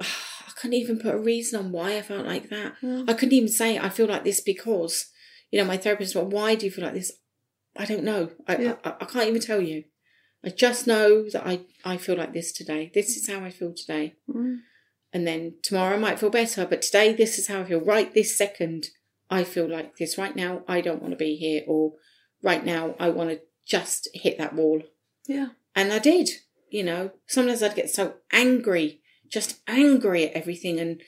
couldn't 0.58 0.74
even 0.74 0.98
put 0.98 1.14
a 1.14 1.18
reason 1.18 1.58
on 1.58 1.72
why 1.72 1.96
I 1.96 2.02
felt 2.02 2.26
like 2.26 2.50
that. 2.50 2.74
Yeah. 2.82 3.04
I 3.06 3.12
couldn't 3.14 3.32
even 3.32 3.48
say 3.48 3.78
I 3.78 3.88
feel 3.88 4.06
like 4.06 4.24
this 4.24 4.40
because, 4.40 5.06
you 5.50 5.58
know, 5.58 5.66
my 5.66 5.76
therapist 5.76 6.14
went, 6.14 6.30
why 6.30 6.54
do 6.54 6.66
you 6.66 6.72
feel 6.72 6.84
like 6.84 6.94
this? 6.94 7.12
I 7.76 7.84
don't 7.84 8.04
know. 8.04 8.30
I, 8.46 8.56
Yeah. 8.56 8.74
I, 8.84 8.94
I 9.00 9.04
can't 9.04 9.28
even 9.28 9.40
tell 9.40 9.60
you. 9.60 9.84
I 10.44 10.50
just 10.50 10.86
know 10.86 11.28
that 11.30 11.46
I, 11.46 11.60
I 11.84 11.96
feel 11.96 12.16
like 12.16 12.32
this 12.32 12.52
today. 12.52 12.90
This 12.92 13.16
is 13.16 13.28
how 13.28 13.44
I 13.44 13.50
feel 13.50 13.72
today. 13.72 14.14
Mm. 14.28 14.58
And 15.12 15.26
then 15.26 15.54
tomorrow 15.62 15.96
I 15.96 15.98
might 15.98 16.18
feel 16.18 16.30
better, 16.30 16.66
but 16.66 16.82
today 16.82 17.12
this 17.12 17.38
is 17.38 17.48
how 17.48 17.60
I 17.60 17.64
feel. 17.64 17.80
Right 17.80 18.12
this 18.12 18.36
second, 18.36 18.88
I 19.30 19.44
feel 19.44 19.68
like 19.68 19.96
this. 19.96 20.18
Right 20.18 20.34
now, 20.34 20.62
I 20.68 20.80
don't 20.80 21.00
want 21.00 21.12
to 21.12 21.16
be 21.16 21.36
here, 21.36 21.62
or 21.66 21.92
right 22.42 22.64
now, 22.64 22.94
I 22.98 23.10
want 23.10 23.30
to 23.30 23.40
just 23.66 24.08
hit 24.14 24.38
that 24.38 24.54
wall. 24.54 24.82
Yeah. 25.26 25.48
And 25.74 25.92
I 25.92 25.98
did, 25.98 26.30
you 26.70 26.82
know. 26.82 27.10
Sometimes 27.26 27.62
I'd 27.62 27.74
get 27.74 27.90
so 27.90 28.14
angry, 28.32 29.00
just 29.30 29.60
angry 29.66 30.28
at 30.28 30.32
everything 30.32 30.78
and 30.78 31.00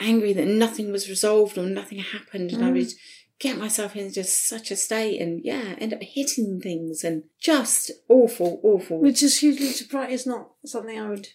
angry 0.00 0.32
that 0.32 0.46
nothing 0.46 0.92
was 0.92 1.08
resolved 1.08 1.56
or 1.58 1.66
nothing 1.66 1.98
happened. 1.98 2.52
And 2.52 2.64
I 2.64 2.70
mm. 2.70 2.74
would 2.74 2.92
get 3.38 3.58
myself 3.58 3.96
into 3.96 4.14
just 4.14 4.48
such 4.48 4.70
a 4.70 4.76
state 4.76 5.20
and, 5.20 5.44
yeah, 5.44 5.74
end 5.78 5.92
up 5.92 6.02
hitting 6.02 6.60
things 6.60 7.04
and 7.04 7.24
just 7.40 7.90
awful, 8.08 8.60
awful. 8.62 9.00
Which 9.00 9.22
is 9.22 9.40
hugely 9.40 9.72
surprising. 9.72 10.14
It's 10.14 10.26
not 10.26 10.50
something 10.64 10.98
I 10.98 11.08
would 11.08 11.28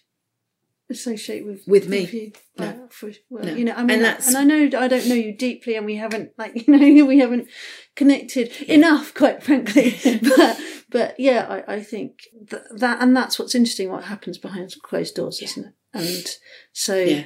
associate 0.92 1.44
with 1.44 1.62
With 1.66 1.88
me. 1.88 2.04
you. 2.06 2.32
No. 2.58 2.86
For, 2.90 3.10
well, 3.30 3.44
No. 3.44 3.54
you 3.54 3.64
know, 3.64 3.74
I 3.74 3.82
mean, 3.82 4.04
And 4.04 4.18
and, 4.26 4.36
I 4.36 4.44
know 4.44 4.64
I 4.78 4.88
don't 4.88 5.06
know 5.08 5.14
you 5.14 5.32
deeply, 5.36 5.74
and 5.74 5.84
we 5.86 5.96
haven't, 5.96 6.30
like, 6.38 6.54
you 6.68 6.76
know, 6.76 7.04
we 7.06 7.18
haven't 7.18 7.48
connected 7.96 8.52
enough, 8.62 9.12
quite 9.14 9.42
frankly. 9.42 9.98
but, 10.36 10.60
but 10.90 11.18
yeah, 11.18 11.46
I, 11.66 11.74
I 11.76 11.82
think 11.82 12.20
that, 12.50 12.62
that, 12.78 13.02
and 13.02 13.16
that's 13.16 13.38
what's 13.38 13.54
interesting. 13.54 13.90
What 13.90 14.04
happens 14.04 14.38
behind 14.38 14.72
closed 14.82 15.14
doors, 15.16 15.42
isn't 15.42 15.64
it? 15.66 15.72
And 15.94 16.26
so, 16.72 16.96
Yeah. 16.96 17.24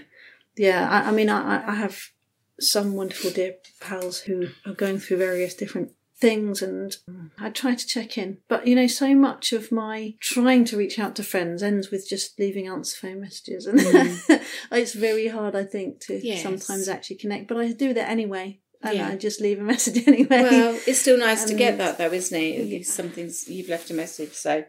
yeah, 0.57 0.89
I, 0.91 1.09
I 1.09 1.13
mean, 1.13 1.29
I- 1.29 1.69
I 1.71 1.75
have 1.75 1.99
some 2.59 2.95
wonderful 2.95 3.31
dear 3.31 3.57
pals 3.81 4.21
who 4.21 4.49
are 4.65 4.73
going 4.73 4.99
through 4.99 5.19
various 5.19 5.55
different 5.55 5.93
things 6.19 6.63
and 6.63 6.97
mm, 7.11 7.31
I 7.39 7.51
try 7.51 7.75
to 7.75 7.87
check 7.87 8.17
in. 8.17 8.39
But 8.49 8.67
you 8.67 8.75
know, 8.75 8.87
so 8.87 9.15
much 9.15 9.53
of 9.53 9.71
my 9.71 10.15
trying 10.21 10.65
to 10.67 10.77
reach 10.77 10.99
out 10.99 11.15
to 11.17 11.23
friends 11.23 11.63
ends 11.63 11.91
with 11.91 12.09
just 12.09 12.39
leaving 12.39 12.67
answer 12.69 12.97
phone 12.97 13.21
messages 13.21 13.67
and 13.67 13.79
mm. 13.79 14.43
it's 14.73 14.95
very 14.95 15.29
hard 15.29 15.55
I 15.55 15.65
think 15.65 16.01
to 16.07 16.19
Yes. 16.27 16.43
sometimes 16.43 16.89
actually 16.89 17.17
connect. 17.17 17.49
But 17.49 17.59
I 17.59 17.73
do 17.73 17.93
that 17.95 18.09
anyway. 18.09 18.61
And 18.83 18.97
Yeah. 18.99 19.09
I 19.09 19.17
just 19.17 19.41
leave 19.41 19.59
a 19.59 19.63
message 19.75 20.07
anyway. 20.07 20.43
Well, 20.43 20.79
it's 20.87 21.01
still 21.01 21.19
nice 21.19 21.45
to 21.45 21.55
get 21.55 21.79
that, 21.79 21.99
though, 21.99 22.13
isn't 22.13 22.39
it? 22.39 22.43
It's 22.73 22.93
Something's 22.93 23.49
you've 23.49 23.69
left 23.69 23.91
a 23.91 23.95
message, 23.95 24.33
so 24.35 24.65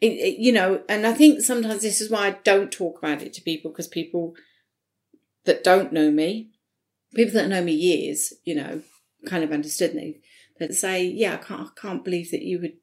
it, 0.00 0.06
it- 0.06 0.38
you 0.38 0.52
know. 0.52 0.82
And 0.88 1.06
I 1.06 1.12
think 1.12 1.40
sometimes 1.42 1.82
this 1.82 2.00
is 2.00 2.10
why 2.10 2.26
I 2.28 2.30
don't 2.44 2.70
talk 2.72 2.98
about 2.98 3.22
it 3.22 3.32
to 3.34 3.42
people 3.42 3.70
because 3.70 3.88
people 3.88 4.34
that 5.44 5.64
don't 5.64 5.92
know 5.92 6.10
me, 6.10 6.50
people 7.14 7.34
that 7.34 7.48
know 7.48 7.62
me 7.62 7.72
years, 7.72 8.32
you 8.44 8.54
know, 8.54 8.82
kind 9.26 9.44
of 9.44 9.52
understood 9.52 9.94
me. 9.94 10.20
That 10.58 10.74
say, 10.74 11.04
yeah, 11.04 11.34
I 11.34 11.36
can't, 11.38 11.68
I 11.68 11.80
can't 11.80 12.04
believe 12.04 12.30
that 12.30 12.42
you 12.42 12.60
would 12.60 12.74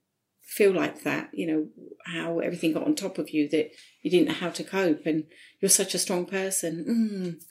feel 0.42 0.74
like 0.74 1.04
that. 1.04 1.30
You 1.34 1.48
know 1.48 1.68
how 2.06 2.40
everything 2.40 2.74
got 2.74 2.86
on 2.86 2.96
top 2.96 3.18
of 3.18 3.30
you 3.30 3.48
that 3.50 3.72
you 4.02 4.12
didn't 4.12 4.28
know 4.28 4.34
how 4.34 4.50
to 4.50 4.64
cope, 4.64 5.06
and 5.06 5.26
you're 5.62 5.70
such 5.70 5.94
a 5.94 6.00
strong 6.00 6.26
person. 6.26 6.86
Mm 7.40 7.46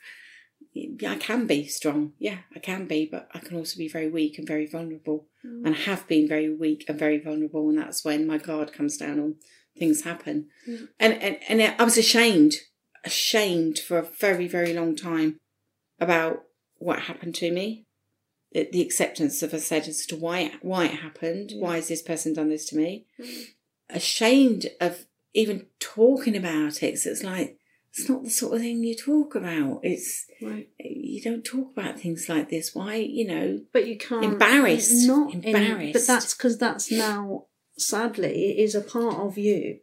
yeah, 0.73 1.13
I 1.13 1.17
can 1.17 1.47
be 1.47 1.67
strong. 1.67 2.13
Yeah, 2.19 2.39
I 2.55 2.59
can 2.59 2.87
be, 2.87 3.09
but 3.11 3.29
I 3.35 3.39
can 3.39 3.57
also 3.57 3.79
be 3.79 3.89
very 3.89 4.09
weak 4.09 4.39
and 4.39 4.47
very 4.47 4.67
vulnerable. 4.67 5.27
And 5.43 5.75
I 5.75 5.79
have 5.79 6.07
been 6.07 6.29
very 6.29 6.55
weak 6.55 6.85
and 6.89 6.99
very 6.99 7.19
vulnerable, 7.19 7.69
and 7.69 7.79
that's 7.79 8.05
when 8.05 8.27
my 8.27 8.39
guard 8.39 8.73
comes 8.73 8.97
down 8.97 9.19
and 9.19 9.35
things 9.79 10.03
happen. 10.03 10.49
And, 10.99 11.15
and 11.23 11.39
and 11.49 11.75
I 11.79 11.83
was 11.83 11.97
ashamed, 11.97 12.55
ashamed 13.05 13.79
for 13.79 13.99
a 13.99 14.03
very 14.03 14.47
very 14.47 14.75
long 14.75 14.95
time 14.95 15.39
about 16.01 16.43
what 16.77 17.01
happened 17.01 17.35
to 17.37 17.51
me. 17.51 17.87
The, 18.53 18.69
the 18.73 18.81
acceptance 18.83 19.43
of, 19.43 19.53
I 19.53 19.59
said, 19.59 19.87
as 19.89 20.07
to 20.07 20.17
why 20.17 20.41
it, 20.41 20.53
why 20.63 20.87
it 20.87 21.01
happened. 21.01 21.53
Why 21.57 21.77
has 21.77 21.89
this 21.89 22.01
person 22.03 22.33
done 22.33 22.49
this 22.49 22.65
to 22.71 22.77
me? 22.77 23.05
Mm. 23.21 23.45
Ashamed 23.91 24.67
of 24.81 25.05
even 25.35 25.67
talking 25.81 26.37
about 26.37 26.83
it. 26.83 26.99
So 26.99 27.11
it's 27.11 27.23
like 27.23 27.59
it's 27.93 28.09
not 28.09 28.23
the 28.25 28.31
sort 28.31 28.55
of 28.55 28.61
thing 28.61 28.83
you 28.85 28.95
talk 28.97 29.35
about. 29.35 29.81
It's 29.83 30.27
Right. 30.41 30.69
you 30.79 31.21
don't 31.23 31.45
talk 31.45 31.73
about 31.77 31.99
things 32.01 32.29
like 32.29 32.49
this. 32.49 32.75
Why, 32.75 32.97
you 32.97 33.27
know? 33.27 33.61
But 33.73 33.87
you 33.87 33.97
can't 33.99 34.25
Embarrassed. 34.25 34.93
it's 34.93 35.07
Not 35.07 35.35
in- 35.35 35.45
Embarrassed. 35.45 35.93
but 35.95 36.07
that's 36.07 36.35
because 36.35 36.59
that's 36.59 36.91
now 36.91 37.47
sadly 37.77 38.51
it 38.53 38.63
is 38.63 38.75
a 38.75 38.81
part 38.81 39.17
of 39.17 39.37
you 39.39 39.81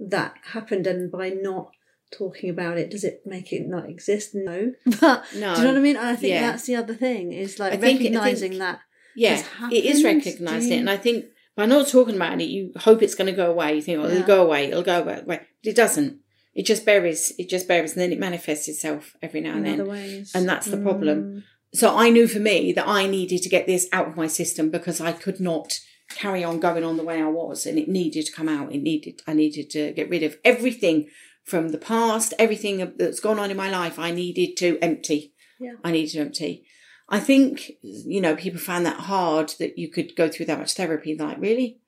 that 0.00 0.34
happened, 0.52 0.86
and 0.86 1.10
by 1.10 1.30
not 1.30 1.72
talking 2.10 2.50
about 2.50 2.78
it, 2.78 2.90
does 2.90 3.04
it 3.04 3.22
make 3.26 3.52
it 3.52 3.66
not 3.66 3.88
exist? 3.88 4.30
No. 4.34 4.72
But 5.00 5.24
No. 5.36 5.54
do 5.54 5.60
you 5.60 5.66
know 5.66 5.72
what 5.72 5.78
I 5.78 5.80
mean? 5.80 5.96
And 5.96 6.06
I 6.06 6.16
think 6.16 6.30
Yeah. 6.32 6.50
that's 6.50 6.64
the 6.66 6.76
other 6.76 6.94
thing 6.94 7.32
is 7.32 7.58
like 7.58 7.72
I 7.72 7.76
think- 7.76 7.84
I 7.84 7.88
think- 8.02 8.14
recognizing 8.14 8.58
that. 8.58 8.80
Yeah, 9.16 9.42
it 9.72 9.84
is 9.84 10.04
recognising 10.04 10.68
Do 10.68 10.74
it, 10.76 10.78
and 10.78 10.90
I 10.90 10.96
think 10.96 11.24
by 11.56 11.66
not 11.66 11.88
talking 11.88 12.14
about 12.14 12.40
it, 12.40 12.44
you 12.44 12.72
hope 12.76 13.02
it's 13.02 13.16
going 13.16 13.26
to 13.26 13.32
go 13.32 13.50
away. 13.50 13.74
You 13.74 13.82
think, 13.82 13.98
oh, 13.98 14.06
Yeah. 14.06 14.14
it'll 14.14 14.26
go 14.26 14.42
away, 14.46 14.66
it'll 14.66 14.84
go 14.84 15.00
away, 15.00 15.22
but 15.26 15.42
it 15.64 15.74
doesn't. 15.74 16.20
It 16.54 16.66
just 16.66 16.84
buries, 16.86 17.32
it 17.36 17.48
just 17.48 17.66
buries, 17.66 17.92
and 17.94 18.00
then 18.02 18.12
it 18.12 18.20
manifests 18.20 18.68
itself 18.68 19.16
every 19.20 19.40
now 19.40 19.56
and 19.56 19.66
in 19.66 19.78
then. 19.78 19.86
ways. 19.88 20.30
And 20.36 20.48
that's 20.48 20.66
the 20.66 20.76
problem. 20.76 21.18
Mm. 21.24 21.42
So 21.74 21.96
I 21.96 22.10
knew 22.10 22.28
for 22.28 22.38
me 22.38 22.72
that 22.74 22.86
I 22.86 23.06
needed 23.08 23.42
to 23.42 23.48
get 23.48 23.66
this 23.66 23.88
out 23.92 24.06
of 24.08 24.16
my 24.16 24.28
system 24.28 24.70
because 24.70 25.00
I 25.00 25.10
could 25.12 25.40
not 25.40 25.78
carry 26.10 26.42
on 26.44 26.58
going 26.60 26.84
on 26.84 26.96
the 26.96 27.02
way 27.04 27.20
I 27.20 27.28
was, 27.28 27.66
and 27.66 27.76
it 27.78 27.88
needed 27.88 28.24
to 28.26 28.32
come 28.32 28.48
out. 28.48 28.72
It 28.72 28.82
needed, 28.82 29.20
I 29.26 29.34
needed 29.34 29.68
to 29.70 29.92
get 29.92 30.08
rid 30.08 30.22
of 30.22 30.36
everything 30.44 31.08
from 31.48 31.70
the 31.70 31.78
past, 31.78 32.34
everything 32.38 32.92
that's 32.96 33.20
gone 33.20 33.38
on 33.38 33.50
in 33.50 33.56
my 33.56 33.70
life. 33.70 33.98
I 33.98 34.10
needed 34.10 34.56
to 34.58 34.78
empty. 34.80 35.34
Yeah. 35.58 35.74
I 35.82 35.90
needed 35.92 36.12
to 36.12 36.20
empty. 36.20 36.64
I 37.08 37.20
think 37.20 37.72
you 37.82 38.20
know 38.20 38.36
people 38.36 38.60
found 38.60 38.84
that 38.86 39.00
hard 39.00 39.54
that 39.58 39.78
you 39.78 39.90
could 39.90 40.14
go 40.14 40.28
through 40.28 40.46
that 40.46 40.58
much 40.58 40.74
therapy. 40.74 41.16
Like 41.18 41.40
really, 41.40 41.80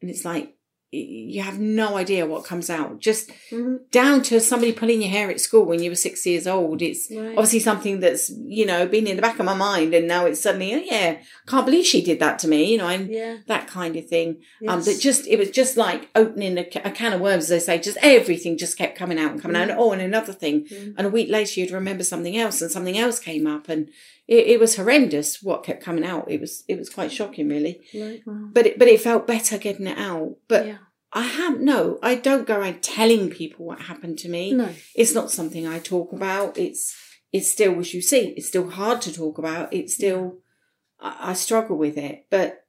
and 0.00 0.10
it's 0.10 0.24
like 0.24 0.54
you 0.94 1.40
have 1.40 1.58
no 1.58 1.96
idea 1.96 2.26
what 2.26 2.44
comes 2.44 2.68
out. 2.68 3.00
Just 3.00 3.30
Mhm. 3.50 3.78
down 3.90 4.22
to 4.24 4.38
somebody 4.40 4.72
pulling 4.72 5.00
your 5.00 5.10
hair 5.10 5.30
at 5.30 5.40
school 5.40 5.64
when 5.64 5.82
you 5.82 5.88
were 5.90 5.96
six 5.96 6.26
years 6.26 6.46
old. 6.46 6.82
It's 6.82 7.10
Right. 7.10 7.30
obviously 7.30 7.60
something 7.60 8.00
that's 8.00 8.30
you 8.46 8.66
know 8.66 8.86
been 8.86 9.06
in 9.06 9.16
the 9.16 9.22
back 9.22 9.38
of 9.38 9.46
my 9.46 9.54
mind, 9.54 9.94
and 9.94 10.06
now 10.06 10.26
it's 10.26 10.40
suddenly, 10.40 10.74
oh 10.74 10.82
yeah, 10.84 11.16
can't 11.46 11.64
believe 11.64 11.86
she 11.86 12.02
did 12.02 12.18
that 12.20 12.38
to 12.40 12.48
me. 12.48 12.72
You 12.72 12.78
know, 12.78 12.88
and 12.88 13.10
Yeah. 13.10 13.38
that 13.46 13.66
kind 13.68 13.96
of 13.96 14.06
thing. 14.06 14.36
Um, 14.68 14.82
that 14.82 15.00
just 15.00 15.26
it 15.26 15.38
was 15.38 15.50
just 15.50 15.78
like 15.78 16.08
opening 16.14 16.58
a, 16.58 16.66
a 16.84 16.90
can 16.90 17.14
of 17.14 17.20
worms, 17.22 17.44
as 17.44 17.48
they 17.48 17.58
say. 17.60 17.78
Just 17.78 17.96
everything 18.02 18.58
just 18.58 18.76
kept 18.76 18.96
coming 18.98 19.18
out 19.18 19.32
and 19.32 19.40
coming 19.40 19.56
out. 19.56 19.70
And, 19.70 19.78
oh, 19.78 19.92
and 19.92 20.02
another 20.02 20.34
thing, 20.34 20.64
Mm. 20.64 20.94
and 20.98 21.06
a 21.06 21.10
week 21.10 21.30
later 21.30 21.58
you'd 21.60 21.70
remember 21.70 22.04
something 22.04 22.36
else, 22.36 22.60
and 22.60 22.70
something 22.70 22.98
else 22.98 23.18
came 23.18 23.46
up, 23.46 23.70
and 23.70 23.88
it, 24.28 24.46
it 24.46 24.60
was 24.60 24.76
horrendous 24.76 25.42
what 25.42 25.64
kept 25.64 25.82
coming 25.82 26.04
out. 26.04 26.30
It 26.30 26.40
was 26.40 26.64
it 26.68 26.78
was 26.78 26.90
quite 26.90 27.12
shocking, 27.12 27.48
really. 27.48 27.80
Right. 27.94 28.22
Wow. 28.26 28.48
But 28.52 28.66
it, 28.66 28.78
but 28.78 28.88
it 28.88 29.00
felt 29.00 29.26
better 29.26 29.58
getting 29.58 29.86
it 29.86 29.98
out. 29.98 30.36
But 30.48 30.66
yeah. 30.66 30.78
I 31.12 31.22
have 31.22 31.60
no, 31.60 31.98
I 32.02 32.14
don't 32.14 32.46
go 32.46 32.58
around 32.58 32.82
telling 32.82 33.30
people 33.30 33.66
what 33.66 33.82
happened 33.82 34.18
to 34.20 34.28
me. 34.28 34.52
No. 34.52 34.70
It's 34.94 35.14
not 35.14 35.30
something 35.30 35.66
I 35.66 35.78
talk 35.78 36.12
about. 36.12 36.56
It's 36.56 36.96
it's 37.32 37.50
still, 37.50 37.78
as 37.78 37.94
you 37.94 38.02
see, 38.02 38.34
it's 38.36 38.48
still 38.48 38.70
hard 38.70 39.00
to 39.02 39.12
talk 39.12 39.38
about. 39.38 39.72
It's 39.72 39.94
still, 39.94 40.38
I, 41.00 41.30
I 41.30 41.32
struggle 41.32 41.76
with 41.76 41.96
it, 41.96 42.26
but 42.30 42.66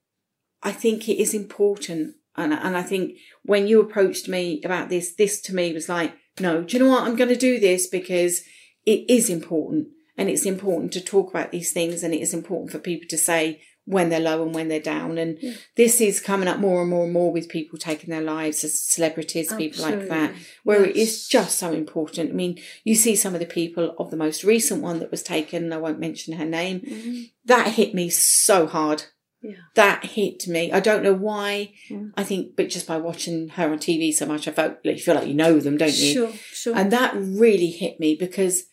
I 0.62 0.72
think 0.72 1.08
it 1.08 1.22
is 1.22 1.34
important. 1.34 2.16
And 2.36 2.54
and 2.54 2.76
I 2.76 2.82
think 2.82 3.18
when 3.43 3.68
you 3.68 3.80
approached 3.80 4.28
me 4.28 4.62
about 4.64 4.89
this, 4.89 5.14
this 5.14 5.41
to 5.41 5.56
me 5.56 5.74
was 5.74 5.88
like, 5.88 6.14
no, 6.39 6.64
do 6.64 6.76
you 6.76 6.84
know 6.84 6.89
what? 6.89 7.04
I'm 7.04 7.16
going 7.16 7.30
to 7.30 7.36
do 7.36 7.60
this 7.60 7.88
because 7.88 8.41
it 8.86 9.06
is 9.10 9.30
important, 9.30 9.88
and 10.18 10.30
it's 10.30 10.45
important 10.45 10.91
to 10.93 11.01
talk 11.01 11.30
about 11.30 11.51
these 11.51 11.72
things, 11.72 12.03
and 12.03 12.14
it 12.14 12.22
is 12.22 12.34
important 12.34 12.72
for 12.72 12.80
people 12.80 13.07
to 13.09 13.18
say 13.18 13.61
when 13.86 14.07
they're 14.07 14.20
low 14.20 14.41
and 14.43 14.55
when 14.55 14.70
they're 14.70 14.80
down. 14.80 15.18
And 15.18 15.38
this 15.76 15.99
is 15.99 16.22
coming 16.22 16.47
up 16.47 16.57
more 16.57 16.82
and 16.82 16.89
more 16.89 17.03
and 17.03 17.11
more 17.11 17.34
with 17.34 17.49
people 17.49 17.78
taking 17.78 18.11
their 18.11 18.22
lives 18.22 18.64
as 18.64 18.80
celebrities, 18.82 19.53
people 19.53 19.84
like 19.84 20.07
that, 20.07 20.34
where 20.64 20.86
it 20.86 20.95
Yes. 20.95 21.09
is 21.09 21.28
just 21.28 21.59
so 21.59 21.74
important. 21.74 22.30
I 22.30 22.34
mean, 22.34 22.59
you 22.86 22.95
see 22.95 23.16
some 23.18 23.34
of 23.34 23.41
the 23.41 23.45
people 23.45 23.93
of 23.99 24.09
the 24.09 24.16
most 24.16 24.43
recent 24.45 24.82
one 24.82 24.99
that 24.99 25.11
was 25.11 25.22
taken, 25.22 25.66
and 25.66 25.74
I 25.74 25.78
won't 25.78 25.99
mention 25.99 26.36
her 26.36 26.45
name, 26.45 27.28
that 27.45 27.74
hit 27.74 27.93
me 27.93 28.09
so 28.09 28.68
hard. 28.68 29.03
Yeah. 29.41 29.55
That 29.76 30.05
hit 30.05 30.47
me. 30.47 30.72
I 30.72 30.80
don't 30.80 31.03
know 31.03 31.14
why. 31.14 31.74
Mm. 31.89 32.14
I 32.16 32.24
think, 32.24 32.55
but 32.55 32.70
just 32.70 32.88
by 32.88 32.95
watching 32.95 33.49
her 33.49 33.70
on 33.70 33.78
TV 33.80 34.14
so 34.14 34.26
much, 34.26 34.47
I 34.47 34.51
felt 34.51 34.78
like 34.86 34.95
you 34.95 35.03
feel 35.03 35.16
like 35.16 35.28
you 35.28 35.34
know 35.34 35.59
them, 35.59 35.76
don't 35.76 35.89
you? 35.97 36.14
Sure. 36.14 36.32
Sure. 36.53 36.78
And 36.78 36.89
that 36.93 37.14
really 37.18 37.68
hit 37.68 37.99
me 37.99 38.16
because 38.16 38.64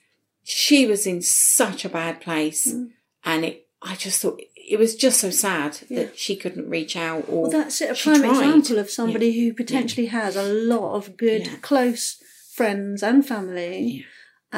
she 0.43 0.86
was 0.86 1.07
in 1.07 1.22
such 1.22 1.84
a 1.84 1.88
bad 1.88 2.20
place, 2.20 2.66
Mm. 2.72 2.91
and 3.24 3.45
it. 3.45 3.66
I 3.82 3.95
just 3.97 4.20
thought 4.20 4.38
it 4.55 4.78
was 4.78 4.95
just 4.95 5.20
so 5.20 5.30
sad 5.30 5.78
Yeah. 5.88 6.01
that 6.05 6.18
she 6.18 6.36
couldn't 6.36 6.68
reach 6.68 6.97
out. 6.97 7.24
Or 7.30 7.43
Well, 7.43 7.51
that's 7.51 7.80
it. 7.80 7.91
A 7.91 7.95
prime 7.95 8.20
tried. 8.20 8.30
example 8.30 8.78
of 8.78 8.91
somebody 8.91 9.41
who 9.41 9.55
potentially 9.55 10.07
has 10.09 10.36
a 10.36 10.43
lot 10.53 10.97
of 10.97 11.16
good, 11.16 11.47
Yeah. 11.47 11.57
close 11.62 12.18
friends 12.53 13.03
and 13.03 13.26
family, 13.26 13.78
Yeah. 13.80 14.03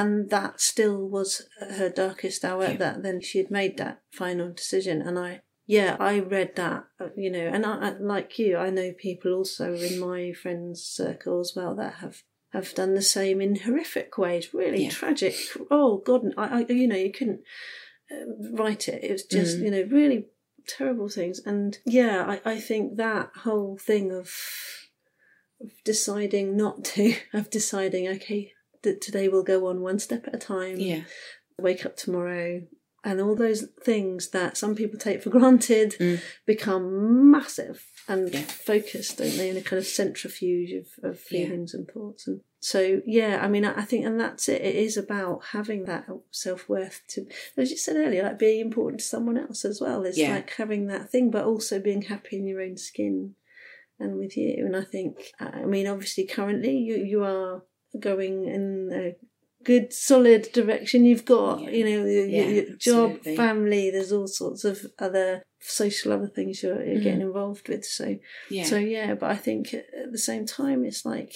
and 0.03 0.29
that 0.31 0.61
still 0.61 1.09
was 1.09 1.43
her 1.61 1.89
darkest 1.89 2.45
hour. 2.45 2.65
Yeah. 2.65 2.77
That 2.79 3.03
then 3.05 3.21
she 3.21 3.39
had 3.39 3.51
made 3.53 3.77
that 3.77 4.03
final 4.11 4.53
decision, 4.53 5.01
and 5.03 5.17
I, 5.17 5.43
yeah, 5.67 5.97
I 6.01 6.19
read 6.19 6.57
that, 6.57 6.87
uh, 6.99 7.11
you 7.17 7.31
know, 7.31 7.47
and 7.47 7.65
I, 7.65 7.91
I 7.91 7.97
like 8.01 8.41
you, 8.41 8.57
I 8.57 8.71
know 8.71 8.93
people 8.93 9.33
also 9.35 9.73
in 9.75 10.01
my 10.01 10.33
friends' 10.33 10.83
circle 10.85 11.39
as 11.39 11.53
well 11.55 11.77
that 11.77 11.95
have. 12.01 12.25
Have 12.53 12.75
done 12.75 12.95
the 12.95 13.03
same 13.03 13.41
in 13.41 13.57
horrific 13.57 14.19
ways, 14.19 14.53
really 14.53 14.85
Yeah. 14.85 14.91
tragic. 14.91 15.35
Oh 15.71 15.99
God, 15.99 16.35
I, 16.37 16.61
I, 16.61 16.73
you 16.73 16.87
know, 16.87 16.97
you 16.97 17.11
couldn't 17.13 17.41
uh, 18.11 18.51
write 18.53 18.89
it. 18.89 19.03
It 19.03 19.13
was 19.13 19.25
just, 19.25 19.59
Mm. 19.59 19.63
you 19.65 19.71
know, 19.71 19.83
really 19.91 20.27
terrible 20.67 21.09
things. 21.09 21.41
And 21.47 21.79
yeah, 21.87 22.39
I, 22.45 22.53
I 22.53 22.61
think 22.61 22.97
that 22.97 23.31
whole 23.45 23.79
thing 23.79 24.13
of 24.13 24.31
of 25.61 25.71
deciding 25.85 26.57
not 26.57 26.85
to, 26.85 27.15
of 27.33 27.49
deciding, 27.51 28.09
okay, 28.09 28.53
that 28.83 29.01
today 29.01 29.29
we'll 29.29 29.45
go 29.45 29.67
on 29.69 29.81
one 29.81 29.99
step 29.99 30.27
at 30.27 30.35
a 30.35 30.39
time. 30.39 30.79
Yeah. 30.79 31.05
Wake 31.59 31.87
up 31.87 31.97
tomorrow. 31.97 32.63
And 33.05 33.21
all 33.21 33.35
those 33.35 33.67
things 33.83 34.31
that 34.31 34.57
some 34.57 34.75
people 34.77 34.99
take 34.99 35.23
for 35.23 35.31
granted 35.31 35.97
Mm. 35.99 36.21
become 36.47 37.31
massive 37.31 37.87
and 38.09 38.33
Yeah. 38.33 38.43
focused, 38.43 39.19
don't 39.19 39.37
they, 39.37 39.49
in 39.51 39.57
a 39.57 39.63
kind 39.63 39.79
of 39.79 39.87
centrifuge 39.87 40.73
of, 40.73 40.87
of 41.11 41.17
Yeah. 41.31 41.47
feelings 41.47 41.75
and 41.75 41.89
thoughts. 41.89 42.27
And 42.27 42.41
so, 42.61 43.01
yeah, 43.07 43.41
I 43.43 43.49
mean, 43.49 43.65
I 43.65 43.81
I 43.81 43.85
think, 43.85 44.05
and 44.07 44.21
that's 44.21 44.49
it. 44.49 44.61
It 44.63 44.75
is 44.77 44.97
about 44.97 45.45
having 45.53 45.85
that 45.85 46.07
self 46.31 46.69
worth 46.69 47.03
to, 47.11 47.27
as 47.57 47.71
you 47.71 47.77
said 47.77 47.97
earlier, 47.97 48.23
like 48.25 48.39
being 48.39 48.61
important 48.61 49.01
to 49.01 49.07
someone 49.07 49.39
else 49.39 49.65
as 49.65 49.81
well. 49.81 50.05
It's 50.05 50.19
Yeah. 50.19 50.35
like 50.35 50.51
having 50.51 50.87
that 50.87 51.11
thing, 51.11 51.31
but 51.31 51.45
also 51.45 51.81
being 51.81 52.03
happy 52.03 52.37
in 52.37 52.47
your 52.47 52.61
own 52.61 52.77
skin 52.77 53.35
and 53.99 54.17
with 54.17 54.37
you. 54.37 54.65
And 54.67 54.77
I 54.77 54.83
think, 54.85 55.33
I 55.41 55.65
mean, 55.65 55.87
obviously, 55.87 56.25
currently 56.27 56.77
you 56.79 56.97
you 56.97 57.25
are 57.25 57.65
going 57.99 58.45
in 58.47 58.91
a 58.93 59.17
good, 59.65 59.93
solid 59.93 60.49
direction. 60.53 61.05
You've 61.05 61.25
got, 61.25 61.61
Yeah. 61.63 61.71
you 61.71 61.85
know, 61.85 62.05
your, 62.07 62.27
Yeah, 62.27 62.47
your 62.49 62.65
job, 62.77 63.11
absolutely. 63.11 63.37
family. 63.37 63.91
There's 63.91 64.13
all 64.13 64.27
sorts 64.27 64.65
of 64.65 64.87
other 64.99 65.43
social 65.61 66.13
other 66.13 66.27
things 66.27 66.63
you're, 66.63 66.85
you're 66.85 66.99
Mm. 67.01 67.03
getting 67.05 67.21
involved 67.21 67.69
with. 67.69 67.85
So, 67.85 68.17
Yeah. 68.51 68.65
so 68.65 68.77
yeah. 68.79 69.15
But 69.15 69.31
I 69.31 69.37
think 69.37 69.73
at 69.75 70.11
the 70.13 70.19
same 70.19 70.47
time, 70.47 70.85
it's 70.85 71.05
like. 71.05 71.33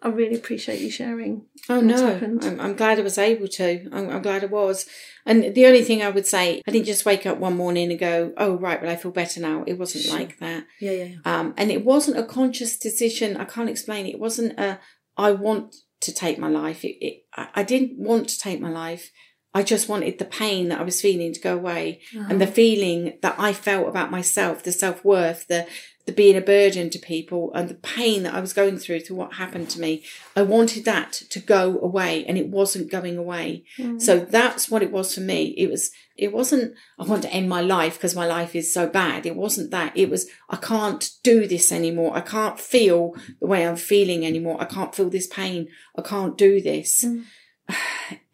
I 0.00 0.08
really 0.10 0.36
appreciate 0.36 0.80
you 0.80 0.90
sharing. 0.92 1.46
Oh 1.68 1.80
no. 1.80 2.06
I'm, 2.22 2.60
I'm 2.60 2.76
glad 2.76 3.00
I 3.00 3.02
was 3.02 3.18
able 3.18 3.48
to. 3.48 3.88
I'm, 3.92 4.08
I'm 4.10 4.22
glad 4.22 4.44
I 4.44 4.46
was. 4.46 4.86
And 5.26 5.52
the 5.56 5.66
only 5.66 5.82
thing 5.82 6.02
I 6.04 6.08
would 6.10 6.24
say, 6.24 6.62
I 6.68 6.70
didn't 6.70 6.86
just 6.86 7.04
wake 7.04 7.26
up 7.26 7.38
one 7.38 7.56
morning 7.56 7.90
and 7.90 7.98
go, 7.98 8.32
"Oh 8.36 8.54
right, 8.58 8.80
well 8.80 8.92
I 8.92 8.94
feel 8.94 9.10
better 9.10 9.40
now." 9.40 9.64
It 9.66 9.76
wasn't 9.76 10.04
Sure. 10.04 10.14
like 10.16 10.38
that. 10.38 10.66
Yeah, 10.80 10.92
yeah, 10.92 11.04
yeah. 11.04 11.16
Um, 11.24 11.52
and 11.56 11.72
it 11.72 11.84
wasn't 11.84 12.16
a 12.16 12.22
conscious 12.22 12.78
decision. 12.78 13.36
I 13.36 13.44
can't 13.44 13.68
explain 13.68 14.06
it. 14.06 14.10
It 14.14 14.20
wasn't 14.20 14.56
a 14.60 14.78
I 15.16 15.32
want 15.32 15.74
to 16.00 16.12
take 16.12 16.38
my 16.38 16.48
life. 16.48 16.84
It, 16.84 17.04
it, 17.04 17.24
I 17.36 17.48
I 17.56 17.62
didn't 17.62 17.98
want 17.98 18.28
to 18.28 18.38
take 18.38 18.60
my 18.60 18.70
life. 18.70 19.10
I 19.54 19.62
just 19.62 19.88
wanted 19.88 20.18
the 20.18 20.24
pain 20.24 20.68
that 20.68 20.80
I 20.80 20.84
was 20.84 21.00
feeling 21.00 21.32
to 21.32 21.40
go 21.40 21.54
away, 21.54 22.00
and 22.14 22.40
the 22.40 22.48
oh. 22.48 22.50
feeling 22.50 23.18
that 23.22 23.36
I 23.38 23.52
felt 23.52 23.88
about 23.88 24.10
myself, 24.10 24.62
the 24.62 24.72
self 24.72 25.04
worth, 25.04 25.46
the 25.48 25.66
the 26.08 26.12
being 26.12 26.36
a 26.36 26.40
burden 26.40 26.88
to 26.88 26.98
people, 26.98 27.52
and 27.54 27.68
the 27.68 27.74
pain 27.74 28.22
that 28.22 28.32
I 28.32 28.40
was 28.40 28.54
going 28.54 28.78
through 28.78 29.00
through 29.00 29.16
what 29.16 29.34
happened 29.34 29.68
to 29.70 29.80
me. 29.80 30.04
I 30.34 30.40
wanted 30.40 30.86
that 30.86 31.12
to 31.12 31.38
go 31.38 31.78
away, 31.80 32.24
and 32.24 32.38
it 32.38 32.48
wasn't 32.48 32.90
going 32.90 33.18
away. 33.18 33.64
Mm. 33.78 34.00
So 34.00 34.18
that's 34.18 34.70
what 34.70 34.82
it 34.82 34.90
was 34.90 35.14
for 35.14 35.20
me. 35.20 35.54
It 35.58 35.70
was. 35.70 35.90
It 36.16 36.32
wasn't. 36.32 36.74
I 36.98 37.04
want 37.04 37.22
to 37.22 37.32
end 37.32 37.48
my 37.48 37.60
life 37.60 37.94
because 37.94 38.16
my 38.16 38.26
life 38.26 38.56
is 38.56 38.72
so 38.72 38.86
bad. 38.86 39.26
It 39.26 39.36
wasn't 39.36 39.70
that. 39.70 39.96
It 39.96 40.08
was. 40.08 40.26
I 40.48 40.56
can't 40.56 41.10
do 41.22 41.46
this 41.46 41.70
anymore. 41.70 42.16
I 42.16 42.22
can't 42.22 42.58
feel 42.58 43.14
the 43.40 43.46
way 43.46 43.66
I'm 43.66 43.76
feeling 43.76 44.24
anymore. 44.24 44.56
I 44.60 44.64
can't 44.64 44.94
feel 44.94 45.10
this 45.10 45.26
pain. 45.26 45.68
I 45.96 46.00
can't 46.02 46.38
do 46.38 46.60
this. 46.60 47.04
Mm. 47.04 47.24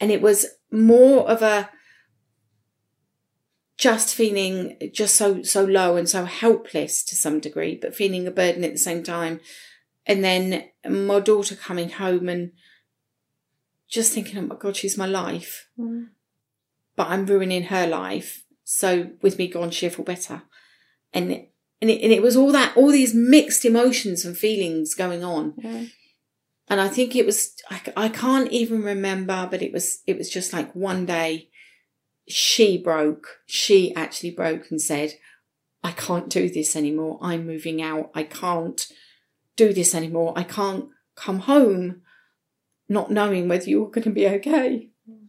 And 0.00 0.12
it 0.12 0.20
was 0.20 0.46
more 0.74 1.28
of 1.30 1.42
a 1.42 1.70
just 3.76 4.14
feeling 4.14 4.76
just 4.92 5.16
so 5.16 5.42
so 5.42 5.64
low 5.64 5.96
and 5.96 6.08
so 6.08 6.24
helpless 6.24 7.02
to 7.04 7.16
some 7.16 7.40
degree, 7.40 7.78
but 7.80 7.94
feeling 7.94 8.26
a 8.26 8.30
burden 8.30 8.64
at 8.64 8.72
the 8.72 8.78
same 8.78 9.02
time. 9.02 9.40
And 10.06 10.22
then 10.22 10.64
my 10.88 11.20
daughter 11.20 11.56
coming 11.56 11.88
home 11.90 12.28
and 12.28 12.52
just 13.88 14.12
thinking, 14.12 14.38
oh 14.38 14.42
my 14.42 14.56
God, 14.56 14.76
she's 14.76 14.98
my 14.98 15.06
life. 15.06 15.68
Mm. 15.78 16.08
But 16.96 17.08
I'm 17.08 17.26
ruining 17.26 17.64
her 17.64 17.86
life. 17.86 18.44
So 18.64 19.10
with 19.22 19.38
me 19.38 19.48
gone, 19.48 19.70
she'll 19.70 19.90
feel 19.90 20.04
better. 20.04 20.42
And 21.12 21.32
it, 21.32 21.52
and 21.80 21.90
it, 21.90 22.02
and 22.02 22.12
it 22.12 22.22
was 22.22 22.36
all 22.36 22.52
that, 22.52 22.76
all 22.76 22.90
these 22.90 23.14
mixed 23.14 23.64
emotions 23.64 24.24
and 24.24 24.36
feelings 24.36 24.94
going 24.94 25.24
on. 25.24 25.54
And 26.68 26.80
I 26.80 26.88
think 26.88 27.14
it 27.14 27.26
was, 27.26 27.54
I, 27.70 27.80
I 27.96 28.08
can't 28.08 28.50
even 28.50 28.82
remember, 28.82 29.46
but 29.50 29.62
it 29.62 29.72
was, 29.72 30.02
it 30.06 30.16
was 30.16 30.30
just 30.30 30.52
like 30.52 30.74
one 30.74 31.04
day 31.04 31.48
she 32.26 32.78
broke. 32.78 33.40
She 33.46 33.94
actually 33.94 34.30
broke 34.30 34.70
and 34.70 34.80
said, 34.80 35.14
I 35.82 35.92
can't 35.92 36.30
do 36.30 36.48
this 36.48 36.74
anymore. 36.74 37.18
I'm 37.20 37.46
moving 37.46 37.82
out. 37.82 38.10
I 38.14 38.22
can't 38.22 38.86
do 39.56 39.74
this 39.74 39.94
anymore. 39.94 40.32
I 40.34 40.42
can't 40.42 40.86
come 41.14 41.40
home 41.40 42.00
not 42.88 43.10
knowing 43.10 43.48
whether 43.48 43.68
you're 43.68 43.90
going 43.90 44.04
to 44.04 44.10
be 44.10 44.26
okay. 44.26 44.88
Hmm. 45.06 45.26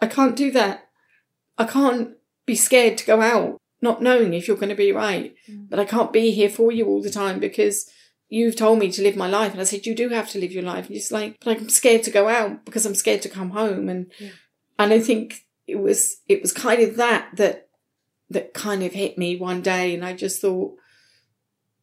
I 0.00 0.06
can't 0.06 0.36
do 0.36 0.50
that. 0.52 0.88
I 1.56 1.64
can't 1.64 2.10
be 2.46 2.54
scared 2.54 2.98
to 2.98 3.06
go 3.06 3.20
out 3.20 3.58
not 3.80 4.02
knowing 4.02 4.34
if 4.34 4.48
you're 4.48 4.56
going 4.56 4.68
to 4.68 4.74
be 4.74 4.92
right. 4.92 5.34
Hmm. 5.46 5.64
But 5.68 5.80
I 5.80 5.84
can't 5.84 6.12
be 6.12 6.30
here 6.30 6.50
for 6.50 6.72
you 6.72 6.86
all 6.86 7.02
the 7.02 7.10
time 7.10 7.40
because 7.40 7.90
you've 8.28 8.56
told 8.56 8.78
me 8.78 8.90
to 8.92 9.02
live 9.02 9.16
my 9.16 9.28
life. 9.28 9.52
And 9.52 9.60
I 9.60 9.64
said, 9.64 9.86
you 9.86 9.94
do 9.94 10.10
have 10.10 10.30
to 10.30 10.38
live 10.38 10.52
your 10.52 10.62
life. 10.62 10.86
And 10.86 10.96
it's 10.96 11.10
like, 11.10 11.38
but 11.44 11.56
I'm 11.56 11.68
scared 11.68 12.02
to 12.04 12.10
go 12.10 12.28
out 12.28 12.64
because 12.64 12.84
I'm 12.86 12.94
scared 12.94 13.22
to 13.22 13.28
come 13.28 13.50
home. 13.50 13.88
And, 13.88 14.10
and 14.78 14.92
I 14.92 15.00
think 15.00 15.46
it 15.66 15.76
was, 15.76 16.18
it 16.28 16.42
was 16.42 16.52
kind 16.52 16.82
of 16.82 16.96
that, 16.96 17.30
that, 17.36 17.68
that 18.30 18.54
kind 18.54 18.82
of 18.82 18.92
hit 18.92 19.16
me 19.16 19.36
one 19.36 19.62
day. 19.62 19.94
And 19.94 20.04
I 20.04 20.12
just 20.12 20.40
thought, 20.40 20.76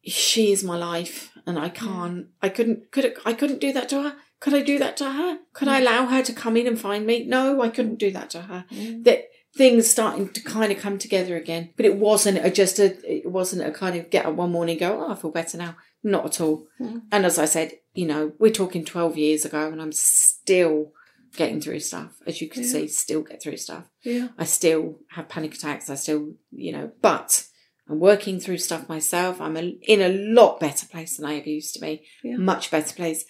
she 0.04 0.52
is 0.52 0.62
my 0.62 0.76
life 0.76 1.32
and 1.46 1.58
I 1.58 1.68
can't, 1.68 2.28
I 2.40 2.48
couldn't, 2.48 2.92
could 2.92 3.04
it, 3.04 3.18
I 3.26 3.32
couldn't 3.32 3.60
do 3.60 3.72
that 3.72 3.88
to 3.88 4.02
her. 4.02 4.16
Could 4.38 4.54
I 4.54 4.62
do 4.62 4.78
that 4.78 4.96
to 4.98 5.10
her? 5.10 5.38
Could 5.52 5.66
I 5.66 5.80
mm. 5.80 5.82
allow 5.82 6.06
her 6.06 6.22
to 6.22 6.32
come 6.32 6.56
in 6.56 6.68
and 6.68 6.80
find 6.80 7.06
me? 7.06 7.24
No, 7.24 7.60
I 7.60 7.70
couldn't 7.70 7.98
do 7.98 8.12
that 8.12 8.30
to 8.30 8.42
her. 8.42 8.66
Mm. 8.70 9.02
That 9.02 9.30
things 9.56 9.90
starting 9.90 10.28
to 10.28 10.40
kind 10.42 10.70
of 10.70 10.78
come 10.78 10.98
together 10.98 11.36
again. 11.36 11.70
But 11.76 11.86
it 11.86 11.96
wasn't 11.96 12.44
a, 12.44 12.50
just 12.50 12.78
a, 12.78 12.94
it 13.10 13.28
wasn't 13.28 13.66
a 13.66 13.72
kind 13.72 13.96
of 13.96 14.10
get 14.10 14.26
up 14.26 14.34
one 14.34 14.52
morning 14.52 14.74
and 14.74 14.80
go, 14.80 15.04
oh, 15.04 15.12
I 15.12 15.14
feel 15.16 15.30
better 15.30 15.58
now. 15.58 15.76
Not 16.06 16.24
at 16.24 16.40
all. 16.40 16.68
Hmm. 16.78 16.98
And 17.10 17.26
as 17.26 17.36
I 17.36 17.46
said, 17.46 17.72
you 17.92 18.06
know, 18.06 18.30
we're 18.38 18.52
talking 18.52 18.84
12 18.84 19.18
years 19.18 19.44
ago 19.44 19.66
and 19.72 19.82
I'm 19.82 19.90
still 19.90 20.92
getting 21.36 21.60
through 21.60 21.80
stuff. 21.80 22.12
As 22.24 22.40
you 22.40 22.48
can 22.48 22.62
see, 22.62 22.86
still 22.86 23.22
get 23.22 23.42
through 23.42 23.56
stuff. 23.56 23.86
Yeah. 24.04 24.28
I 24.38 24.44
still 24.44 25.00
have 25.10 25.28
panic 25.28 25.54
attacks. 25.54 25.90
I 25.90 25.96
still, 25.96 26.34
you 26.52 26.70
know, 26.70 26.92
but 27.02 27.44
I'm 27.90 27.98
working 27.98 28.38
through 28.38 28.58
stuff 28.58 28.88
myself. 28.88 29.40
I'm 29.40 29.56
a, 29.56 29.62
in 29.82 30.00
a 30.00 30.08
lot 30.08 30.60
better 30.60 30.86
place 30.86 31.16
than 31.16 31.26
I 31.26 31.38
ever 31.38 31.48
used 31.48 31.74
to 31.74 31.80
be. 31.80 32.04
Yeah. 32.22 32.36
Much 32.36 32.70
better 32.70 32.94
place. 32.94 33.24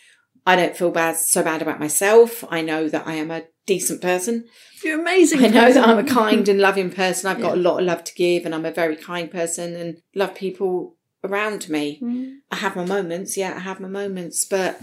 I 0.44 0.54
don't 0.54 0.76
feel 0.76 0.90
bad, 0.90 1.16
so 1.16 1.42
bad 1.42 1.62
about 1.62 1.80
myself. 1.80 2.44
I 2.50 2.60
know 2.60 2.90
that 2.90 3.06
I 3.06 3.14
am 3.14 3.30
a 3.30 3.44
decent 3.64 4.02
person. 4.02 4.44
You're 4.84 5.00
amazing. 5.00 5.38
I 5.44 5.48
know 5.48 5.62
person. 5.62 5.80
that 5.80 5.88
I'm 5.88 5.98
a 5.98 6.04
kind 6.04 6.46
and 6.46 6.60
loving 6.60 6.90
person. 6.90 7.30
I've 7.30 7.40
got 7.40 7.54
a 7.56 7.60
lot 7.60 7.78
of 7.78 7.86
love 7.86 8.04
to 8.04 8.14
give 8.14 8.44
and 8.44 8.54
I'm 8.54 8.66
a 8.66 8.70
very 8.70 8.96
kind 8.96 9.30
person 9.30 9.74
and 9.74 10.02
love 10.14 10.34
people 10.34 10.95
around 11.26 11.68
me. 11.68 12.00
Mm. 12.02 12.38
I 12.50 12.56
have 12.56 12.76
my 12.76 12.84
moments. 12.84 13.36
Yeah, 13.36 13.54
I 13.56 13.60
have 13.60 13.80
my 13.80 13.88
moments, 13.88 14.44
but 14.44 14.80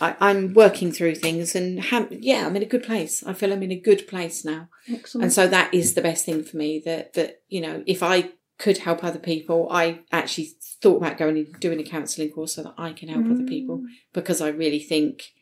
I, 0.00 0.16
I'm 0.20 0.54
working 0.54 0.92
through 0.92 1.16
things 1.16 1.54
and 1.54 1.80
have, 1.80 2.10
yeah, 2.10 2.46
I'm 2.46 2.56
in 2.56 2.62
a 2.62 2.66
good 2.66 2.82
place. 2.82 3.22
I 3.24 3.32
feel 3.32 3.52
I'm 3.52 3.62
in 3.62 3.72
a 3.72 3.80
good 3.80 4.06
place 4.08 4.44
now. 4.44 4.68
Excellent. 4.90 5.24
And 5.24 5.32
so 5.32 5.46
that 5.48 5.72
is 5.74 5.94
the 5.94 6.02
best 6.02 6.24
thing 6.24 6.42
for 6.42 6.56
me 6.56 6.80
that, 6.84 7.14
that, 7.14 7.42
you 7.48 7.60
know, 7.60 7.82
if 7.86 8.02
I 8.02 8.30
could 8.58 8.78
help 8.78 9.02
other 9.02 9.18
people, 9.18 9.68
I 9.70 10.00
actually 10.12 10.50
thought 10.82 10.98
about 10.98 11.18
going 11.18 11.36
and 11.36 11.60
doing 11.60 11.80
a 11.80 11.84
counselling 11.84 12.30
course 12.30 12.54
so 12.54 12.62
that 12.62 12.74
I 12.78 12.92
can 12.92 13.08
help 13.08 13.26
other 13.26 13.44
people 13.44 13.82
because 14.12 14.40
I 14.40 14.48
really 14.48 14.80
think 14.80 15.32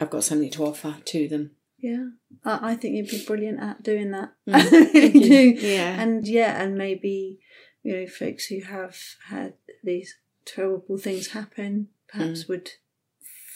I've 0.00 0.10
got 0.10 0.24
something 0.24 0.50
to 0.50 0.64
offer 0.64 0.96
to 1.04 1.28
them. 1.28 1.52
Yeah, 1.78 2.08
I, 2.44 2.72
I 2.72 2.74
think 2.76 2.94
you'd 2.94 3.08
be 3.08 3.24
brilliant 3.24 3.60
at 3.60 3.82
doing 3.82 4.10
that. 4.10 4.32
Mm, 4.48 4.54
I 4.54 4.68
really 4.70 5.10
thank 5.10 5.14
you. 5.14 5.60
do. 5.60 5.66
Yeah. 5.66 6.00
and 6.00 6.28
yeah, 6.28 6.62
and 6.62 6.76
maybe 6.76 7.40
you 7.82 7.96
know, 7.96 8.06
folks 8.06 8.46
who 8.46 8.60
have 8.62 8.96
had 9.28 9.54
these 9.82 10.16
terrible 10.44 10.98
things 10.98 11.28
happen 11.28 11.88
perhaps 12.08 12.44
mm. 12.44 12.48
would 12.48 12.70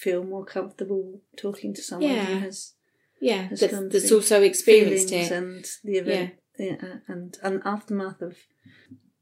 feel 0.00 0.22
more 0.22 0.44
comfortable 0.44 1.20
talking 1.36 1.74
to 1.74 1.82
someone 1.82 2.10
who 2.10 2.38
has 2.38 2.72
Yeah, 3.20 3.42
has 3.48 3.60
that's, 3.60 3.72
that's 3.90 4.12
also 4.12 4.42
experienced 4.42 5.12
it. 5.12 5.30
and 5.30 5.64
the 5.82 5.98
event 5.98 6.34
yeah, 6.58 6.76
uh, 6.82 6.98
and 7.08 7.36
and 7.42 7.62
aftermath 7.64 8.22
of 8.22 8.36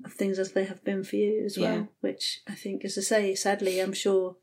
of 0.05 0.13
things 0.13 0.39
as 0.39 0.53
they 0.53 0.65
have 0.65 0.85
been 0.85 1.05
for 1.05 1.17
you 1.17 1.43
as 1.45 1.57
well. 1.57 1.75
Yeah. 1.75 1.85
Which 2.01 2.41
I 2.49 2.55
think, 2.55 2.85
as 2.85 2.99
I 2.99 3.03
say, 3.03 3.35
sadly, 3.35 3.81
I'm 3.81 3.93
sure 3.93 4.37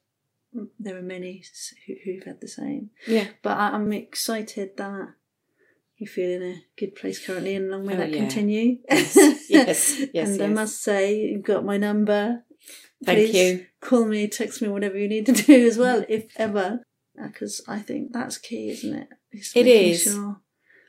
there 0.79 0.97
are 0.97 1.01
many 1.01 1.43
who, 1.85 1.95
who've 2.05 2.23
had 2.23 2.41
the 2.41 2.47
same. 2.47 2.91
Yeah. 3.05 3.27
But 3.41 3.57
I, 3.57 3.71
I'm 3.71 3.91
excited 3.91 4.77
that 4.77 5.13
you 5.99 6.07
feel 6.07 6.29
in 6.29 6.43
a 6.43 6.63
good 6.77 6.95
place 6.95 7.23
currently, 7.23 7.55
and 7.55 7.69
long 7.69 7.85
may 7.85 7.93
Oh, 7.93 7.97
that 7.97 8.11
yeah. 8.11 8.17
continue. 8.17 8.77
Yes, 8.89 9.15
yes, 9.49 10.01
yes, 10.13 10.29
and 10.29 10.41
I 10.41 10.47
must 10.47 10.81
say, 10.81 11.19
you've 11.19 11.43
got 11.43 11.65
my 11.65 11.77
number. 11.77 12.43
Thank 13.03 13.31
Please 13.31 13.35
you. 13.35 13.65
Call 13.81 14.05
me, 14.05 14.27
text 14.27 14.61
me, 14.61 14.67
whatever 14.69 14.97
you 14.97 15.07
need 15.07 15.25
to 15.27 15.33
do 15.33 15.67
as 15.67 15.77
well, 15.77 16.03
if 16.09 16.25
ever. 16.37 16.81
Uh, 17.21 17.27
because 17.27 17.61
I 17.67 17.79
think 17.79 18.13
that's 18.13 18.37
key, 18.37 18.69
isn't 18.69 18.93
it? 18.93 19.07
It's 19.31 19.51
It. 19.55 19.97
Sure. 19.97 20.41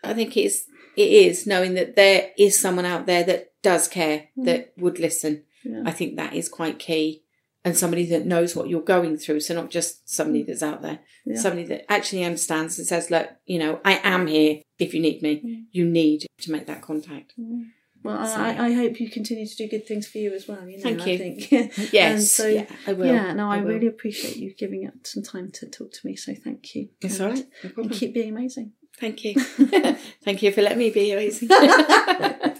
I 0.02 0.14
think 0.14 0.36
it's 0.36 0.64
it 0.96 1.10
is 1.10 1.46
knowing 1.46 1.74
that 1.74 1.96
there 1.96 2.30
is 2.38 2.60
someone 2.60 2.86
out 2.86 3.06
there 3.06 3.22
that 3.24 3.52
does 3.62 3.88
care, 3.88 4.28
mm. 4.38 4.44
that 4.44 4.72
would 4.76 4.98
listen. 4.98 5.44
Yeah. 5.64 5.82
I 5.84 5.90
think 5.92 6.16
that 6.16 6.34
is 6.34 6.48
quite 6.48 6.78
key. 6.78 7.24
And 7.62 7.76
somebody 7.76 8.06
that 8.06 8.24
knows 8.24 8.56
what 8.56 8.70
you're 8.70 8.80
going 8.80 9.18
through. 9.18 9.40
So 9.40 9.54
not 9.54 9.70
just 9.70 10.08
somebody 10.08 10.42
mm. 10.42 10.46
that's 10.46 10.62
out 10.62 10.80
there. 10.80 11.00
Yeah. 11.26 11.38
Somebody 11.38 11.64
that 11.64 11.90
actually 11.92 12.24
understands 12.24 12.78
and 12.78 12.86
says, 12.86 13.10
look, 13.10 13.28
you 13.44 13.58
know, 13.58 13.80
I 13.84 14.00
am 14.02 14.26
here 14.26 14.62
if 14.78 14.94
you 14.94 15.00
need 15.00 15.20
me. 15.20 15.42
Mm. 15.44 15.64
You 15.70 15.84
need 15.84 16.26
to 16.40 16.52
make 16.52 16.66
that 16.66 16.80
contact. 16.80 17.34
Mm. 17.38 17.66
Well, 18.02 18.16
I, 18.16 18.68
I 18.68 18.72
hope 18.72 18.98
you 18.98 19.10
continue 19.10 19.46
to 19.46 19.56
do 19.56 19.68
good 19.68 19.86
things 19.86 20.06
for 20.08 20.16
you 20.18 20.32
as 20.32 20.48
well. 20.48 20.66
You 20.66 20.78
know, 20.78 20.82
Thank 20.82 21.02
I 21.02 21.10
you. 21.10 21.18
think. 21.18 21.72
Yes, 21.92 22.12
And 22.12 22.22
so, 22.22 22.46
yeah, 22.46 22.66
I 22.86 22.94
will. 22.94 23.06
Yeah, 23.06 23.34
no, 23.34 23.50
I, 23.50 23.56
I 23.56 23.60
really 23.60 23.88
appreciate 23.88 24.36
you 24.36 24.54
giving 24.54 24.86
up 24.86 24.94
some 25.04 25.22
time 25.22 25.50
to 25.52 25.66
talk 25.66 25.92
to 25.92 26.06
me. 26.06 26.16
So 26.16 26.34
thank 26.34 26.74
you. 26.74 26.88
It's 27.02 27.20
all 27.20 27.28
right. 27.28 27.44
No 27.62 27.82
And 27.82 27.92
keep 27.92 28.14
being 28.14 28.30
amazing. 28.30 28.72
Thank 28.98 29.24
you. 29.24 29.34
Thank 30.24 30.42
you 30.42 30.52
for 30.52 30.62
letting 30.62 30.78
me 30.78 30.90
be 30.90 31.12
amazing. 31.12 31.48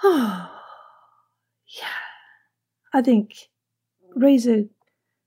Oh, 0.00 0.48
yeah. 1.76 1.88
I 2.94 3.02
think 3.02 3.32
raise 4.18 4.46
a 4.46 4.68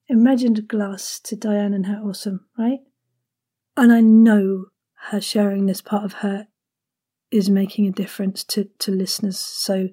imagined 0.08 0.68
glass 0.68 1.20
to 1.22 1.36
Diane 1.36 1.74
and 1.74 1.86
her 1.86 2.02
awesome, 2.04 2.46
right? 2.58 2.80
And 3.78 3.92
I 3.92 4.02
know 4.02 4.66
her 5.10 5.22
sharing 5.22 5.66
this 5.66 5.82
part 5.82 6.04
of 6.04 6.14
her 6.14 6.48
is 7.32 7.50
making 7.50 7.88
a 7.88 7.92
difference 7.92 8.44
to, 8.44 8.66
to 8.80 8.92
listeners. 8.92 9.40
So 9.40 9.90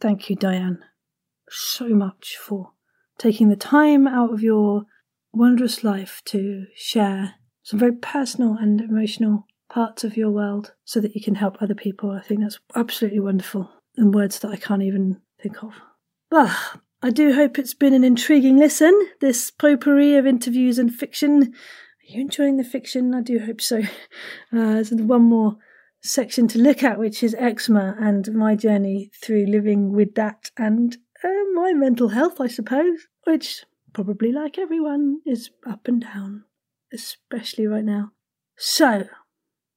thank 0.00 0.30
you, 0.30 0.36
Diane, 0.36 0.78
so 1.50 1.88
much 1.88 2.36
for 2.40 2.72
taking 3.18 3.48
the 3.48 3.56
time 3.56 4.06
out 4.06 4.32
of 4.32 4.42
your 4.42 4.84
wondrous 5.32 5.84
life 5.84 6.22
to 6.26 6.66
share 6.74 7.34
some 7.62 7.78
very 7.78 7.94
personal 7.94 8.56
and 8.58 8.80
emotional 8.80 9.46
parts 9.68 10.04
of 10.04 10.16
your 10.16 10.30
world 10.30 10.72
so 10.84 11.00
that 11.00 11.14
you 11.14 11.22
can 11.22 11.34
help 11.34 11.60
other 11.60 11.74
people. 11.74 12.10
I 12.10 12.20
think 12.20 12.40
that's 12.40 12.60
absolutely 12.74 13.20
wonderful 13.20 13.70
and 13.96 14.14
words 14.14 14.38
that 14.40 14.50
I 14.50 14.56
can't 14.56 14.82
even 14.82 15.20
think 15.42 15.62
of. 15.62 15.74
Ah, 16.32 16.80
I 17.04 17.10
do 17.10 17.34
hope 17.34 17.58
it's 17.58 17.74
been 17.74 17.92
an 17.92 18.02
intriguing 18.02 18.56
listen, 18.56 18.98
this 19.20 19.50
potpourri 19.50 20.16
of 20.16 20.26
interviews 20.26 20.78
and 20.78 20.90
fiction. 20.90 21.42
Are 21.42 22.06
you 22.06 22.22
enjoying 22.22 22.56
the 22.56 22.64
fiction? 22.64 23.14
I 23.14 23.20
do 23.20 23.40
hope 23.40 23.60
so. 23.60 23.82
Uh, 24.50 24.74
there's 24.74 24.90
one 24.90 25.24
more 25.24 25.56
section 26.00 26.48
to 26.48 26.58
look 26.58 26.82
at, 26.82 26.98
which 26.98 27.22
is 27.22 27.34
eczema 27.38 27.94
and 28.00 28.32
my 28.32 28.54
journey 28.54 29.10
through 29.20 29.44
living 29.44 29.92
with 29.92 30.14
that 30.14 30.50
and 30.56 30.96
uh, 31.22 31.28
my 31.52 31.74
mental 31.74 32.08
health, 32.08 32.40
I 32.40 32.46
suppose, 32.46 33.00
which 33.24 33.66
probably, 33.92 34.32
like 34.32 34.56
everyone, 34.56 35.20
is 35.26 35.50
up 35.68 35.86
and 35.86 36.00
down, 36.00 36.44
especially 36.90 37.66
right 37.66 37.84
now. 37.84 38.12
So, 38.56 39.08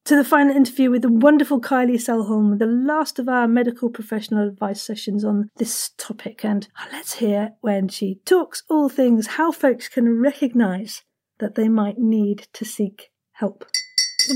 to 0.08 0.16
the 0.16 0.24
final 0.24 0.56
interview 0.56 0.90
with 0.90 1.02
the 1.02 1.12
wonderful 1.12 1.60
Kylie 1.60 1.96
Selholm, 1.96 2.60
the 2.60 2.66
last 2.66 3.20
of 3.20 3.28
our 3.28 3.46
medical 3.46 3.90
professional 3.90 4.48
advice 4.48 4.82
sessions 4.82 5.26
on 5.26 5.50
this 5.58 5.90
topic. 5.98 6.46
And 6.46 6.66
let's 6.94 7.16
hear 7.16 7.56
when 7.60 7.90
she 7.90 8.22
talks 8.24 8.64
all 8.70 8.88
things 8.88 9.28
how 9.28 9.52
folks 9.52 9.90
can 9.90 10.22
recognise 10.22 11.04
that 11.40 11.56
they 11.56 11.68
might 11.68 11.98
need 11.98 12.48
to 12.54 12.64
seek 12.64 13.10
help. 13.34 13.66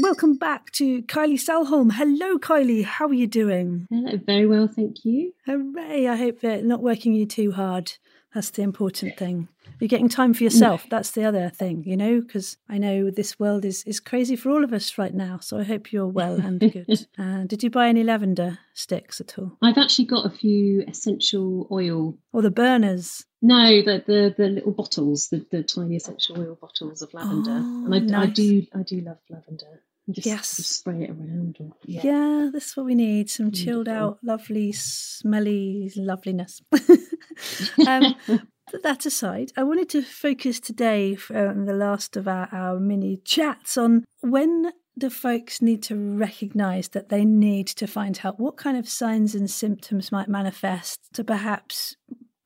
Welcome 0.01 0.35
back 0.37 0.71
to 0.73 1.03
Kylie 1.03 1.39
Selholm. 1.39 1.93
Hello, 1.93 2.37
Kylie. 2.37 2.83
How 2.83 3.07
are 3.07 3.13
you 3.13 3.27
doing? 3.27 3.87
Hello, 3.89 4.19
very 4.25 4.47
well, 4.47 4.67
thank 4.67 5.05
you. 5.05 5.31
Hooray. 5.45 6.05
I 6.05 6.17
hope 6.17 6.41
they're 6.41 6.61
not 6.61 6.83
working 6.83 7.13
you 7.13 7.25
too 7.25 7.53
hard. 7.53 7.93
That's 8.33 8.49
the 8.49 8.61
important 8.61 9.17
thing. 9.17 9.49
You're 9.79 9.87
getting 9.87 10.09
time 10.09 10.33
for 10.33 10.43
yourself. 10.43 10.85
That's 10.89 11.11
the 11.11 11.23
other 11.23 11.49
thing, 11.49 11.83
you 11.85 11.97
know, 11.97 12.21
because 12.21 12.57
I 12.69 12.77
know 12.77 13.09
this 13.09 13.39
world 13.39 13.65
is, 13.65 13.83
is 13.85 13.99
crazy 13.99 14.35
for 14.35 14.49
all 14.51 14.63
of 14.63 14.73
us 14.73 14.97
right 14.97 15.13
now. 15.13 15.39
So 15.39 15.59
I 15.59 15.63
hope 15.63 15.91
you're 15.91 16.07
well 16.07 16.35
and 16.35 16.59
good. 16.59 17.07
uh, 17.17 17.43
did 17.45 17.63
you 17.63 17.69
buy 17.69 17.89
any 17.89 18.03
lavender 18.03 18.59
sticks 18.73 19.19
at 19.19 19.37
all? 19.37 19.57
I've 19.61 19.77
actually 19.77 20.05
got 20.05 20.25
a 20.25 20.29
few 20.29 20.83
essential 20.87 21.67
oil. 21.71 22.17
Or 22.31 22.41
the 22.41 22.51
burners? 22.51 23.25
No, 23.41 23.81
the 23.81 24.03
the, 24.05 24.35
the 24.37 24.49
little 24.49 24.71
bottles, 24.71 25.29
the, 25.29 25.45
the 25.49 25.63
tiny 25.63 25.95
essential 25.95 26.39
oil 26.39 26.57
bottles 26.61 27.01
of 27.01 27.13
lavender. 27.13 27.51
Oh, 27.51 27.91
and 27.91 28.15
I, 28.15 28.23
I 28.23 28.25
do 28.27 28.63
I 28.73 28.83
do 28.83 29.01
love 29.01 29.17
lavender. 29.29 29.81
And 30.07 30.15
Just, 30.15 30.27
Yes. 30.27 30.57
just 30.57 30.71
spray 30.79 31.03
it 31.03 31.09
around. 31.11 31.57
Or, 31.59 31.71
Yeah. 31.85 32.01
yeah. 32.03 32.49
that's 32.51 32.75
what 32.75 32.85
we 32.85 32.95
need. 32.95 33.29
Some 33.29 33.51
chilled 33.51 33.87
out, 33.87 34.19
lovely, 34.23 34.71
smelly 34.71 35.91
loveliness. 35.95 36.61
um, 37.87 38.15
that 38.83 39.05
aside, 39.05 39.51
I 39.57 39.63
wanted 39.63 39.89
to 39.89 40.01
focus 40.01 40.59
today 40.59 41.15
for 41.15 41.35
uh, 41.49 41.53
the 41.65 41.73
last 41.73 42.17
of 42.17 42.27
our, 42.27 42.47
our 42.51 42.79
mini 42.79 43.17
chats 43.23 43.77
on 43.77 44.05
when 44.21 44.71
do 44.97 45.09
folks 45.09 45.61
need 45.61 45.81
to 45.83 45.95
recognise 45.95 46.89
that 46.89 47.09
they 47.09 47.23
need 47.25 47.67
to 47.67 47.87
find 47.87 48.17
help? 48.17 48.39
What 48.39 48.57
kind 48.57 48.77
of 48.77 48.87
signs 48.89 49.33
and 49.35 49.49
symptoms 49.49 50.11
might 50.11 50.27
manifest 50.27 50.99
to 51.13 51.23
perhaps 51.23 51.95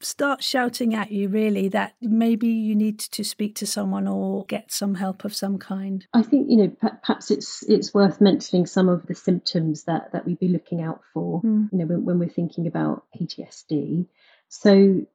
start 0.02 0.44
shouting 0.44 0.94
at 0.94 1.12
you, 1.12 1.30
really, 1.30 1.68
that 1.70 1.96
maybe 2.02 2.48
you 2.48 2.76
need 2.76 3.00
to 3.00 3.24
speak 3.24 3.56
to 3.56 3.68
someone 3.68 4.08
or 4.08 4.46
get 4.46 4.72
some 4.72 4.96
help 4.96 5.26
of 5.26 5.36
some 5.36 5.58
kind? 5.58 6.06
I 6.14 6.22
think 6.22 6.48
you 6.50 6.58
know 6.58 6.70
per- 6.70 7.00
perhaps 7.02 7.32
it's 7.32 7.64
it's 7.64 7.94
worth 7.94 8.22
mentioning 8.22 8.66
some 8.66 8.90
of 8.90 9.06
the 9.08 9.16
symptoms 9.16 9.86
that 9.86 10.12
that 10.14 10.26
we'd 10.26 10.40
be 10.40 10.48
looking 10.48 10.82
out 10.82 11.02
for. 11.14 11.42
Mm. 11.42 11.70
You 11.72 11.78
know 11.80 11.86
when, 11.86 12.06
when 12.06 12.20
we're 12.20 12.30
thinking 12.30 12.68
about 12.68 13.06
PTSD. 13.16 14.08
So 14.50 15.06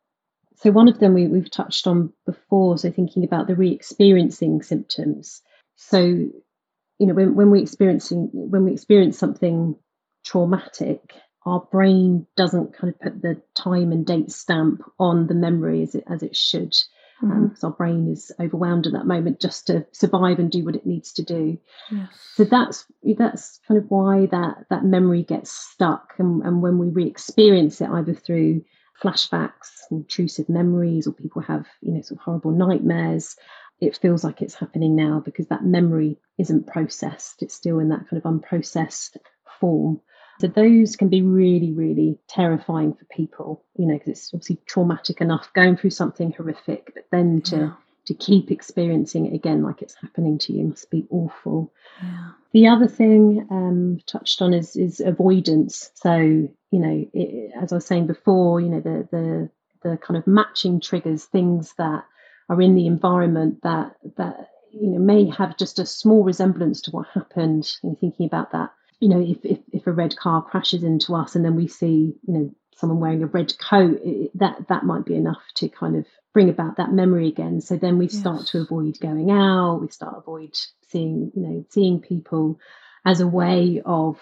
so 0.57 0.71
one 0.71 0.89
of 0.89 0.99
them 0.99 1.15
we, 1.15 1.27
we've 1.27 1.51
touched 1.51 1.87
on 1.87 2.13
before. 2.27 2.77
So 2.77 2.91
thinking 2.91 3.25
about 3.25 3.47
the 3.47 3.55
re-experiencing 3.55 4.63
symptoms. 4.63 5.43
So 5.77 6.01
you 6.01 7.07
know 7.07 7.15
when 7.15 7.35
when 7.35 7.51
we 7.51 7.63
experiencing 7.63 8.31
when 8.33 8.65
we 8.65 8.73
experience 8.73 9.19
something 9.19 9.77
traumatic 10.25 11.15
our 11.47 11.61
brain 11.73 12.27
doesn't 12.37 12.75
kind 12.77 12.93
of 12.93 13.01
put 13.01 13.23
the 13.23 13.41
time 13.55 13.93
and 13.93 14.05
date 14.07 14.31
stamp 14.31 14.83
on 14.99 15.27
the 15.27 15.35
memory 15.35 15.83
as 15.83 15.95
it 15.95 16.05
as 16.09 16.23
it 16.23 16.37
should 16.37 16.75
Mm-hmm. 17.23 17.49
because 17.49 17.65
our 17.65 17.71
brain 17.71 18.11
is 18.11 18.33
overwhelmed 18.41 18.87
at 18.87 18.95
that 18.95 19.07
moment 19.07 19.41
just 19.43 19.67
to 19.67 19.85
survive 19.93 20.39
and 20.39 20.51
do 20.51 20.65
what 20.65 20.75
it 20.75 20.87
needs 20.87 21.13
to 21.13 21.23
do 21.23 21.59
Yes. 21.93 22.09
so 22.35 22.45
that's 22.45 22.87
that's 23.19 23.61
kind 23.69 23.77
of 23.79 23.91
why 23.91 24.25
that 24.25 24.65
that 24.71 24.87
memory 24.87 25.23
gets 25.23 25.51
stuck 25.51 26.15
and, 26.17 26.43
and 26.43 26.63
when 26.63 26.79
we 26.79 26.89
re-experience 26.89 27.83
it 27.83 27.91
either 27.91 28.15
through 28.15 28.65
flashbacks 29.03 29.69
intrusive 29.91 30.49
memories 30.49 31.07
or 31.07 31.13
people 31.13 31.43
have 31.43 31.67
you 31.83 31.93
know 31.93 32.01
sort 32.01 32.19
of 32.21 32.25
horrible 32.25 32.53
nightmares 32.53 33.37
it 33.83 33.99
feels 33.99 34.25
like 34.25 34.41
it's 34.41 34.55
happening 34.55 34.97
now 34.97 35.21
because 35.23 35.47
that 35.49 35.63
memory 35.63 36.19
isn't 36.39 36.67
processed 36.69 37.43
it's 37.43 37.55
still 37.55 37.81
in 37.81 37.91
that 37.91 38.09
kind 38.09 38.23
of 38.23 38.33
unprocessed 38.33 39.19
form 39.61 40.01
so 40.41 40.47
those 40.49 40.97
can 40.97 41.09
be 41.09 41.23
really 41.23 41.73
really 41.73 42.19
terrifying 42.29 42.95
for 42.95 43.05
people 43.07 43.63
you 43.77 43.87
know 43.87 43.95
because 43.95 44.09
it's 44.09 44.31
obviously 44.35 44.59
traumatic 44.67 45.21
enough 45.21 45.53
going 45.55 45.77
through 45.77 45.91
something 45.91 46.33
horrific 46.33 46.93
but 46.95 47.05
then 47.13 47.41
to 47.43 47.57
Yeah. 47.57 47.73
to 48.07 48.15
keep 48.15 48.51
experiencing 48.51 49.27
it 49.27 49.35
again 49.35 49.63
like 49.63 49.83
it's 49.83 49.95
happening 49.95 50.39
to 50.39 50.53
you 50.53 50.65
must 50.65 50.91
be 50.91 51.07
awful 51.11 51.73
Yeah. 52.03 52.31
the 52.53 52.67
other 52.69 52.89
thing 52.89 53.47
um, 53.51 54.01
touched 54.07 54.43
on 54.43 54.55
is 54.55 54.75
is 54.77 55.01
avoidance. 55.01 55.91
So 55.95 56.17
you 56.17 56.79
know, 56.79 57.07
it, 57.13 57.53
as 57.61 57.73
I 57.73 57.77
was 57.77 57.87
saying 57.87 58.07
before, 58.07 58.61
you 58.61 58.69
know 58.69 58.81
the 58.81 59.09
the 59.11 59.51
the 59.83 59.97
kind 59.99 60.17
of 60.19 60.27
matching 60.27 60.81
triggers, 60.81 61.25
things 61.25 61.75
that 61.79 62.05
are 62.49 62.61
in 62.61 62.75
the 62.75 62.87
environment 62.87 63.63
that 63.63 63.97
that 64.17 64.51
you 64.73 64.89
know 64.89 64.99
may 64.99 65.27
have 65.31 65.57
just 65.57 65.79
a 65.79 65.87
small 65.87 66.25
resemblance 66.25 66.81
to 66.83 66.91
what 66.91 67.07
happened. 67.15 67.71
And 67.83 67.99
thinking 67.99 68.27
about 68.27 68.53
that, 68.53 68.73
you 69.01 69.09
know, 69.09 69.21
if 69.21 69.39
if, 69.45 69.59
if 69.73 69.87
a 69.87 69.93
red 69.93 70.17
car 70.17 70.43
crashes 70.43 70.85
into 70.85 71.15
us 71.15 71.35
and 71.35 71.45
then 71.45 71.57
we 71.57 71.67
see 71.67 72.15
you 72.27 72.35
know 72.35 72.55
someone 72.77 73.01
wearing 73.01 73.23
a 73.23 73.27
red 73.27 73.53
coat, 73.59 74.01
it, 74.05 74.31
that 74.39 74.69
that 74.69 74.85
might 74.85 75.05
be 75.05 75.17
enough 75.17 75.43
to 75.55 75.69
kind 75.69 75.97
of 75.97 76.07
bring 76.33 76.49
about 76.49 76.77
that 76.77 76.93
memory 76.93 77.29
again. 77.29 77.61
So 77.61 77.77
then 77.77 77.99
we 77.99 78.09
start 78.09 78.47
to 78.49 78.61
avoid 78.61 79.01
going 79.01 79.31
out. 79.31 79.81
We 79.81 79.89
start 79.89 80.17
avoid 80.17 80.57
seeing 80.89 81.33
you 81.35 81.43
know 81.43 81.65
seeing 81.71 82.01
people 82.01 82.59
as 83.05 83.21
a 83.21 83.27
way 83.27 83.83
of 83.85 84.19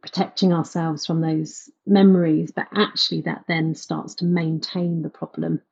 protecting 0.00 0.52
ourselves 0.52 1.06
from 1.06 1.22
those 1.22 1.70
memories 1.86 2.52
but 2.52 2.66
actually 2.74 3.22
that 3.22 3.42
then 3.48 3.74
starts 3.74 4.16
to 4.16 4.26
maintain 4.26 5.02
the 5.02 5.08
problem 5.08 5.62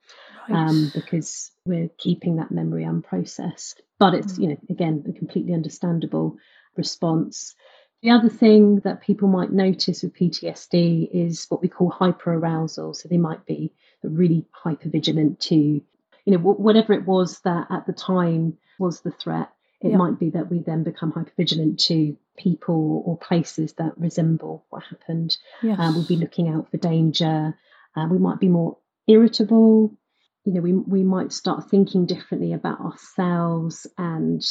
Right. 0.48 0.56
um, 0.56 0.90
because 0.94 1.50
we're 1.66 1.90
keeping 1.98 2.36
that 2.36 2.50
memory 2.50 2.84
unprocessed 2.84 3.74
but 3.98 4.14
it's 4.14 4.38
you 4.38 4.48
know 4.48 4.56
again 4.70 5.04
a 5.06 5.12
completely 5.12 5.52
understandable 5.52 6.38
response 6.76 7.54
the 8.02 8.10
other 8.10 8.28
thing 8.28 8.80
that 8.80 9.00
people 9.02 9.28
might 9.28 9.52
notice 9.52 10.02
with 10.02 10.14
PTSD 10.14 11.08
is 11.12 11.46
what 11.48 11.62
we 11.62 11.68
call 11.68 11.90
hyperarousal 11.90 12.94
so 12.94 13.08
they 13.08 13.18
might 13.18 13.46
be 13.46 13.72
really 14.02 14.44
hypervigilant 14.64 15.38
to 15.38 15.54
you 15.54 15.82
know 16.26 16.38
whatever 16.38 16.92
it 16.92 17.06
was 17.06 17.40
that 17.40 17.66
at 17.70 17.86
the 17.86 17.92
time 17.92 18.56
was 18.78 19.00
the 19.00 19.10
threat 19.12 19.50
it 19.80 19.90
Yeah. 19.90 19.96
might 19.96 20.18
be 20.18 20.30
that 20.30 20.50
we 20.50 20.60
then 20.60 20.82
become 20.84 21.12
hypervigilant 21.12 21.78
to 21.86 22.16
people 22.36 23.02
or 23.06 23.16
places 23.18 23.72
that 23.74 23.96
resemble 23.98 24.64
what 24.70 24.82
happened 24.84 25.36
yes. 25.62 25.78
um, 25.78 25.94
we'll 25.94 26.06
be 26.06 26.16
looking 26.16 26.48
out 26.48 26.70
for 26.70 26.76
danger. 26.78 27.56
Uh, 27.94 28.06
we 28.10 28.16
might 28.18 28.40
be 28.40 28.48
more 28.48 28.78
irritable. 29.06 29.94
You 30.44 30.54
know, 30.54 30.60
we 30.62 30.72
we 30.72 31.02
might 31.04 31.30
start 31.32 31.68
thinking 31.68 32.06
differently 32.06 32.52
about 32.54 32.80
ourselves 32.80 33.86
and 33.98 34.42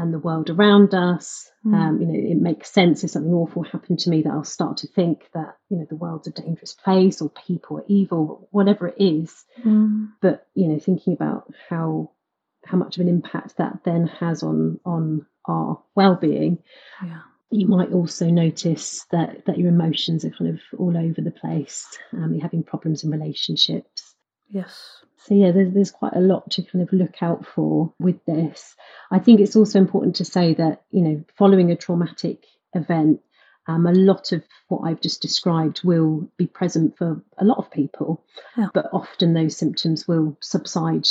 and 0.00 0.14
the 0.14 0.18
world 0.18 0.50
around 0.50 0.94
us. 0.94 1.50
Mm. 1.64 1.74
Um, 1.74 2.00
you 2.00 2.06
know, 2.06 2.30
it 2.30 2.40
makes 2.40 2.72
sense 2.72 3.04
if 3.04 3.10
something 3.10 3.32
awful 3.32 3.62
happened 3.62 3.98
to 4.00 4.10
me 4.10 4.22
that 4.22 4.32
I'll 4.32 4.44
start 4.44 4.78
to 4.78 4.86
think 4.88 5.28
that 5.34 5.56
you 5.68 5.76
know 5.76 5.86
the 5.88 5.96
world's 5.96 6.26
a 6.26 6.30
dangerous 6.30 6.72
place 6.72 7.20
or 7.20 7.28
people 7.28 7.78
are 7.78 7.84
evil, 7.86 8.48
whatever 8.50 8.88
it 8.88 8.96
is. 8.98 9.44
Mm. 9.64 10.12
But 10.22 10.46
you 10.54 10.68
know, 10.68 10.78
thinking 10.78 11.12
about 11.12 11.52
how 11.68 12.12
how 12.64 12.78
much 12.78 12.96
of 12.96 13.02
an 13.02 13.08
impact 13.08 13.58
that 13.58 13.80
then 13.84 14.06
has 14.06 14.42
on 14.42 14.80
on 14.84 15.26
our 15.46 15.82
well-being 15.94 16.58
Yeah. 17.02 17.20
You 17.52 17.66
might 17.66 17.90
also 17.90 18.26
notice 18.26 19.06
that, 19.10 19.46
that 19.46 19.58
your 19.58 19.70
emotions 19.70 20.24
are 20.24 20.30
kind 20.30 20.50
of 20.50 20.60
all 20.78 20.96
over 20.96 21.20
the 21.20 21.32
place. 21.32 21.84
Um, 22.12 22.32
you're 22.32 22.42
having 22.42 22.62
problems 22.62 23.02
in 23.02 23.10
relationships. 23.10 23.99
Yes. 24.50 25.02
So 25.18 25.34
yeah, 25.34 25.52
there's 25.52 25.72
there's 25.72 25.90
quite 25.90 26.14
a 26.16 26.20
lot 26.20 26.50
to 26.52 26.62
kind 26.62 26.82
of 26.82 26.92
look 26.92 27.22
out 27.22 27.46
for 27.46 27.92
with 27.98 28.24
this. 28.24 28.74
I 29.10 29.18
think 29.18 29.40
it's 29.40 29.56
also 29.56 29.78
important 29.78 30.16
to 30.16 30.24
say 30.24 30.54
that 30.54 30.82
you 30.90 31.02
know, 31.02 31.24
following 31.36 31.70
a 31.70 31.76
traumatic 31.76 32.44
event, 32.74 33.20
um, 33.68 33.86
a 33.86 33.92
lot 33.92 34.32
of 34.32 34.42
what 34.68 34.80
I've 34.80 35.00
just 35.00 35.20
described 35.22 35.82
will 35.84 36.30
be 36.36 36.46
present 36.46 36.96
for 36.96 37.22
a 37.38 37.44
lot 37.44 37.58
of 37.58 37.70
people, 37.70 38.24
Yeah. 38.56 38.68
but 38.72 38.88
often 38.92 39.34
those 39.34 39.56
symptoms 39.56 40.08
will 40.08 40.36
subside 40.40 41.06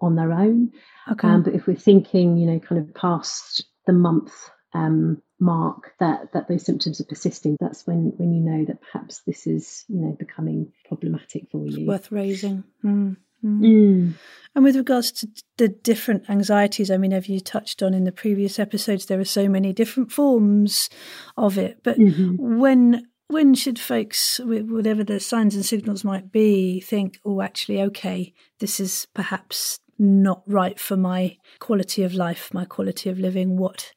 on 0.00 0.14
their 0.16 0.32
own. 0.32 0.72
Okay. 1.10 1.28
Um, 1.28 1.42
but 1.42 1.54
if 1.54 1.66
we're 1.66 1.74
thinking, 1.76 2.36
you 2.36 2.46
know, 2.46 2.60
kind 2.60 2.80
of 2.80 2.94
past 2.94 3.64
the 3.86 3.92
month 3.92 4.32
um, 4.74 5.22
mark 5.38 5.92
that 6.00 6.32
that 6.32 6.48
those 6.48 6.64
symptoms 6.64 7.00
are 7.00 7.04
persisting, 7.04 7.56
that's 7.60 7.86
when 7.86 8.12
when 8.16 8.32
you 8.32 8.40
know 8.40 8.64
that 8.64 8.80
perhaps 8.80 9.22
this 9.26 9.46
is, 9.46 9.84
you 9.88 10.00
know, 10.00 10.16
becoming 10.18 10.72
problematic 10.88 11.50
for 11.50 11.66
you. 11.66 11.86
Worth 11.86 12.10
raising. 12.12 12.64
Mm. 12.84 13.16
Mm. 13.44 13.60
Mm. 13.60 14.14
And 14.54 14.64
with 14.64 14.76
regards 14.76 15.10
to 15.12 15.28
the 15.56 15.68
different 15.68 16.30
anxieties, 16.30 16.90
I 16.90 16.96
mean, 16.96 17.10
have 17.10 17.26
you 17.26 17.40
touched 17.40 17.82
on 17.82 17.92
in 17.92 18.04
the 18.04 18.12
previous 18.12 18.58
episodes? 18.58 19.06
There 19.06 19.18
are 19.18 19.24
so 19.24 19.48
many 19.48 19.72
different 19.72 20.12
forms 20.12 20.88
of 21.36 21.58
it. 21.58 21.80
But 21.82 21.98
Mhm. 21.98 22.38
when 22.38 23.08
when 23.28 23.54
should 23.54 23.78
folks, 23.78 24.40
whatever 24.44 25.02
the 25.02 25.18
signs 25.18 25.54
and 25.54 25.64
signals 25.64 26.04
might 26.04 26.30
be, 26.30 26.80
think, 26.80 27.18
oh, 27.24 27.40
actually, 27.40 27.80
okay, 27.80 28.34
this 28.58 28.78
is 28.78 29.06
perhaps 29.14 29.80
not 29.98 30.42
right 30.46 30.78
for 30.78 30.98
my 30.98 31.38
quality 31.58 32.02
of 32.02 32.12
life, 32.12 32.52
my 32.52 32.66
quality 32.66 33.08
of 33.08 33.18
living. 33.18 33.56
What 33.56 33.92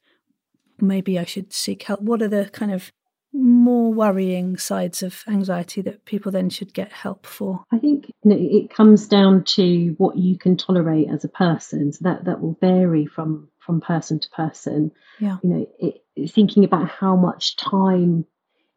maybe 0.80 1.18
I 1.18 1.24
should 1.24 1.52
seek 1.52 1.84
help? 1.84 2.00
What 2.00 2.22
are 2.22 2.28
the 2.28 2.50
kind 2.52 2.72
of 2.72 2.92
more 3.32 3.92
worrying 3.92 4.56
sides 4.56 5.02
of 5.02 5.22
anxiety 5.28 5.82
that 5.82 6.04
people 6.04 6.32
then 6.32 6.48
should 6.50 6.72
get 6.72 6.92
help 6.92 7.26
for? 7.26 7.64
I 7.72 7.78
think 7.78 8.06
you 8.24 8.30
know, 8.30 8.36
it 8.38 8.70
comes 8.70 9.08
down 9.08 9.44
to 9.44 9.94
what 9.98 10.16
you 10.16 10.38
can 10.38 10.56
tolerate 10.56 11.08
as 11.12 11.24
a 11.24 11.28
person. 11.28 11.92
So 11.92 12.00
that 12.02 12.24
that 12.24 12.40
will 12.40 12.56
vary 12.60 13.06
from 13.06 13.48
from 13.58 13.80
person 13.80 14.20
to 14.20 14.30
person. 14.30 14.92
Yeah. 15.18 15.38
You 15.42 15.50
know, 15.50 15.66
it, 15.78 16.30
thinking 16.30 16.64
about 16.64 16.88
how 16.88 17.16
much 17.16 17.56
time 17.56 18.24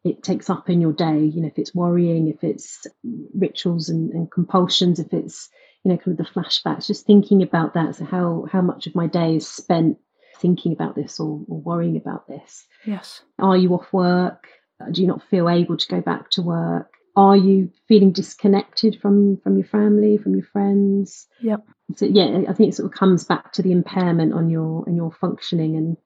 it 0.04 0.22
takes 0.22 0.50
up 0.50 0.68
in 0.68 0.80
your 0.80 0.92
day. 0.92 1.24
You 1.24 1.42
know, 1.42 1.48
if 1.48 1.58
it's 1.58 1.74
worrying, 1.74 2.28
if 2.28 2.42
it's 2.42 2.86
rituals 3.34 3.88
and, 3.88 4.10
and 4.12 4.30
compulsions, 4.30 4.98
if 4.98 5.12
it's 5.12 5.48
you 5.84 5.90
know 5.90 5.98
kind 5.98 6.18
of 6.18 6.26
the 6.26 6.32
flashbacks. 6.32 6.86
Just 6.86 7.06
thinking 7.06 7.42
about 7.42 7.74
that. 7.74 7.96
So 7.96 8.04
how 8.04 8.46
how 8.50 8.60
much 8.60 8.86
of 8.86 8.94
my 8.94 9.06
day 9.06 9.36
is 9.36 9.48
spent 9.48 9.98
thinking 10.40 10.72
about 10.72 10.94
this 10.94 11.20
or, 11.20 11.40
or 11.48 11.60
worrying 11.60 11.96
about 11.96 12.26
this. 12.26 12.66
Yes. 12.84 13.22
Are 13.38 13.56
you 13.56 13.74
off 13.74 13.92
work? 13.92 14.48
Do 14.90 15.00
you 15.02 15.08
not 15.08 15.22
feel 15.22 15.48
able 15.48 15.76
to 15.76 15.88
go 15.88 16.00
back 16.00 16.30
to 16.30 16.42
work? 16.42 16.92
Are 17.16 17.36
you 17.36 17.70
feeling 17.88 18.12
disconnected 18.12 19.00
from 19.00 19.38
from 19.38 19.56
your 19.56 19.66
family, 19.66 20.16
from 20.16 20.34
your 20.34 20.44
friends? 20.44 21.26
Yep. 21.40 21.64
So 21.96 22.06
yeah, 22.06 22.42
I 22.48 22.52
think 22.52 22.70
it 22.70 22.76
sort 22.76 22.90
of 22.90 22.98
comes 22.98 23.24
back 23.24 23.52
to 23.54 23.62
the 23.62 23.72
impairment 23.72 24.32
on 24.32 24.48
your 24.48 24.84
and 24.86 24.96
your 24.96 25.12
functioning 25.12 25.76
and 25.76 25.96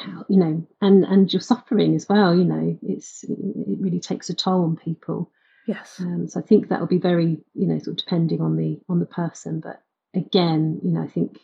how 0.00 0.24
you 0.28 0.38
know 0.38 0.66
and 0.80 1.04
and 1.04 1.32
your 1.32 1.40
suffering 1.40 1.94
as 1.94 2.08
well. 2.08 2.34
You 2.34 2.44
know, 2.44 2.78
it's 2.82 3.24
it 3.24 3.78
really 3.80 4.00
takes 4.00 4.30
a 4.30 4.34
toll 4.34 4.64
on 4.64 4.76
people. 4.76 5.30
Yes. 5.66 6.00
Um, 6.00 6.28
so 6.28 6.40
I 6.40 6.42
think 6.42 6.68
that 6.68 6.80
will 6.80 6.86
be 6.86 6.98
very 6.98 7.38
you 7.54 7.66
know 7.66 7.78
sort 7.78 7.98
of 8.00 8.04
depending 8.04 8.40
on 8.40 8.56
the 8.56 8.80
on 8.88 9.00
the 9.00 9.06
person. 9.06 9.60
But 9.60 9.82
again, 10.14 10.80
you 10.84 10.92
know, 10.92 11.02
I 11.02 11.08
think 11.08 11.40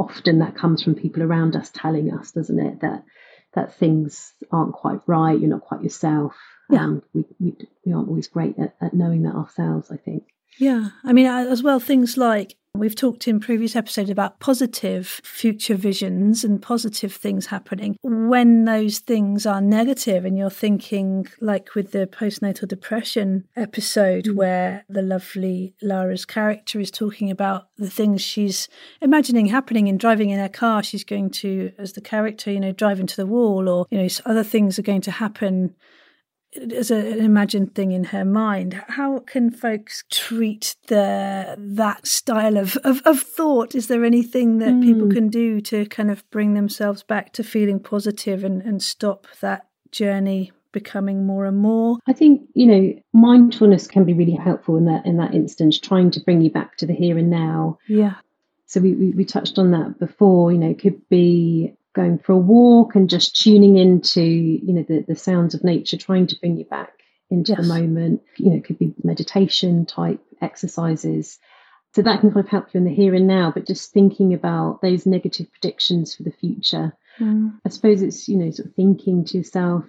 often 0.00 0.38
that 0.38 0.56
comes 0.56 0.82
from 0.82 0.94
people 0.94 1.22
around 1.22 1.54
us 1.54 1.70
telling 1.70 2.12
us, 2.12 2.32
doesn't 2.32 2.58
it, 2.58 2.80
that 2.80 3.04
that 3.54 3.74
things 3.74 4.32
aren't 4.50 4.72
quite 4.72 5.00
right, 5.06 5.38
you're 5.38 5.50
not 5.50 5.62
quite 5.62 5.82
yourself. 5.82 6.34
Yeah. 6.70 6.84
Um, 6.84 7.02
we, 7.12 7.24
we 7.38 7.56
we 7.84 7.92
aren't 7.92 8.08
always 8.08 8.28
great 8.28 8.58
at, 8.58 8.74
at 8.80 8.94
knowing 8.94 9.22
that 9.24 9.34
ourselves. 9.34 9.90
I 9.90 9.96
think. 9.96 10.24
Yeah, 10.58 10.90
I 11.04 11.12
mean, 11.12 11.26
as 11.26 11.62
well, 11.62 11.80
things 11.80 12.16
like 12.16 12.56
we've 12.74 12.94
talked 12.94 13.26
in 13.26 13.40
previous 13.40 13.74
episodes 13.74 14.10
about 14.10 14.38
positive 14.38 15.20
future 15.24 15.74
visions 15.74 16.44
and 16.44 16.62
positive 16.62 17.12
things 17.12 17.46
happening. 17.46 17.96
When 18.02 18.64
those 18.64 19.00
things 19.00 19.44
are 19.44 19.60
negative, 19.60 20.24
and 20.24 20.38
you're 20.38 20.50
thinking, 20.50 21.26
like 21.40 21.74
with 21.74 21.92
the 21.92 22.06
postnatal 22.06 22.68
depression 22.68 23.48
episode, 23.56 24.26
mm. 24.26 24.34
where 24.34 24.84
the 24.88 25.02
lovely 25.02 25.74
Lara's 25.82 26.24
character 26.24 26.78
is 26.78 26.90
talking 26.90 27.30
about 27.30 27.68
the 27.76 27.90
things 27.90 28.22
she's 28.22 28.68
imagining 29.00 29.46
happening 29.46 29.88
in 29.88 29.98
driving 29.98 30.30
in 30.30 30.38
her 30.38 30.48
car, 30.48 30.82
she's 30.82 31.04
going 31.04 31.30
to, 31.30 31.72
as 31.78 31.94
the 31.94 32.00
character, 32.00 32.50
you 32.50 32.60
know, 32.60 32.72
drive 32.72 33.00
into 33.00 33.16
the 33.16 33.26
wall, 33.26 33.68
or, 33.68 33.86
you 33.90 33.98
know, 33.98 34.08
other 34.24 34.44
things 34.44 34.78
are 34.78 34.82
going 34.82 35.02
to 35.02 35.10
happen 35.10 35.74
as 36.56 36.90
a, 36.90 36.96
an 36.96 37.20
imagined 37.20 37.74
thing 37.74 37.92
in 37.92 38.04
her 38.04 38.24
mind. 38.24 38.74
How 38.88 39.20
can 39.20 39.50
folks 39.50 40.04
treat 40.10 40.76
the 40.88 41.54
that 41.56 42.06
style 42.06 42.56
of, 42.56 42.76
of, 42.78 43.00
of 43.04 43.20
thought? 43.20 43.74
Is 43.74 43.86
there 43.86 44.04
anything 44.04 44.58
that 44.58 44.80
people 44.80 45.06
Mm. 45.06 45.14
can 45.14 45.28
do 45.28 45.60
to 45.62 45.86
kind 45.86 46.10
of 46.10 46.28
bring 46.30 46.54
themselves 46.54 47.02
back 47.02 47.32
to 47.34 47.44
feeling 47.44 47.78
positive 47.80 48.42
and, 48.44 48.62
and 48.62 48.82
stop 48.82 49.26
that 49.40 49.66
journey 49.92 50.52
becoming 50.72 51.26
more 51.26 51.46
and 51.46 51.58
more? 51.58 51.98
I 52.06 52.12
think 52.12 52.42
you 52.54 52.66
know 52.66 52.94
mindfulness 53.12 53.86
can 53.86 54.04
be 54.04 54.12
really 54.12 54.34
helpful 54.34 54.76
in 54.76 54.86
that 54.86 55.06
in 55.06 55.16
that 55.18 55.34
instance, 55.34 55.78
trying 55.78 56.10
to 56.12 56.20
bring 56.20 56.40
you 56.40 56.50
back 56.50 56.76
to 56.78 56.86
the 56.86 56.94
here 56.94 57.16
and 57.18 57.30
now. 57.30 57.78
Yeah. 57.88 58.14
So 58.66 58.80
we, 58.80 58.94
we, 58.94 59.10
we 59.10 59.24
touched 59.24 59.58
on 59.58 59.72
that 59.72 59.98
before. 59.98 60.52
You 60.52 60.58
know, 60.58 60.70
it 60.70 60.78
could 60.78 61.08
be 61.08 61.74
going 61.94 62.18
for 62.18 62.32
a 62.32 62.38
walk 62.38 62.94
and 62.94 63.10
just 63.10 63.40
tuning 63.40 63.76
into 63.76 64.22
you 64.22 64.72
know 64.72 64.84
the, 64.86 65.04
the 65.06 65.16
sounds 65.16 65.54
of 65.54 65.64
nature, 65.64 65.96
trying 65.96 66.26
to 66.28 66.36
bring 66.40 66.56
you 66.56 66.64
back 66.64 66.92
into 67.30 67.54
the 67.54 67.62
moment. 67.62 68.22
You 68.36 68.50
know, 68.50 68.56
it 68.56 68.64
could 68.64 68.78
be 68.78 68.94
meditation 69.02 69.86
type 69.86 70.20
exercises. 70.42 71.38
So 71.94 72.02
that 72.02 72.20
can 72.20 72.30
kind 72.30 72.44
of 72.44 72.50
help 72.50 72.72
you 72.72 72.78
in 72.78 72.84
the 72.84 72.94
here 72.94 73.14
and 73.14 73.26
now, 73.26 73.50
but 73.52 73.66
just 73.66 73.92
thinking 73.92 74.32
about 74.32 74.80
those 74.80 75.06
negative 75.06 75.50
predictions 75.50 76.14
for 76.14 76.22
the 76.22 76.30
future. 76.30 76.92
Mm. 77.18 77.58
I 77.66 77.68
suppose 77.68 78.00
it's, 78.00 78.28
you 78.28 78.36
know, 78.36 78.50
sort 78.52 78.68
of 78.68 78.74
thinking 78.74 79.24
to 79.24 79.38
yourself 79.38 79.84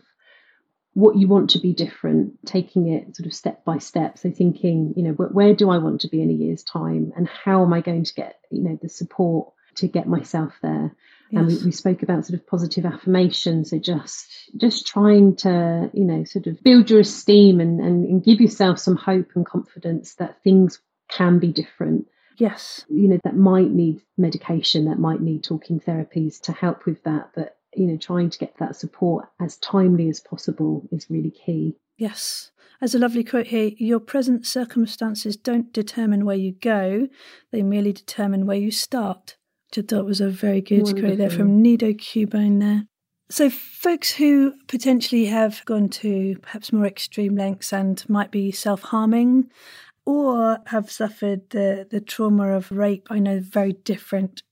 what 0.94 1.16
you 1.16 1.28
want 1.28 1.52
to 1.52 1.60
be 1.60 1.74
different, 1.74 2.34
taking 2.46 2.88
it 2.88 3.16
sort 3.16 3.28
of 3.28 3.34
step 3.34 3.64
by 3.64 3.78
step. 3.78 4.18
So 4.18 4.32
thinking, 4.32 4.94
you 4.98 5.04
know, 5.04 5.12
where, 5.12 5.30
where 5.30 5.54
do 5.54 5.70
I 5.70 5.78
want 5.78 6.02
to 6.02 6.10
be 6.10 6.22
in 6.22 6.32
a 6.32 6.34
year's 6.34 6.64
time 6.64 7.14
and 7.16 7.28
how 7.28 7.64
am 7.64 7.72
I 7.72 7.82
going 7.82 8.04
to 8.04 8.14
get, 8.14 8.40
you 8.50 8.64
know, 8.64 8.80
the 8.82 8.90
support 8.90 9.54
to 9.76 9.88
get 9.88 10.08
myself 10.08 10.54
there? 10.64 10.96
And 11.32 11.48
we, 11.48 11.54
Yes. 11.54 11.64
we 11.64 11.72
spoke 11.72 12.04
about 12.04 12.26
sort 12.26 12.40
of 12.40 12.46
positive 12.48 12.86
affirmation. 12.86 13.66
So 13.66 13.78
just 13.80 14.28
just 14.58 14.86
trying 14.88 15.36
to, 15.38 15.90
you 15.94 16.04
know, 16.06 16.24
sort 16.26 16.48
of 16.48 16.62
build 16.64 16.90
your 16.90 17.00
esteem 17.02 17.60
and, 17.60 17.80
and, 17.80 18.06
and 18.06 18.24
give 18.24 18.42
yourself 18.42 18.80
some 18.80 18.96
hope 18.96 19.30
and 19.36 19.46
confidence 19.46 20.16
that 20.16 20.42
things 20.44 20.80
can 21.10 21.40
be 21.40 21.52
different 21.52 22.08
Yes. 22.38 22.86
you 22.90 23.10
know 23.10 23.20
that 23.26 23.36
might 23.36 23.70
need 23.70 24.02
medication 24.18 24.86
that 24.86 24.98
might 24.98 25.22
need 25.22 25.44
talking 25.44 25.80
therapies 25.82 26.40
to 26.44 26.54
help 26.54 26.86
with 26.86 27.04
that 27.04 27.32
but 27.36 27.58
you 27.76 27.86
know 27.86 27.98
trying 27.98 28.30
to 28.30 28.40
get 28.40 28.56
that 28.60 28.78
support 28.78 29.28
as 29.42 29.58
timely 29.58 30.08
as 30.08 30.22
possible 30.22 30.88
is 30.92 31.10
really 31.10 31.32
key 31.32 31.76
Yes. 31.98 32.52
As 32.80 32.96
a 32.96 33.00
lovely 33.00 33.24
quote 33.24 33.48
here, 33.48 33.72
your 33.78 34.00
present 34.00 34.48
circumstances 34.48 35.36
don't 35.38 35.72
determine 35.72 36.26
where 36.26 36.36
you 36.36 36.54
go, 36.54 37.10
they 37.52 37.62
merely 37.62 37.94
determine 37.94 38.48
where 38.48 38.58
you 38.58 38.72
start. 38.72 39.36
Which 39.76 39.86
I 39.86 39.88
thought 39.88 40.06
was 40.06 40.20
a 40.20 40.30
very 40.30 40.60
good 40.60 40.84
quote 41.00 41.18
there 41.18 41.30
from 41.30 41.62
Nido 41.62 41.94
Qubein 41.94 42.60
there. 42.60 42.88
So, 43.30 43.50
folks 43.50 44.12
who 44.12 44.54
potentially 44.68 45.28
have 45.28 45.64
gone 45.64 45.88
to 45.90 46.38
perhaps 46.42 46.74
more 46.74 46.86
extreme 46.86 47.38
lengths 47.38 47.72
and 47.72 48.04
might 48.10 48.32
be 48.32 48.52
self 48.52 48.82
harming 48.82 49.50
or 50.06 50.58
have 50.68 50.92
suffered 50.92 51.50
the, 51.52 51.88
the 51.90 52.02
trauma 52.02 52.50
of 52.50 52.70
rape, 52.72 53.08
I 53.10 53.20
know 53.20 53.40
very 53.40 53.74
different 53.74 54.44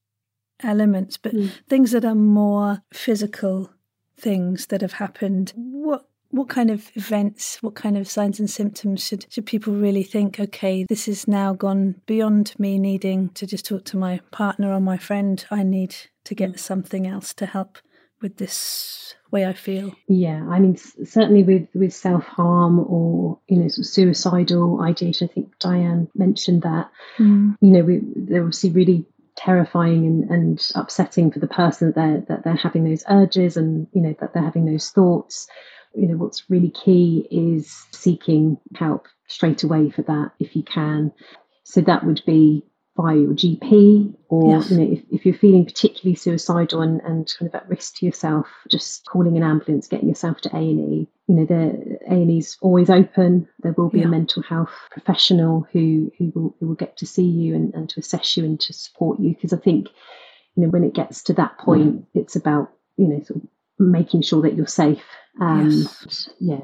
elements, 0.62 1.18
but 1.18 1.34
Mm. 1.34 1.52
things 1.68 1.92
that 1.92 2.06
are 2.06 2.16
more 2.16 2.84
physical 2.94 3.72
things 4.18 4.68
that 4.68 4.82
have 4.82 4.94
happened. 4.94 5.52
What 5.56 6.09
what 6.32 6.50
kind 6.50 6.70
of 6.70 6.92
events, 6.96 7.58
what 7.62 7.76
kind 7.76 7.98
of 7.98 8.08
signs 8.08 8.40
and 8.40 8.50
symptoms 8.50 9.06
should 9.06 9.26
should 9.30 9.46
people 9.46 9.74
really 9.74 10.04
think? 10.04 10.40
Okay, 10.40 10.86
this 10.88 11.06
has 11.08 11.28
now 11.28 11.54
gone 11.54 11.96
beyond 12.06 12.54
me 12.60 12.78
needing 12.80 13.30
to 13.30 13.48
just 13.48 13.66
talk 13.66 13.86
to 13.86 13.98
my 13.98 14.22
partner 14.32 14.72
or 14.72 14.80
my 14.80 14.98
friend. 14.98 15.44
I 15.50 15.64
need 15.64 15.96
to 16.26 16.36
get 16.36 16.52
mm. 16.52 16.60
something 16.60 17.08
else 17.08 17.34
to 17.36 17.46
help 17.46 17.80
with 18.22 18.38
this 18.38 19.16
way 19.32 19.46
I 19.46 19.54
feel. 19.54 19.92
yeah 20.08 20.44
i 20.50 20.60
mean 20.60 20.76
certainly 20.76 21.44
with 21.44 21.68
with 21.76 21.94
self-harm 21.94 22.80
or 22.80 23.40
you 23.48 23.58
know 23.58 23.68
sort 23.68 23.86
of 23.86 24.18
suicidal 24.18 24.82
ideation 24.82 25.30
i 25.30 25.34
think 25.34 25.58
diane 25.60 26.10
mentioned 26.16 26.64
that 26.64 26.90
mm. 27.18 27.56
you 27.62 27.70
know 27.70 27.82
we, 27.82 28.02
they're 28.16 28.42
obviously 28.42 28.72
really 28.72 29.06
terrifying 29.36 30.06
and, 30.06 30.30
and 30.30 30.72
upsetting 30.76 31.32
for 31.32 31.40
the 31.40 31.48
person 31.48 31.88
that 31.88 31.96
they're 31.96 32.22
that 32.28 32.44
they're 32.44 32.56
having 32.56 32.84
those 32.84 33.04
urges 33.10 33.56
and 33.56 33.88
you 33.94 34.02
know 34.02 34.14
that 34.20 34.34
they're 34.34 34.44
having 34.44 34.66
those 34.66 34.90
thoughts 34.90 35.48
you 35.96 36.08
know 36.08 36.18
what's 36.18 36.50
really 36.50 36.72
key 36.72 37.28
is 37.32 37.86
seeking 37.92 38.58
help 38.76 39.08
straight 39.28 39.64
away 39.64 39.90
for 39.90 40.02
that 40.04 40.32
if 40.40 40.56
you 40.56 40.64
can 40.64 41.12
so 41.64 41.82
that 41.82 42.06
would 42.06 42.22
be 42.26 42.64
via 43.00 43.16
your 43.16 43.34
GP, 43.34 44.14
or 44.28 44.58
Yes. 44.58 44.72
you 44.72 44.78
know, 44.78 44.92
if, 44.92 45.04
if 45.12 45.26
you're 45.26 45.36
feeling 45.36 45.66
particularly 45.66 46.16
suicidal 46.16 46.82
and, 46.82 47.00
and 47.02 47.32
kind 47.38 47.48
of 47.48 47.56
at 47.56 47.70
risk 47.70 47.96
to 47.98 48.06
yourself, 48.06 48.48
just 48.70 49.06
calling 49.06 49.38
an 49.38 49.44
ambulance, 49.44 49.88
getting 49.88 50.10
yourself 50.10 50.42
to 50.42 50.50
A 50.50 50.60
and 50.60 50.94
E. 50.94 51.08
You 51.28 51.36
know, 51.36 51.46
the 51.46 52.00
A 52.08 52.14
and 52.14 52.32
E's 52.32 52.58
always 52.62 52.90
open. 52.90 53.48
There 53.62 53.74
will 53.74 53.90
be 53.90 54.00
Yeah. 54.00 54.06
a 54.06 54.10
mental 54.10 54.44
health 54.44 54.72
professional 54.92 55.68
who 55.72 56.12
who 56.18 56.32
will 56.36 56.56
who 56.60 56.68
will 56.68 56.76
get 56.76 56.98
to 56.98 57.06
see 57.06 57.24
you 57.26 57.56
and, 57.56 57.74
and 57.74 57.90
to 57.90 58.00
assess 58.00 58.36
you 58.36 58.44
and 58.44 58.60
to 58.62 58.74
support 58.74 59.20
you. 59.20 59.30
Because 59.34 59.54
I 59.54 59.58
think, 59.58 59.88
you 60.56 60.64
know, 60.64 60.70
when 60.70 60.84
it 60.84 60.94
gets 60.94 61.24
to 61.24 61.34
that 61.34 61.58
point, 61.58 61.96
mm-hmm. 61.96 62.20
it's 62.20 62.36
about 62.36 62.72
you 62.98 63.08
know 63.08 63.22
sort 63.24 63.44
of 63.44 63.50
making 63.80 64.22
sure 64.22 64.42
that 64.42 64.56
you're 64.56 64.68
safe. 64.68 65.04
Um, 65.40 65.70
Yes. 65.72 66.30
Yeah, 66.40 66.62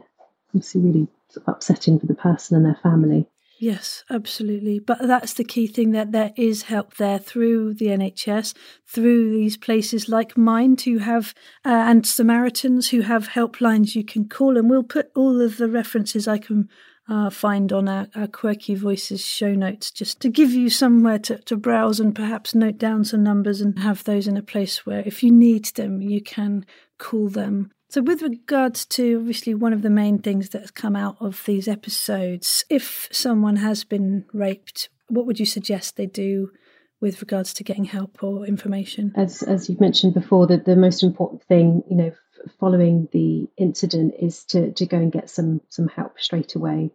obviously, 0.49 0.82
really 0.82 1.07
upsetting 1.47 1.99
for 1.99 2.05
the 2.05 2.16
person 2.16 2.57
and 2.57 2.66
their 2.66 2.80
family. 2.82 3.28
Yes, 3.57 4.03
absolutely. 4.09 4.80
But 4.80 4.99
that's 5.01 5.34
the 5.34 5.45
key 5.45 5.68
thing 5.68 5.91
that 5.91 6.11
there 6.11 6.34
is 6.36 6.63
help 6.63 6.97
there 6.97 7.20
through 7.20 7.76
the 7.76 7.88
NHS, 7.88 8.53
through 8.86 9.32
these 9.32 9.55
places 9.55 10.09
like 10.09 10.38
mine 10.38 10.76
who 10.84 10.97
have, 10.97 11.34
uh, 11.63 11.70
and 11.70 12.05
Samaritans 12.05 12.89
who 12.89 13.01
have 13.01 13.30
helplines 13.30 13.95
you 13.95 14.03
can 14.03 14.28
call. 14.28 14.57
And 14.57 14.70
we'll 14.70 14.84
put 14.84 15.09
all 15.16 15.41
of 15.41 15.55
the 15.55 15.70
references 15.70 16.28
I 16.28 16.38
can 16.38 16.68
uh, 17.07 17.29
find 17.29 17.71
on 17.71 17.87
our, 17.87 18.07
our 18.15 18.27
Quirky 18.27 18.75
Voices 18.75 19.25
show 19.25 19.53
notes 19.53 19.91
just 19.91 20.19
to 20.21 20.29
give 20.29 20.51
you 20.51 20.69
somewhere 20.69 21.19
to, 21.19 21.37
to 21.39 21.55
browse 21.55 21.99
and 21.99 22.15
perhaps 22.15 22.55
note 22.55 22.77
down 22.77 23.03
some 23.03 23.23
numbers 23.23 23.61
and 23.61 23.79
have 23.79 24.03
those 24.03 24.27
in 24.27 24.37
a 24.37 24.41
place 24.41 24.85
where 24.85 25.03
if 25.05 25.21
you 25.21 25.31
need 25.31 25.65
them, 25.75 26.01
you 26.01 26.21
can 26.21 26.65
call 26.97 27.29
them. 27.29 27.71
So, 27.89 28.01
with 28.01 28.23
regards 28.23 28.85
to 28.87 29.19
obviously 29.19 29.53
one 29.53 29.71
of 29.71 29.83
the 29.83 29.89
main 29.89 30.19
things 30.19 30.49
that 30.49 30.61
has 30.61 30.71
come 30.71 30.95
out 30.95 31.17
of 31.19 31.43
these 31.45 31.67
episodes, 31.67 32.65
if 32.69 33.07
someone 33.11 33.57
has 33.57 33.83
been 33.83 34.25
raped, 34.33 34.89
what 35.07 35.27
would 35.27 35.39
you 35.39 35.45
suggest 35.45 35.95
they 35.95 36.07
do 36.07 36.51
with 36.99 37.21
regards 37.21 37.53
to 37.53 37.63
getting 37.63 37.85
help 37.85 38.23
or 38.23 38.45
information? 38.47 39.13
as 39.15 39.43
as 39.43 39.69
you've 39.69 39.79
mentioned 39.79 40.15
before, 40.15 40.47
that 40.47 40.65
the 40.65 40.75
most 40.75 41.03
important 41.03 41.43
thing, 41.43 41.83
you 41.87 41.95
know, 41.95 42.11
following 42.59 43.07
the 43.11 43.47
incident 43.57 44.15
is 44.19 44.43
to 44.45 44.71
to 44.73 44.85
go 44.85 44.97
and 44.97 45.11
get 45.11 45.29
some 45.29 45.61
some 45.69 45.87
help 45.87 46.19
straight 46.19 46.55
away. 46.55 46.91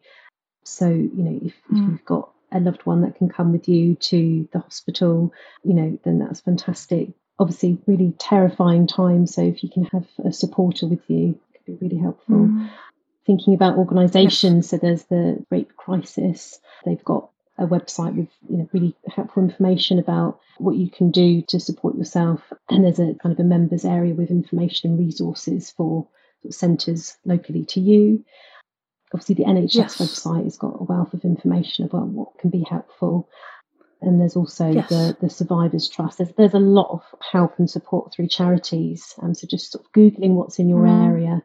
So 0.64 0.88
you 0.88 1.22
know, 1.22 1.38
if, 1.42 1.54
if 1.70 1.78
Mm. 1.78 1.90
you've 1.90 2.04
got 2.04 2.30
a 2.52 2.60
loved 2.60 2.84
one 2.84 3.02
that 3.02 3.14
can 3.16 3.28
come 3.28 3.52
with 3.52 3.68
you 3.68 3.94
to 3.94 4.48
the 4.52 4.58
hospital, 4.58 5.32
you 5.62 5.74
know, 5.74 5.98
then 6.04 6.18
that's 6.18 6.40
fantastic. 6.40 7.10
Obviously, 7.38 7.78
really 7.86 8.12
terrifying 8.18 8.86
time. 8.86 9.26
So 9.26 9.42
if 9.42 9.62
you 9.62 9.70
can 9.70 9.84
have 9.84 10.06
a 10.24 10.32
supporter 10.32 10.86
with 10.86 11.08
you, 11.08 11.38
it 11.54 11.58
could 11.64 11.78
be 11.80 11.86
really 11.86 12.02
helpful 12.02 12.48
Mm. 12.48 12.68
thinking 13.26 13.54
about 13.54 13.78
organisations. 13.78 14.68
So 14.68 14.76
there's 14.78 15.04
the 15.04 15.44
Rape 15.50 15.76
Crisis. 15.76 16.58
They've 16.84 17.04
got 17.04 17.30
a 17.60 17.66
website 17.66 18.16
with 18.16 18.28
you 18.48 18.56
know 18.58 18.68
really 18.72 18.96
helpful 19.06 19.42
information 19.44 19.98
about 19.98 20.40
what 20.58 20.76
you 20.76 20.90
can 20.90 21.10
do 21.10 21.42
to 21.48 21.60
support 21.60 21.94
yourself. 21.96 22.40
And 22.68 22.84
there's 22.84 22.98
a 22.98 23.14
kind 23.22 23.32
of 23.32 23.38
a 23.38 23.44
members 23.44 23.84
area 23.84 24.14
with 24.14 24.30
information 24.30 24.90
and 24.90 24.98
resources 24.98 25.70
for 25.70 26.08
sort 26.42 26.50
of 26.50 26.54
centres 26.54 27.16
locally 27.24 27.64
to 27.66 27.80
you. 27.80 28.24
Obviously, 29.12 29.34
the 29.36 29.44
NHS 29.44 29.74
Yes. 29.74 29.98
website 29.98 30.44
has 30.44 30.56
got 30.56 30.80
a 30.80 30.84
wealth 30.84 31.14
of 31.14 31.24
information 31.24 31.84
about 31.84 32.08
what 32.08 32.38
can 32.38 32.50
be 32.50 32.64
helpful. 32.68 33.28
And 34.00 34.18
there's 34.20 34.36
also 34.36 34.70
Yes. 34.70 34.88
the, 34.88 35.16
the 35.20 35.28
Survivors 35.28 35.88
Trust. 35.88 36.18
There's, 36.18 36.32
there's 36.38 36.54
a 36.54 36.58
lot 36.58 36.88
of 36.90 37.02
help 37.32 37.58
and 37.58 37.68
support 37.68 38.12
through 38.12 38.28
charities. 38.28 39.14
Um, 39.20 39.34
so 39.34 39.46
just 39.46 39.72
sort 39.72 39.84
of 39.84 39.92
Googling 39.92 40.30
what's 40.34 40.58
in 40.58 40.68
your 40.70 40.84
Mm. 40.86 41.04
area 41.10 41.42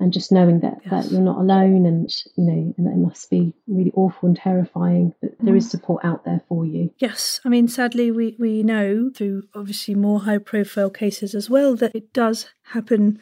and 0.00 0.12
just 0.12 0.30
knowing 0.32 0.60
that, 0.60 0.78
Yes. 0.84 0.90
that 1.06 1.12
you're 1.12 1.20
not 1.20 1.38
alone 1.38 1.86
and, 1.86 2.08
you 2.36 2.44
know, 2.44 2.74
and 2.76 2.86
that 2.86 2.92
it 2.92 2.96
must 2.98 3.30
be 3.30 3.52
really 3.66 3.92
awful 3.94 4.28
and 4.28 4.36
terrifying, 4.36 5.14
but 5.20 5.32
there 5.40 5.54
Mm. 5.54 5.58
is 5.58 5.70
support 5.70 6.04
out 6.04 6.24
there 6.24 6.42
for 6.48 6.64
you. 6.64 6.90
Yes, 6.98 7.40
I 7.44 7.48
mean, 7.48 7.68
sadly, 7.68 8.10
we, 8.10 8.36
we 8.38 8.62
know 8.62 9.10
through 9.14 9.44
obviously 9.54 9.94
more 9.94 10.20
high 10.20 10.38
profile 10.38 10.90
cases 10.90 11.34
as 11.34 11.48
well 11.50 11.74
that 11.76 11.94
it 11.94 12.12
does 12.12 12.50
happen 12.72 13.18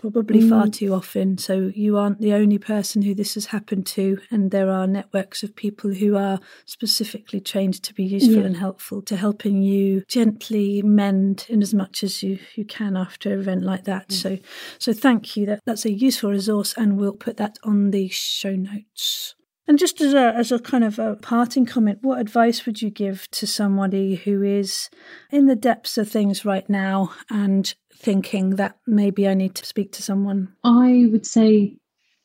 probably 0.00 0.40
far 0.48 0.66
Mm. 0.66 0.72
too 0.72 0.94
often. 0.94 1.36
So 1.36 1.70
you 1.74 1.98
aren't 1.98 2.20
the 2.20 2.32
only 2.32 2.56
person 2.58 3.02
who 3.02 3.14
this 3.14 3.34
has 3.34 3.46
happened 3.46 3.84
to, 3.88 4.18
and 4.30 4.50
there 4.50 4.70
are 4.70 4.86
networks 4.86 5.42
of 5.42 5.54
people 5.54 5.92
who 5.92 6.16
are 6.16 6.40
specifically 6.64 7.40
trained 7.40 7.82
to 7.82 7.92
be 7.92 8.04
useful 8.04 8.36
Yeah. 8.36 8.46
and 8.46 8.56
helpful 8.56 9.02
to 9.02 9.16
helping 9.16 9.62
you 9.62 10.02
gently 10.08 10.80
mend 10.82 11.44
in 11.50 11.60
as 11.60 11.74
much 11.74 12.02
as 12.02 12.22
you, 12.22 12.38
you 12.54 12.64
can 12.64 12.96
after 12.96 13.32
an 13.32 13.40
event 13.40 13.62
like 13.62 13.84
that. 13.84 14.10
So 14.10 14.38
so 14.78 14.92
thank 14.94 15.36
you. 15.36 15.44
That 15.46 15.60
that's 15.66 15.84
a 15.84 15.92
useful 15.92 16.30
resource, 16.30 16.72
and 16.76 16.96
we'll 16.98 17.12
put 17.12 17.36
that 17.36 17.58
on 17.62 17.90
the 17.90 18.08
show 18.08 18.56
notes. 18.56 19.34
And 19.68 19.78
just 19.78 20.00
as 20.00 20.14
a 20.14 20.34
as 20.34 20.50
a 20.50 20.58
kind 20.58 20.82
of 20.82 20.98
a 20.98 21.14
parting 21.16 21.66
comment, 21.66 21.98
what 22.02 22.20
advice 22.20 22.66
would 22.66 22.82
you 22.82 22.90
give 22.90 23.28
to 23.32 23.46
somebody 23.46 24.16
who 24.16 24.42
is 24.42 24.88
in 25.30 25.46
the 25.46 25.54
depths 25.54 25.96
of 25.98 26.08
things 26.08 26.44
right 26.44 26.68
now 26.68 27.12
and 27.30 27.74
thinking 28.00 28.56
that 28.56 28.78
maybe 28.86 29.28
I 29.28 29.34
need 29.34 29.54
to 29.56 29.66
speak 29.66 29.92
to 29.92 30.02
someone? 30.02 30.54
I 30.64 31.06
would 31.10 31.26
say, 31.26 31.76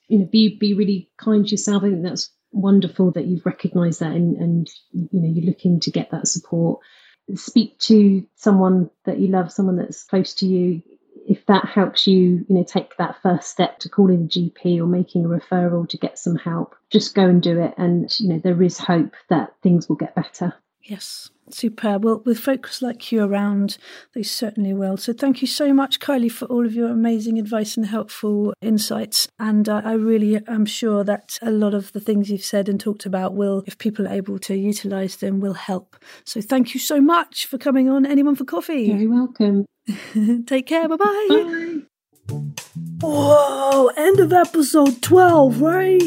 you 0.07 0.19
know, 0.19 0.25
be 0.25 0.57
be 0.57 0.73
really 0.73 1.09
kind 1.17 1.45
to 1.45 1.51
yourself. 1.51 1.83
I 1.83 1.89
think 1.89 2.03
that's 2.03 2.31
wonderful 2.51 3.11
that 3.11 3.25
you've 3.25 3.45
recognised 3.45 3.99
that 3.99 4.13
and, 4.13 4.37
and 4.37 4.69
you 4.91 5.19
know 5.19 5.29
you're 5.29 5.45
looking 5.45 5.79
to 5.81 5.91
get 5.91 6.11
that 6.11 6.27
support. 6.27 6.79
Speak 7.35 7.77
to 7.79 8.25
someone 8.35 8.89
that 9.05 9.19
you 9.19 9.27
love, 9.27 9.51
someone 9.51 9.77
that's 9.77 10.03
close 10.03 10.33
to 10.35 10.45
you. 10.45 10.81
If 11.27 11.45
that 11.47 11.65
helps 11.65 12.05
you, 12.05 12.45
you 12.47 12.55
know, 12.55 12.63
take 12.63 12.97
that 12.97 13.21
first 13.23 13.49
step 13.49 13.79
to 13.79 13.89
calling 13.89 14.25
a 14.25 14.27
GP 14.27 14.79
or 14.79 14.85
making 14.85 15.25
a 15.25 15.27
referral 15.27 15.89
to 15.89 15.97
get 15.97 16.19
some 16.19 16.35
help, 16.35 16.75
just 16.91 17.15
go 17.15 17.25
and 17.25 17.41
do 17.41 17.59
it. 17.59 17.73
And 17.77 18.09
you 18.19 18.29
know, 18.29 18.39
there 18.43 18.61
is 18.61 18.77
hope 18.77 19.15
that 19.29 19.55
things 19.63 19.89
will 19.89 19.95
get 19.95 20.15
better. 20.15 20.53
Yes, 20.87 21.31
superb. 21.49 22.05
Well, 22.05 22.21
with 22.25 22.39
folks 22.39 22.79
like 22.79 23.11
you 23.11 23.23
around, 23.23 23.79
they 24.13 24.21
certainly 24.21 24.71
will. 24.71 24.97
So 24.97 25.13
thank 25.13 25.41
you 25.41 25.47
so 25.47 25.73
much, 25.73 25.99
Kylie, 25.99 26.31
for 26.31 26.45
all 26.45 26.63
of 26.63 26.75
your 26.75 26.89
amazing 26.89 27.39
advice 27.39 27.75
and 27.75 27.87
helpful 27.87 28.53
insights. 28.61 29.27
And 29.39 29.67
uh, 29.67 29.81
I 29.83 29.93
really 29.93 30.39
am 30.47 30.65
sure 30.65 31.03
that 31.03 31.39
a 31.41 31.49
lot 31.49 31.73
of 31.73 31.91
the 31.93 31.99
things 31.99 32.29
you've 32.29 32.45
said 32.45 32.69
and 32.69 32.79
talked 32.79 33.07
about 33.07 33.33
will, 33.33 33.63
if 33.65 33.79
people 33.79 34.07
are 34.07 34.13
able 34.13 34.37
to 34.39 34.55
utilise 34.55 35.15
them, 35.15 35.39
will 35.39 35.55
help. 35.55 35.95
So 36.23 36.39
thank 36.39 36.75
you 36.75 36.79
so 36.79 37.01
much 37.01 37.47
for 37.47 37.57
coming 37.57 37.89
on 37.89 38.05
Anyone 38.05 38.35
for 38.35 38.45
Coffee. 38.45 38.91
Very 38.91 39.07
welcome. 39.07 39.65
Take 40.45 40.67
care. 40.67 40.87
Bye-bye. 40.87 41.27
Bye. 41.29 41.81
Whoa, 43.01 43.87
end 43.97 44.19
of 44.19 44.33
episode 44.33 45.01
12, 45.01 45.61
right? 45.61 45.99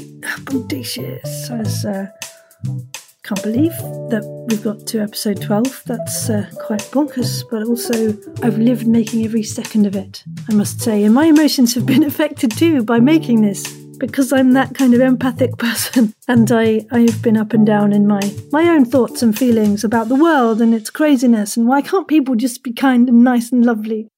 Bodacious. 0.44 1.50
I 1.50 1.90
uh, 1.90 2.88
can't 3.28 3.42
believe 3.42 3.76
that 4.08 4.24
we've 4.48 4.62
got 4.62 4.86
to 4.86 5.02
episode 5.02 5.42
12. 5.42 5.82
That's 5.84 6.30
uh, 6.30 6.48
quite 6.64 6.80
bonkers, 6.80 7.44
but 7.50 7.62
also 7.62 8.16
I've 8.42 8.56
lived 8.56 8.86
making 8.86 9.22
every 9.26 9.42
second 9.42 9.84
of 9.84 9.94
it, 9.94 10.24
I 10.48 10.54
must 10.54 10.80
say. 10.80 11.04
And 11.04 11.14
my 11.14 11.26
emotions 11.26 11.74
have 11.74 11.84
been 11.84 12.04
affected 12.12 12.52
too 12.52 12.82
by 12.84 13.00
making 13.00 13.42
this 13.42 13.70
because 13.98 14.32
I'm 14.32 14.52
that 14.52 14.74
kind 14.74 14.94
of 14.94 15.02
empathic 15.02 15.58
person. 15.58 16.14
And 16.26 16.50
I, 16.50 16.86
I 16.90 17.00
have 17.00 17.20
been 17.20 17.36
up 17.36 17.52
and 17.52 17.66
down 17.66 17.92
in 17.92 18.06
my, 18.06 18.20
my 18.50 18.62
own 18.62 18.86
thoughts 18.86 19.22
and 19.22 19.36
feelings 19.36 19.84
about 19.84 20.08
the 20.08 20.14
world 20.14 20.62
and 20.62 20.72
its 20.72 20.88
craziness 20.88 21.54
and 21.54 21.68
why 21.68 21.82
can't 21.82 22.08
people 22.08 22.34
just 22.34 22.62
be 22.62 22.72
kind 22.72 23.10
and 23.10 23.22
nice 23.22 23.52
and 23.52 23.66
lovely? 23.66 24.08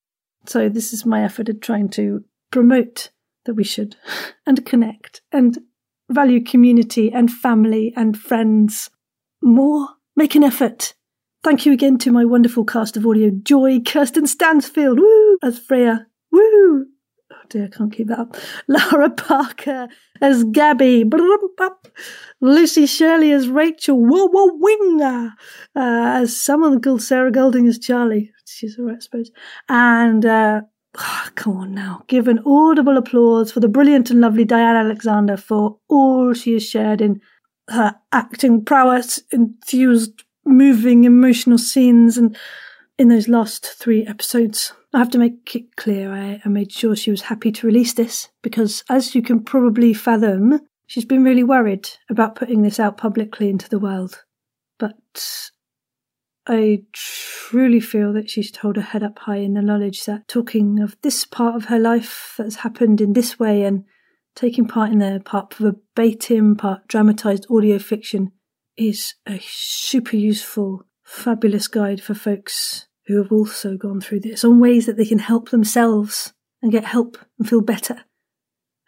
So 0.47 0.69
this 0.69 0.93
is 0.93 1.05
my 1.05 1.25
effort 1.25 1.49
at 1.49 1.61
trying 1.61 1.89
to 1.91 2.25
promote 2.53 3.11
that 3.45 3.55
we 3.55 3.65
should 3.65 3.97
and 4.47 4.65
connect 4.65 5.21
and 5.33 5.59
value 6.09 6.45
community 6.45 7.11
and 7.13 7.29
family 7.29 7.93
and 7.97 8.17
friends 8.17 8.89
more. 9.43 9.89
Make 10.17 10.35
an 10.35 10.45
effort. 10.45 10.95
Thank 11.43 11.65
you 11.65 11.73
again 11.73 11.97
to 11.99 12.13
my 12.13 12.25
wonderful 12.25 12.65
cast 12.65 12.99
of 12.99 13.07
audio 13.07 13.31
joy, 13.31 13.81
Kirsten 13.81 14.27
Stansfield, 14.27 15.01
woo, 15.01 15.39
as 15.43 15.59
Freya, 15.59 16.07
woo. 16.31 16.85
Oh 17.33 17.37
dear, 17.49 17.65
I 17.65 17.69
can't 17.69 17.91
keep 17.91 18.09
that 18.09 18.19
up. 18.19 18.37
Lara 18.69 19.09
Parker 19.09 19.89
as 20.21 20.45
Gabby. 20.45 21.11
Lucy 22.43 22.85
Shirley 22.85 23.33
as 23.33 23.49
Rachel, 23.49 23.97
whoa, 23.97 24.29
whoa, 24.29 24.51
winger, 24.59 25.33
uh, 25.75 26.21
as 26.21 26.39
someone 26.39 26.81
called 26.83 27.03
Sarah 27.03 27.33
Golding 27.33 27.67
as 27.67 27.79
Charlie. 27.79 28.31
She's 28.45 28.79
all 28.79 28.85
right, 28.85 28.97
I 28.97 29.01
suppose. 29.01 29.31
And 29.71 30.27
uh, 30.27 30.61
come 31.37 31.57
on 31.57 31.73
now, 31.73 32.05
give 32.09 32.29
an 32.29 32.41
audible 32.45 32.99
applause 32.99 33.51
for 33.51 33.61
the 33.61 33.69
brilliant 33.69 34.11
and 34.11 34.21
lovely 34.21 34.45
Diane 34.45 34.77
Alexander 34.77 35.39
for 35.39 35.79
all 35.89 36.35
she 36.35 36.53
has 36.55 36.69
shared 36.69 37.01
in 37.01 37.21
her 37.71 37.97
acting 38.13 38.65
prowess, 38.65 39.21
enthused, 39.33 40.25
moving, 40.45 41.05
emotional 41.05 41.59
scenes, 41.59 42.19
and 42.19 42.37
in 42.99 43.09
those 43.09 43.29
last 43.29 43.65
three 43.65 44.07
episodes. 44.07 44.73
I 44.93 44.99
have 44.99 45.11
to 45.11 45.19
make 45.19 45.55
it 45.57 45.77
clear 45.77 46.13
I, 46.13 46.43
I 46.45 46.49
made 46.49 46.71
sure 46.71 46.95
she 46.95 47.11
was 47.11 47.23
happy 47.23 47.51
to 47.53 47.67
release 47.67 47.95
this 47.95 48.29
because, 48.43 48.85
as 48.91 49.15
you 49.15 49.23
can 49.23 49.43
probably 49.43 49.95
fathom, 49.95 50.61
she's 50.87 51.05
been 51.05 51.25
really 51.25 51.45
worried 51.45 51.89
about 52.11 52.35
putting 52.35 52.63
this 52.63 52.79
out 52.79 52.99
publicly 52.99 53.49
into 53.49 53.69
the 53.69 53.79
world. 53.79 54.25
But 54.79 55.51
I 56.47 56.83
truly 56.93 57.81
feel 57.81 58.13
that 58.13 58.29
she's 58.29 58.55
held 58.55 58.77
her 58.77 58.83
head 58.83 59.03
up 59.03 59.21
high 59.21 59.37
in 59.37 59.55
the 59.55 59.63
knowledge 59.63 60.05
that 60.05 60.29
talking 60.29 60.81
of 60.81 60.97
this 61.03 61.25
part 61.25 61.55
of 61.55 61.67
her 61.67 61.79
life 61.79 62.35
that's 62.37 62.57
happened 62.57 63.01
in 63.01 63.13
this 63.13 63.39
way 63.39 63.63
and 63.63 63.85
taking 64.41 64.67
part 64.67 64.91
in 64.91 64.99
their 64.99 65.21
part 65.21 65.55
verbatim, 65.55 66.57
part 66.57 66.89
dramatized 66.89 67.47
audio 67.51 67.79
fiction 67.79 68.33
is 68.77 69.15
a 69.29 69.39
super 69.43 70.17
useful 70.17 70.87
fabulous 71.05 71.69
guide 71.69 72.01
for 72.01 72.15
folks 72.15 72.87
who 73.07 73.19
have 73.19 73.31
also 73.31 73.77
gone 73.77 74.01
through 74.01 74.21
this 74.21 74.45
on 74.45 74.61
ways 74.61 74.87
that 74.87 74.97
they 74.97 75.05
can 75.05 75.19
help 75.19 75.51
themselves 75.51 76.33
and 76.63 76.73
get 76.73 76.85
help 76.85 77.19
and 77.39 77.49
feel 77.49 77.61
better. 77.61 78.05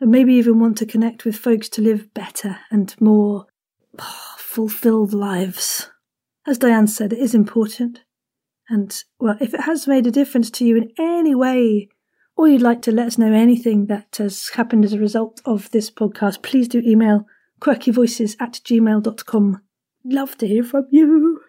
And 0.00 0.10
maybe 0.10 0.34
even 0.34 0.58
want 0.58 0.78
to 0.78 0.86
connect 0.86 1.24
with 1.24 1.36
folks 1.36 1.68
to 1.70 1.82
live 1.82 2.14
better 2.14 2.58
and 2.70 2.94
more 3.00 3.46
oh, 3.98 4.34
fulfilled 4.38 5.12
lives. 5.12 5.90
As 6.46 6.58
Diane 6.58 6.86
said, 6.86 7.12
it 7.12 7.18
is 7.18 7.34
important. 7.34 8.00
And, 8.68 8.96
well, 9.20 9.36
if 9.40 9.52
it 9.52 9.62
has 9.62 9.86
made 9.86 10.06
a 10.06 10.10
difference 10.12 10.50
to 10.52 10.64
you 10.64 10.76
in 10.76 10.92
any 10.98 11.34
way, 11.34 11.88
or 12.42 12.48
you'd 12.48 12.60
like 12.60 12.82
to 12.82 12.90
let 12.90 13.06
us 13.06 13.18
know 13.18 13.32
anything 13.32 13.86
that 13.86 14.16
has 14.18 14.48
happened 14.48 14.84
as 14.84 14.92
a 14.92 14.98
result 14.98 15.40
of 15.44 15.70
this 15.70 15.92
podcast, 15.92 16.42
please 16.42 16.66
do 16.66 16.82
email 16.84 17.24
quirkyvoices 17.60 18.34
at 18.40 18.54
gmail.com. 18.64 19.62
Love 20.04 20.36
to 20.38 20.48
hear 20.48 20.64
from 20.64 20.88
you. 20.90 21.40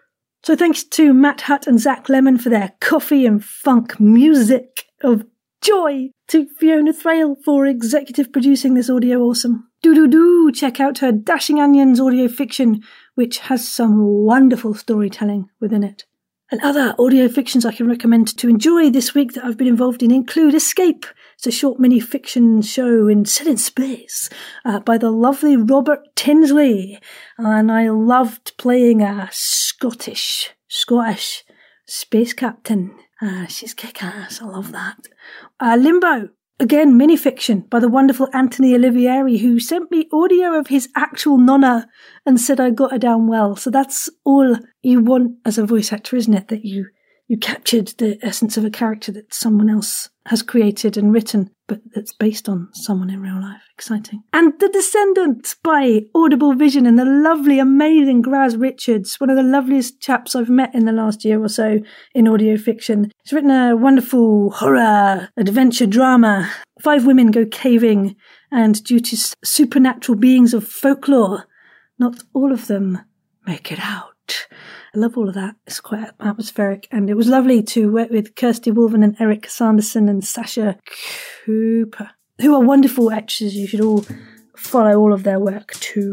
So 0.44 0.54
thanks 0.54 0.84
to 0.84 1.12
Matt 1.12 1.40
Hutt 1.40 1.66
and 1.66 1.80
Zach 1.80 2.08
Lemon 2.08 2.38
for 2.38 2.48
their 2.48 2.74
coffee 2.80 3.26
and 3.26 3.44
funk 3.44 3.98
music 3.98 4.84
of 5.02 5.24
joy. 5.60 6.10
To 6.28 6.46
Fiona 6.60 6.92
Thraille 6.92 7.34
for 7.44 7.66
executive 7.66 8.32
producing 8.32 8.74
this 8.74 8.88
audio 8.88 9.20
awesome. 9.22 9.68
Do 9.82 9.96
do 9.96 10.06
do 10.06 10.52
check 10.52 10.78
out 10.78 10.98
her 10.98 11.10
Dashing 11.10 11.58
Onions 11.58 12.00
audio 12.00 12.28
fiction, 12.28 12.82
which 13.16 13.38
has 13.38 13.66
some 13.66 13.98
wonderful 13.98 14.74
storytelling 14.74 15.50
within 15.60 15.82
it. 15.82 16.04
And 16.50 16.60
other 16.60 16.94
audio 16.98 17.28
fictions 17.28 17.64
I 17.64 17.72
can 17.72 17.88
recommend 17.88 18.36
to 18.36 18.48
enjoy 18.48 18.90
this 18.90 19.14
week 19.14 19.32
that 19.32 19.44
I've 19.44 19.56
been 19.56 19.66
involved 19.66 20.02
in 20.02 20.10
include 20.10 20.54
Escape. 20.54 21.06
It's 21.36 21.46
a 21.46 21.50
short 21.50 21.80
mini 21.80 22.00
fiction 22.00 22.60
show 22.60 23.08
in 23.08 23.24
set 23.24 23.46
in 23.46 23.56
space 23.56 24.28
uh, 24.64 24.80
by 24.80 24.98
the 24.98 25.10
lovely 25.10 25.56
Robert 25.56 26.00
Tinsley. 26.14 27.00
And 27.38 27.72
I 27.72 27.88
loved 27.88 28.56
playing 28.58 29.00
a 29.00 29.28
Scottish, 29.32 30.50
Scottish 30.68 31.44
space 31.86 32.34
captain. 32.34 32.94
Uh, 33.22 33.46
she's 33.46 33.72
kick 33.72 34.02
ass. 34.02 34.42
I 34.42 34.44
love 34.44 34.70
that. 34.72 34.98
Uh, 35.58 35.76
Limbo 35.80 36.28
Again, 36.60 36.96
mini 36.96 37.16
fiction 37.16 37.64
by 37.68 37.80
the 37.80 37.88
wonderful 37.88 38.28
Anthony 38.32 38.74
Olivieri, 38.74 39.40
who 39.40 39.58
sent 39.58 39.90
me 39.90 40.08
audio 40.12 40.56
of 40.56 40.68
his 40.68 40.88
actual 40.94 41.36
nonna 41.36 41.88
and 42.24 42.40
said 42.40 42.60
I 42.60 42.70
got 42.70 42.92
her 42.92 42.98
down 42.98 43.26
well. 43.26 43.56
So 43.56 43.70
that's 43.70 44.08
all 44.24 44.56
you 44.80 45.00
want 45.00 45.32
as 45.44 45.58
a 45.58 45.66
voice 45.66 45.92
actor, 45.92 46.14
isn't 46.16 46.32
it? 46.32 46.48
That 46.48 46.64
you 46.64 46.86
you 47.26 47.38
captured 47.38 47.88
the 47.98 48.18
essence 48.22 48.56
of 48.56 48.64
a 48.64 48.70
character 48.70 49.10
that 49.12 49.32
someone 49.32 49.70
else 49.70 50.10
has 50.26 50.42
created 50.42 50.96
and 50.96 51.12
written, 51.12 51.50
but 51.66 51.80
that's 51.94 52.12
based 52.12 52.48
on 52.48 52.68
someone 52.72 53.10
in 53.10 53.20
real 53.20 53.40
life. 53.40 53.62
Exciting. 53.74 54.22
And 54.32 54.52
The 54.60 54.68
Descendants 54.68 55.56
by 55.62 56.02
Audible 56.14 56.54
Vision 56.54 56.86
and 56.86 56.98
the 56.98 57.04
lovely, 57.04 57.58
amazing 57.58 58.22
Graz 58.22 58.56
Richards, 58.56 59.16
one 59.18 59.30
of 59.30 59.36
the 59.36 59.42
loveliest 59.42 60.00
chaps 60.00 60.34
I've 60.34 60.50
met 60.50 60.74
in 60.74 60.84
the 60.84 60.92
last 60.92 61.24
year 61.24 61.42
or 61.42 61.48
so 61.48 61.80
in 62.14 62.28
audio 62.28 62.56
fiction. 62.56 63.10
He's 63.22 63.32
written 63.32 63.50
a 63.50 63.76
wonderful 63.76 64.50
horror 64.50 65.30
adventure 65.36 65.86
drama. 65.86 66.50
Five 66.80 67.06
women 67.06 67.30
go 67.30 67.46
caving, 67.46 68.16
and 68.50 68.82
due 68.84 69.00
to 69.00 69.34
supernatural 69.44 70.18
beings 70.18 70.52
of 70.52 70.66
folklore, 70.66 71.46
not 71.98 72.22
all 72.34 72.52
of 72.52 72.66
them 72.66 73.00
make 73.46 73.72
it 73.72 73.80
out. 73.80 74.13
I 74.94 74.98
love 74.98 75.16
all 75.16 75.28
of 75.28 75.34
that. 75.34 75.56
It's 75.66 75.80
quite 75.80 76.10
atmospheric. 76.20 76.86
And 76.90 77.10
it 77.10 77.14
was 77.14 77.28
lovely 77.28 77.62
to 77.64 77.92
work 77.92 78.10
with 78.10 78.36
Kirsty 78.36 78.70
Wolven 78.70 79.02
and 79.02 79.16
Eric 79.18 79.48
Sanderson 79.48 80.08
and 80.08 80.24
Sasha 80.24 80.78
Cooper, 81.44 82.10
who 82.40 82.54
are 82.54 82.60
wonderful 82.60 83.10
actors. 83.10 83.56
You 83.56 83.66
should 83.66 83.80
all 83.80 84.04
follow 84.56 84.96
all 84.98 85.12
of 85.12 85.24
their 85.24 85.40
work 85.40 85.72
to 85.74 86.12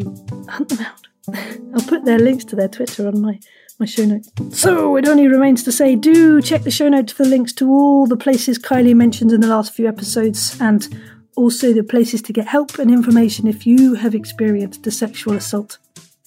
hunt 0.49 0.69
them 0.69 0.79
out. 0.85 1.07
I'll 1.73 1.87
put 1.87 2.05
their 2.05 2.19
links 2.19 2.43
to 2.45 2.55
their 2.55 2.67
Twitter 2.67 3.07
on 3.07 3.21
my, 3.21 3.39
my 3.79 3.85
show 3.85 4.05
notes. 4.05 4.31
So 4.51 4.95
it 4.95 5.07
only 5.07 5.27
remains 5.27 5.63
to 5.63 5.71
say 5.71 5.95
do 5.95 6.41
check 6.41 6.63
the 6.63 6.71
show 6.71 6.89
notes 6.89 7.13
for 7.13 7.23
links 7.23 7.53
to 7.53 7.69
all 7.69 8.07
the 8.07 8.17
places 8.17 8.57
Kylie 8.57 8.95
mentioned 8.95 9.31
in 9.31 9.41
the 9.41 9.47
last 9.47 9.73
few 9.73 9.87
episodes 9.87 10.59
and 10.59 10.87
also 11.35 11.73
the 11.73 11.83
places 11.83 12.21
to 12.23 12.33
get 12.33 12.47
help 12.47 12.79
and 12.79 12.91
information 12.91 13.47
if 13.47 13.65
you 13.65 13.93
have 13.95 14.15
experienced 14.15 14.85
a 14.87 14.91
sexual 14.91 15.35
assault. 15.35 15.77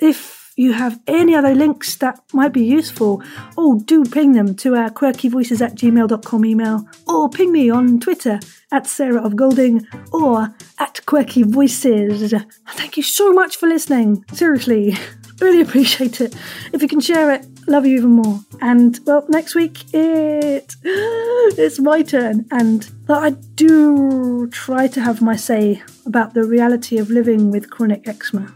If 0.00 0.43
you 0.56 0.72
have 0.72 1.00
any 1.06 1.34
other 1.34 1.54
links 1.54 1.96
that 1.96 2.20
might 2.32 2.52
be 2.52 2.64
useful, 2.64 3.22
oh, 3.58 3.80
do 3.80 4.04
ping 4.04 4.32
them 4.32 4.54
to 4.56 4.76
our 4.76 4.90
quirkyvoices 4.90 5.60
at 5.60 5.74
gmail.com 5.74 6.44
email, 6.44 6.88
or 7.08 7.28
ping 7.28 7.52
me 7.52 7.70
on 7.70 7.98
Twitter 8.00 8.38
at 8.70 8.86
Sarah 8.86 9.22
of 9.22 9.36
Golding 9.36 9.86
or 10.12 10.54
at 10.78 11.04
Quirky 11.06 11.42
Voices. 11.42 12.34
Thank 12.70 12.96
you 12.96 13.02
so 13.02 13.32
much 13.32 13.56
for 13.56 13.68
listening. 13.68 14.24
Seriously, 14.32 14.96
really 15.40 15.60
appreciate 15.60 16.20
it. 16.20 16.34
If 16.72 16.82
you 16.82 16.88
can 16.88 17.00
share 17.00 17.32
it, 17.32 17.46
love 17.66 17.86
you 17.86 17.96
even 17.96 18.10
more. 18.10 18.40
And 18.60 18.98
well, 19.06 19.24
next 19.28 19.54
week 19.54 19.84
it 19.92 20.74
it's 20.84 21.80
my 21.80 22.02
turn, 22.02 22.46
and 22.50 22.90
I 23.08 23.30
do 23.54 24.48
try 24.48 24.88
to 24.88 25.00
have 25.00 25.22
my 25.22 25.36
say 25.36 25.82
about 26.06 26.34
the 26.34 26.44
reality 26.44 26.98
of 26.98 27.10
living 27.10 27.50
with 27.50 27.70
chronic 27.70 28.06
eczema. 28.06 28.52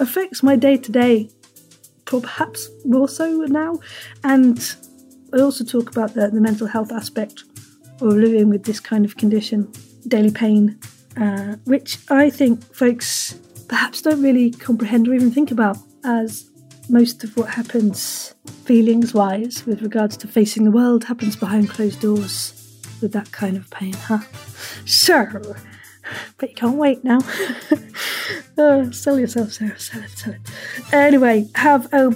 Affects 0.00 0.42
my 0.42 0.56
day 0.56 0.76
to 0.76 0.92
day, 0.92 1.30
perhaps 2.06 2.68
more 2.84 3.08
so 3.08 3.30
now. 3.48 3.78
And 4.24 4.58
I 5.32 5.40
also 5.40 5.64
talk 5.64 5.90
about 5.90 6.14
the, 6.14 6.28
the 6.28 6.40
mental 6.40 6.66
health 6.66 6.92
aspect 6.92 7.44
of 8.00 8.12
living 8.12 8.48
with 8.48 8.64
this 8.64 8.80
kind 8.80 9.04
of 9.04 9.16
condition, 9.16 9.70
daily 10.08 10.30
pain, 10.30 10.78
uh, 11.16 11.56
which 11.64 11.98
I 12.10 12.30
think 12.30 12.62
folks 12.74 13.38
perhaps 13.68 14.02
don't 14.02 14.22
really 14.22 14.50
comprehend 14.50 15.08
or 15.08 15.14
even 15.14 15.30
think 15.30 15.50
about 15.50 15.78
as 16.04 16.50
most 16.88 17.24
of 17.24 17.36
what 17.36 17.48
happens 17.48 18.34
feelings 18.64 19.14
wise 19.14 19.64
with 19.66 19.82
regards 19.82 20.16
to 20.16 20.28
facing 20.28 20.64
the 20.64 20.70
world 20.70 21.04
happens 21.04 21.36
behind 21.36 21.70
closed 21.70 22.00
doors 22.00 22.80
with 23.00 23.12
that 23.12 23.30
kind 23.32 23.56
of 23.56 23.68
pain, 23.70 23.92
huh? 23.92 24.18
So, 24.84 25.26
but 26.38 26.50
you 26.50 26.54
can't 26.54 26.76
wait 26.76 27.04
now. 27.04 27.18
oh, 28.58 28.90
sell 28.90 29.18
yourself, 29.18 29.52
Sarah. 29.52 29.78
Sell 29.78 30.02
it, 30.02 30.10
sell 30.10 30.34
it. 30.34 30.40
Anyway, 30.92 31.48
have 31.54 31.92
a 31.92 32.10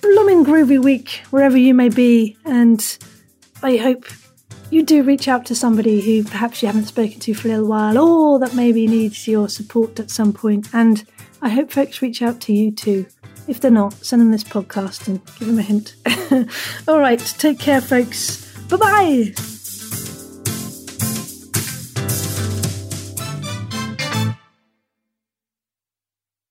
blooming 0.00 0.44
groovy 0.44 0.82
week 0.82 1.22
wherever 1.30 1.56
you 1.56 1.74
may 1.74 1.88
be, 1.88 2.36
and 2.44 2.98
I 3.62 3.76
hope 3.76 4.06
you 4.70 4.82
do 4.82 5.02
reach 5.02 5.28
out 5.28 5.46
to 5.46 5.54
somebody 5.54 6.00
who 6.00 6.28
perhaps 6.28 6.62
you 6.62 6.66
haven't 6.66 6.86
spoken 6.86 7.18
to 7.20 7.34
for 7.34 7.48
a 7.48 7.50
little 7.52 7.68
while, 7.68 7.98
or 7.98 8.38
that 8.38 8.54
maybe 8.54 8.86
needs 8.86 9.26
your 9.26 9.48
support 9.48 9.98
at 9.98 10.10
some 10.10 10.32
point. 10.32 10.68
And 10.72 11.04
I 11.42 11.48
hope 11.48 11.70
folks 11.70 12.02
reach 12.02 12.22
out 12.22 12.40
to 12.42 12.52
you 12.52 12.70
too. 12.70 13.06
If 13.48 13.60
they're 13.60 13.70
not, 13.70 13.94
send 13.94 14.22
them 14.22 14.30
this 14.30 14.44
podcast 14.44 15.08
and 15.08 15.24
give 15.38 15.48
them 15.48 15.58
a 15.58 15.62
hint. 15.62 15.96
All 16.88 17.00
right, 17.00 17.18
take 17.38 17.58
care, 17.58 17.80
folks. 17.80 18.46
Bye 18.68 18.76
bye. 18.76 19.59